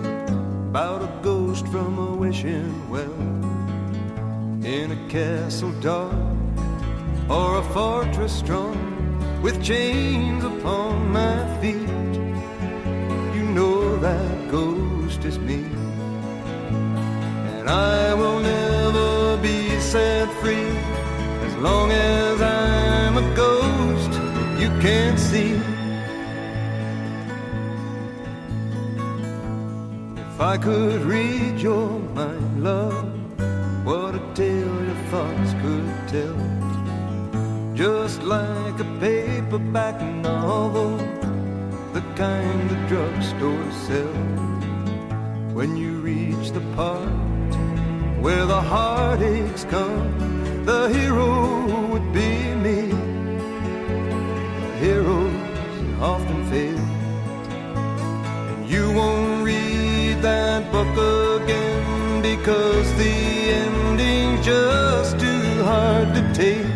about 0.69 1.01
a 1.01 1.11
ghost 1.23 1.67
from 1.69 1.99
a 1.99 2.15
wishing 2.15 2.91
well. 2.91 3.21
In 4.63 4.93
a 4.93 5.09
castle 5.09 5.73
dark 5.81 6.13
or 7.31 7.61
a 7.61 7.65
fortress 7.73 8.39
strong 8.39 8.77
with 9.41 9.65
chains 9.65 10.45
upon 10.45 11.11
my 11.11 11.39
feet. 11.63 12.15
You 13.35 13.45
know 13.57 13.97
that 13.97 14.51
ghost 14.51 15.25
is 15.25 15.39
me 15.39 15.65
and 17.57 17.71
I 17.71 18.13
will 18.13 18.41
never 18.41 19.10
set 19.91 20.31
free 20.35 20.71
as 21.47 21.57
long 21.57 21.91
as 21.91 22.41
I'm 22.41 23.17
a 23.17 23.35
ghost 23.35 24.13
you 24.63 24.69
can't 24.81 25.19
see. 25.19 25.55
If 30.15 30.41
I 30.41 30.57
could 30.59 31.01
read 31.03 31.59
your 31.59 31.99
mind, 32.15 32.63
love, 32.63 33.11
what 33.85 34.15
a 34.15 34.23
tale 34.35 34.77
your 34.91 35.03
thoughts 35.11 35.53
could 35.63 35.91
tell. 36.15 36.39
Just 37.75 38.23
like 38.23 38.79
a 38.79 38.89
paperback 39.01 40.01
novel, 40.23 40.99
the 41.95 42.05
kind 42.15 42.71
the 42.71 42.79
drugstore 42.87 43.73
sells 43.87 44.65
when 45.53 45.77
you 45.77 45.95
reach 45.99 46.53
the 46.53 46.61
part 46.77 47.30
where 48.21 48.47
the 48.47 48.61
heartaches 48.61 49.65
come, 49.65 50.65
the 50.65 50.89
hero 50.89 51.89
would 51.89 52.13
be 52.13 52.55
me. 52.65 52.81
Heroes 54.79 55.35
often 56.01 56.51
fail, 56.51 56.79
and 58.51 58.69
you 58.69 58.93
won't 58.93 59.45
read 59.45 60.21
that 60.23 60.71
book 60.71 60.95
again 61.43 62.23
because 62.23 62.89
the 62.97 63.15
ending's 63.65 64.45
just 64.45 65.19
too 65.19 65.65
hard 65.65 66.15
to 66.15 66.23
take. 66.35 66.70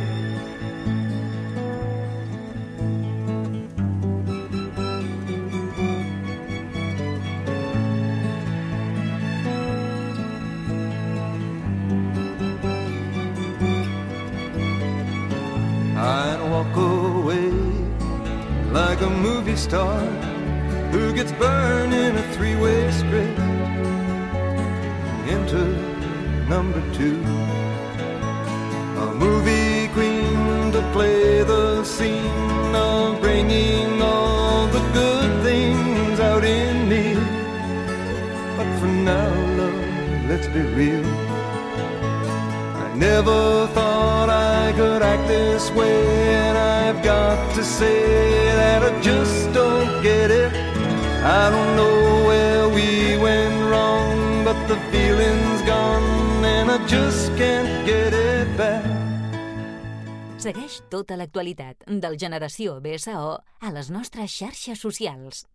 Movie 19.44 19.56
star 19.56 20.00
who 20.90 21.12
gets 21.12 21.30
burned 21.32 21.92
in 21.92 22.16
a 22.16 22.22
three-way 22.32 22.90
script. 22.90 23.38
Enter 25.28 25.66
number 26.48 26.80
two, 26.94 27.20
a 29.04 29.12
movie 29.14 29.88
queen 29.92 30.72
to 30.72 30.80
play 30.94 31.42
the 31.42 31.84
scene 31.84 32.74
of 32.74 33.20
bringing 33.20 34.00
all 34.00 34.66
the 34.68 34.80
good 34.94 35.42
things 35.42 36.20
out 36.20 36.42
in 36.42 36.88
me. 36.88 37.12
But 38.56 38.68
for 38.78 38.86
now, 38.86 39.28
love, 39.58 40.28
let's 40.30 40.46
be 40.46 40.60
real. 40.60 41.04
I 42.84 42.94
never 42.94 43.66
thought 43.74 44.30
I 44.30 44.72
could 44.72 45.02
act 45.02 45.28
this 45.28 45.70
way, 45.72 46.43
got 47.04 47.54
to 47.54 47.62
say 47.62 48.00
that 48.56 48.82
I 48.82 49.00
just 49.02 49.52
don't 49.52 50.02
get 50.02 50.30
it. 50.30 50.52
I 51.22 51.50
don't 51.50 51.76
know 51.76 52.26
where 52.26 52.68
we 52.68 53.16
went 53.20 53.56
wrong, 53.70 54.44
but 54.44 54.56
the 54.66 54.76
feeling's 54.90 55.62
gone, 55.68 56.44
and 56.44 56.70
I 56.70 56.78
just 56.86 57.28
can't 57.36 57.86
get 57.86 58.12
it 58.12 58.48
back. 58.56 58.84
Segueix 60.40 60.82
tota 60.92 61.16
l'actualitat 61.16 61.86
del 61.88 62.18
Generació 62.20 62.80
BSO 62.84 63.20
a 63.60 63.70
les 63.72 63.88
nostres 63.88 64.32
xarxes 64.32 64.80
socials. 64.80 65.46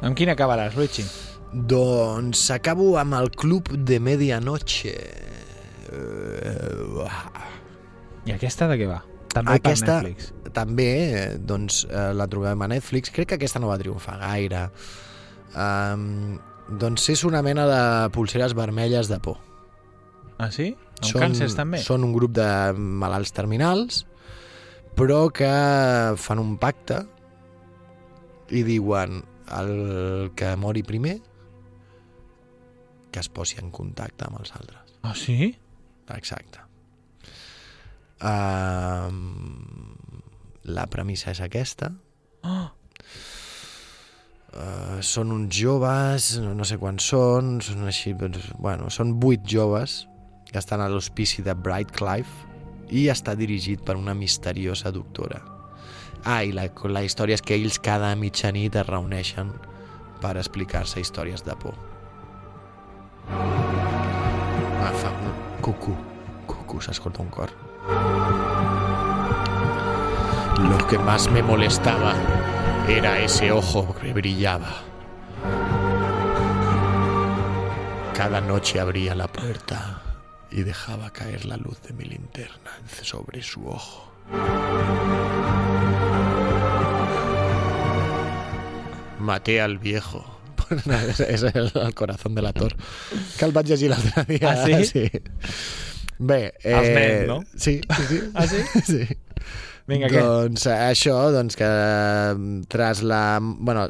Amb 0.00 0.16
quin 0.16 0.32
acabaràs, 0.32 0.76
Luigi? 0.78 1.04
Doncs 1.52 2.50
acabo 2.52 2.98
amb 3.00 3.16
el 3.16 3.30
Club 3.30 3.70
de 3.88 3.98
Medianoche. 4.00 4.96
Uh, 5.88 7.06
I 8.28 8.34
aquesta 8.34 8.68
de 8.68 8.76
què 8.76 8.88
va? 8.88 9.00
També 9.32 9.54
aquesta 9.56 9.98
per 10.00 10.10
Netflix. 10.10 10.32
també 10.56 10.88
eh, 10.88 11.24
doncs, 11.38 11.82
eh, 11.88 12.10
la 12.16 12.26
trobem 12.28 12.64
a 12.64 12.68
Netflix. 12.68 13.12
Crec 13.14 13.30
que 13.30 13.38
aquesta 13.38 13.60
no 13.60 13.70
va 13.70 13.78
triomfar 13.80 14.18
gaire. 14.20 14.66
Um, 15.56 16.36
doncs 16.80 17.06
és 17.14 17.24
una 17.24 17.40
mena 17.44 17.64
de 17.68 17.82
pulseres 18.12 18.52
vermelles 18.56 19.08
de 19.08 19.20
por. 19.20 19.38
Ah, 20.38 20.50
sí? 20.52 20.74
Amb 21.00 21.22
càncers, 21.22 21.56
també? 21.56 21.80
Són 21.84 22.04
un 22.04 22.12
grup 22.16 22.34
de 22.36 22.48
malalts 22.76 23.32
terminals, 23.36 24.02
però 24.98 25.28
que 25.32 25.48
fan 26.20 26.42
un 26.42 26.56
pacte 26.60 27.04
i 28.52 28.64
diuen 28.66 29.22
el 29.56 29.72
que 30.36 30.52
mori 30.60 30.84
primer 30.84 31.18
que 33.12 33.22
es 33.22 33.28
posi 33.28 33.60
en 33.62 33.70
contacte 33.74 34.26
amb 34.28 34.40
els 34.40 34.54
altres. 34.56 34.96
Ah, 35.02 35.14
sí? 35.16 35.52
Exacte. 36.14 36.64
Um, 38.18 39.94
la 40.68 40.88
premissa 40.90 41.32
és 41.32 41.40
aquesta. 41.44 41.92
Oh, 42.42 42.66
Uh, 44.48 45.02
són 45.04 45.28
uns 45.28 45.52
joves, 45.52 46.30
no, 46.40 46.54
no 46.56 46.64
sé 46.64 46.78
quants 46.80 47.04
són, 47.12 47.58
són 47.60 47.84
així, 47.86 48.14
doncs, 48.16 48.46
bueno, 48.56 48.88
són 48.88 49.12
vuit 49.20 49.44
joves 49.44 50.06
que 50.48 50.56
estan 50.56 50.80
a 50.80 50.88
l'hospici 50.88 51.44
de 51.44 51.52
Bright 51.52 51.92
Clive 51.92 52.88
i 52.88 53.04
està 53.12 53.36
dirigit 53.36 53.84
per 53.84 53.98
una 54.00 54.16
misteriosa 54.16 54.90
doctora. 54.90 55.42
Ah, 56.24 56.40
i 56.42 56.56
la, 56.56 56.64
la 56.88 57.04
història 57.04 57.36
és 57.36 57.44
que 57.44 57.54
ells 57.54 57.76
cada 57.78 58.14
mitjanit 58.16 58.80
es 58.80 58.88
reuneixen 58.88 59.52
per 60.24 60.34
explicar-se 60.40 61.04
històries 61.04 61.44
de 61.44 61.54
por. 61.60 61.76
Cucú, 65.60 65.94
cucú, 66.46 66.80
s'escolta 66.80 67.20
un 67.20 67.28
cor. 67.28 67.50
Lo 70.58 70.86
que 70.86 70.98
más 70.98 71.30
me 71.30 71.42
molestaba 71.42 72.14
era 72.88 73.18
ese 73.18 73.52
ojo 73.52 73.94
que 74.00 74.14
brillaba. 74.14 74.76
Cada 78.14 78.40
noche 78.40 78.80
abría 78.80 79.14
la 79.14 79.28
puerta 79.28 80.00
y 80.50 80.62
dejaba 80.62 81.10
caer 81.10 81.44
la 81.44 81.58
luz 81.58 81.82
de 81.82 81.92
mi 81.92 82.04
linterna 82.04 82.70
sobre 83.02 83.42
su 83.42 83.68
ojo. 83.68 84.10
Maté 89.20 89.60
al 89.60 89.76
viejo. 89.76 90.37
Ese 91.12 91.28
és 91.32 91.44
el, 91.52 91.70
el 91.74 91.94
corazón 91.94 92.34
de 92.34 92.44
l'actor. 92.44 92.74
Que 93.38 93.46
el 93.48 93.54
vaig 93.56 93.70
llegir 93.70 93.92
l'altre 93.92 94.24
dia. 94.28 94.52
Ah, 94.52 94.66
sí? 94.66 94.84
sí. 94.84 95.22
Bé, 96.18 96.40
eh, 96.64 96.74
Els 96.74 96.90
nens, 96.96 97.24
no? 97.30 97.38
Sí, 97.54 97.78
sí, 97.96 98.04
sí. 98.10 98.20
Ah, 98.34 98.46
sí? 98.50 98.62
sí. 98.90 99.18
Vinga, 99.88 100.10
què? 100.12 100.20
doncs 100.20 100.66
eh, 100.68 100.76
això, 100.90 101.16
doncs 101.32 101.56
que 101.56 101.68
eh, 101.68 102.34
tras 102.68 103.00
la... 103.06 103.38
Bueno, 103.40 103.86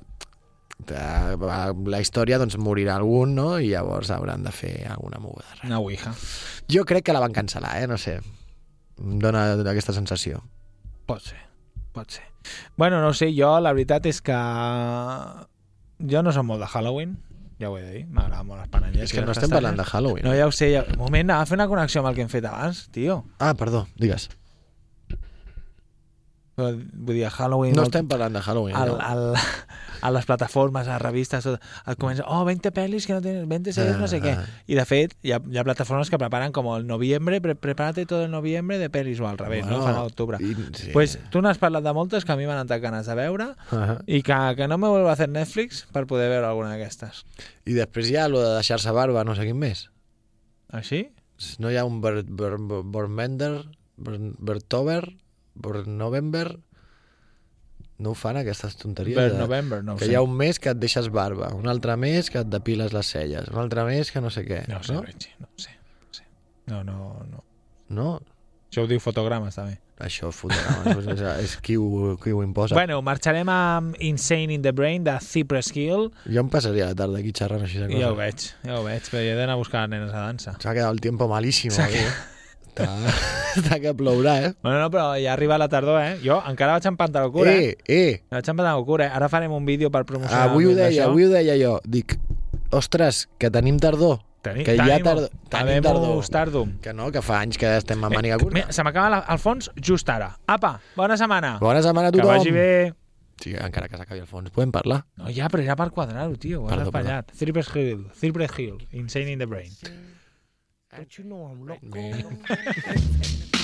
eh, 0.87 1.35
la 1.89 2.03
història 2.05 2.39
doncs 2.39 2.59
morirà 2.61 2.99
algun, 3.01 3.35
no? 3.39 3.49
I 3.59 3.73
llavors 3.73 4.13
hauran 4.15 4.45
de 4.47 4.53
fer 4.55 4.75
alguna 4.93 5.19
moguda. 5.23 5.59
Una 5.67 5.81
ouija. 5.83 6.15
Jo 6.71 6.85
crec 6.87 7.09
que 7.09 7.17
la 7.17 7.25
van 7.25 7.35
cancel·lar, 7.35 7.75
eh? 7.83 7.89
No 7.91 7.99
sé. 7.99 8.19
Em 9.03 9.19
dona 9.23 9.51
aquesta 9.73 9.97
sensació. 9.97 10.43
Pot 11.09 11.25
ser, 11.25 11.41
pot 11.97 12.13
ser. 12.13 12.27
Bueno, 12.77 13.01
no 13.03 13.13
sé, 13.17 13.33
jo 13.35 13.51
la 13.61 13.73
veritat 13.75 14.07
és 14.09 14.21
que 14.25 14.37
jo 15.99 16.23
no 16.23 16.33
som 16.35 16.47
molt 16.47 16.63
de 16.63 16.69
Halloween, 16.71 17.17
ja 17.59 17.71
ho 17.71 17.79
he 17.79 17.83
de 17.83 17.93
dir, 17.93 18.05
m'agrada 18.07 18.45
molt 18.47 18.63
les 18.63 18.71
panellets. 18.71 19.05
És 19.09 19.15
que 19.15 19.25
no 19.27 19.35
estem 19.35 19.51
parlant 19.51 19.79
de 19.79 19.87
Halloween. 19.87 20.27
No, 20.27 20.35
ja 20.37 20.47
ho 20.47 20.55
sé, 20.55 20.71
ja... 20.77 20.85
Un 20.95 21.01
moment, 21.01 21.27
anava 21.27 21.47
a 21.47 21.51
fer 21.51 21.59
una 21.59 21.67
connexió 21.71 22.03
amb 22.03 22.13
el 22.13 22.19
que 22.19 22.27
hem 22.27 22.31
fet 22.31 22.47
abans, 22.47 22.85
tio. 22.95 23.25
Ah, 23.43 23.55
perdó, 23.59 23.87
digues. 23.99 24.29
Vull 26.59 27.15
dir, 27.15 27.25
a 27.25 27.31
Halloween... 27.31 27.77
No 27.79 27.85
estem 27.87 28.09
parlant 28.11 28.35
de 28.35 28.41
Halloween. 28.43 28.75
al, 28.77 28.89
no. 28.89 28.97
al, 28.99 29.37
a 30.03 30.11
les 30.11 30.27
plataformes, 30.27 30.89
a 30.89 30.97
les 30.97 31.03
revistes, 31.03 31.45
tot, 31.47 31.63
et 31.87 31.99
comença, 32.03 32.25
oh, 32.27 32.41
20 32.47 32.73
pel·lis 32.75 33.07
que 33.07 33.15
no 33.15 33.21
tenen, 33.23 33.47
20 33.49 33.73
sèries, 33.77 33.97
no 33.99 34.09
sé 34.11 34.19
què. 34.23 34.33
Ah. 34.39 34.45
I 34.67 34.75
de 34.79 34.85
fet, 34.91 35.15
hi 35.23 35.33
ha, 35.35 35.39
hi 35.39 35.59
ha 35.59 35.65
plataformes 35.67 36.11
que 36.11 36.19
preparen 36.19 36.51
com 36.57 36.67
el 36.75 36.87
noviembre, 36.87 37.39
pre 37.45 37.55
prepárate 37.55 38.05
todo 38.11 38.25
el 38.27 38.33
noviembre 38.35 38.79
de 38.83 38.91
pel·lis 38.91 39.21
o 39.23 39.29
al 39.31 39.39
revés, 39.39 39.63
Bueno, 39.65 39.79
no? 39.79 39.85
Fan 39.87 39.97
a 40.01 40.03
l'octubre. 40.03 40.39
sí. 40.75 40.91
Pues 40.93 41.19
tu 41.31 41.43
n'has 41.43 41.59
parlat 41.63 41.85
de 41.87 41.93
moltes 41.95 42.25
que 42.27 42.33
a 42.35 42.37
mi 42.37 42.47
m'han 42.51 42.65
entrat 42.67 42.83
ganes 42.83 43.07
de 43.07 43.15
veure 43.15 43.53
Ah. 43.71 43.99
i 44.07 44.23
que, 44.27 44.39
que 44.59 44.67
no 44.69 44.79
me 44.79 44.89
vuelvo 44.89 45.09
a 45.09 45.13
hacer 45.15 45.29
Netflix 45.29 45.87
per 45.93 46.07
poder 46.11 46.29
veure 46.31 46.47
alguna 46.51 46.75
d'aquestes. 46.75 47.23
I 47.67 47.79
després 47.79 48.11
hi 48.11 48.17
ha 48.19 48.27
lo 48.29 48.43
de 48.43 48.55
deixar-se 48.59 48.91
barba, 48.91 49.23
no 49.25 49.35
sé 49.39 49.47
quin 49.47 49.59
més. 49.59 49.87
Així? 50.75 51.07
No 51.63 51.71
hi 51.71 51.77
ha 51.79 51.85
un 51.87 52.01
Ber- 52.03 52.25
Ber- 52.27 52.59
Ber- 52.59 52.83
Bormender, 52.85 53.65
Ber- 53.97 54.19
Bertover, 55.59 55.87
November... 55.89 56.59
No 57.99 58.13
ho 58.13 58.15
fan 58.15 58.37
aquestes 58.39 58.77
tonteries? 58.79 59.17
Per 59.19 59.33
de- 59.33 59.39
November, 59.41 59.81
no 59.83 59.97
que 59.99 60.05
sé. 60.07 60.13
hi 60.13 60.15
ha 60.15 60.21
un 60.23 60.37
mes 60.39 60.61
que 60.63 60.71
et 60.71 60.79
deixes 60.79 61.09
barba, 61.11 61.49
un 61.57 61.67
altre 61.67 61.97
mes 61.99 62.29
que 62.31 62.39
et 62.45 62.47
depiles 62.47 62.93
les 62.95 63.09
celles, 63.11 63.49
un 63.51 63.59
altre 63.59 63.83
mes 63.89 64.13
que 64.15 64.21
no 64.23 64.31
sé 64.31 64.45
què. 64.47 64.61
No 64.71 64.79
ho 64.79 64.85
sé, 64.87 64.95
no? 64.95 65.03
Richie, 65.03 65.33
no 65.43 65.49
sé. 65.59 65.73
No, 66.07 66.15
sé. 66.15 66.23
no, 66.71 66.85
no, 66.85 67.09
no. 67.27 67.43
no? 67.99 68.07
Això 68.71 68.85
ho 68.85 68.87
diu 68.87 69.03
fotogrames, 69.03 69.59
també. 69.59 69.81
Això 69.99 70.31
fotrà, 70.31 70.93
és, 70.95 71.23
és 71.43 71.57
qui, 71.65 71.75
ho, 71.75 72.15
qui 72.23 72.31
ho 72.31 72.45
imposa. 72.47 72.77
Bueno, 72.79 73.01
marxarem 73.03 73.51
amb 73.51 73.99
Insane 73.99 74.55
in 74.55 74.63
the 74.63 74.71
Brain 74.71 75.03
de 75.03 75.17
Cypress 75.19 75.75
Hill. 75.75 76.13
Jo 76.31 76.45
em 76.47 76.55
passaria 76.55 76.93
la 76.93 76.95
tarda 76.95 77.19
aquí 77.19 77.33
xerrant 77.35 77.67
així 77.67 77.81
de 77.83 77.89
coses. 77.89 78.05
Ja 78.05 78.13
ho 78.13 78.19
veig, 78.21 78.47
ja 78.63 78.79
ho 78.79 78.85
veig, 78.87 79.11
però 79.11 79.27
he 79.27 79.35
d'anar 79.35 79.59
a 79.59 79.63
buscar 79.65 79.89
nenes 79.91 80.15
a 80.15 80.23
dansa. 80.29 80.55
S'ha 80.63 80.71
quedat 80.77 80.93
el 80.95 81.03
tiempo 81.03 81.27
malísimo. 81.27 81.75
S'ha 81.75 81.89
aquí. 81.91 82.05
Està, 82.79 83.15
està 83.59 83.79
que 83.83 83.93
plourà, 83.99 84.37
eh? 84.47 84.53
Bueno, 84.63 84.79
no, 84.85 84.91
però 84.95 85.09
ja 85.21 85.33
arriba 85.35 85.59
la 85.59 85.69
tardor, 85.69 85.99
eh? 86.03 86.17
Jo 86.23 86.39
encara 86.47 86.77
vaig 86.77 86.87
amb 86.91 86.99
pantaló 87.01 87.33
cura, 87.35 87.53
eh? 87.53 87.75
Eh, 87.87 87.97
eh, 87.99 88.23
Vaig 88.31 88.49
amb 88.53 88.61
pantaló 88.63 88.85
cura, 88.87 89.07
eh? 89.09 89.13
Ara 89.19 89.29
farem 89.33 89.53
un 89.53 89.67
vídeo 89.67 89.91
per 89.91 90.05
promocionar 90.07 90.51
avui 90.51 90.67
ho 90.71 90.75
deia, 90.79 91.07
avui 91.11 91.27
ho 91.27 91.33
deia 91.33 91.57
jo. 91.61 91.79
Dic, 91.85 92.17
ostres, 92.71 93.27
que 93.39 93.51
tenim 93.51 93.79
tardor. 93.83 94.21
Teni, 94.43 94.63
que 94.63 94.77
hi 94.79 94.85
ha 94.87 95.01
tardor. 95.03 95.33
Tenim 95.51 95.83
tardor. 95.83 96.23
Tardum. 96.31 96.77
Que 96.85 96.93
no, 96.95 97.11
que 97.11 97.23
fa 97.27 97.41
anys 97.43 97.59
que 97.59 97.73
estem 97.81 98.05
amb 98.07 98.15
màniga 98.15 98.39
curta. 98.39 98.55
Mira, 98.61 98.73
se 98.73 98.85
m'acaba 98.87 99.25
el 99.35 99.41
fons 99.43 99.71
just 99.83 100.09
ara. 100.15 100.31
Apa, 100.47 100.77
bona 100.97 101.17
setmana. 101.19 101.57
Bona 101.61 101.83
setmana 101.83 102.13
a 102.13 102.15
que 102.15 102.21
tothom. 102.23 102.37
vagi 102.37 102.55
bé. 102.55 102.71
Sí, 103.39 103.53
encara 103.55 103.87
que 103.91 103.99
s'acabi 103.99 104.19
el 104.23 104.27
fons, 104.27 104.51
podem 104.55 104.71
parlar. 104.75 105.05
No, 105.19 105.29
ja, 105.31 105.47
però 105.51 105.63
era 105.63 105.77
per 105.79 105.91
quadrar-ho, 105.95 106.35
tio. 106.39 106.63
Ho 106.65 106.69
has 106.69 106.75
Perdó, 106.77 106.91
perdó. 106.91 107.19
espatllat. 107.19 107.35
Cypress 107.39 107.75
Hill, 107.75 108.07
Hill, 108.59 108.79
Insane 108.99 109.31
in 109.35 109.39
the 109.39 109.47
Brain. 109.47 109.71
Don't 110.95 111.19
you 111.19 111.25
know 111.25 111.45
I'm 111.47 111.67
loco? 111.67 113.39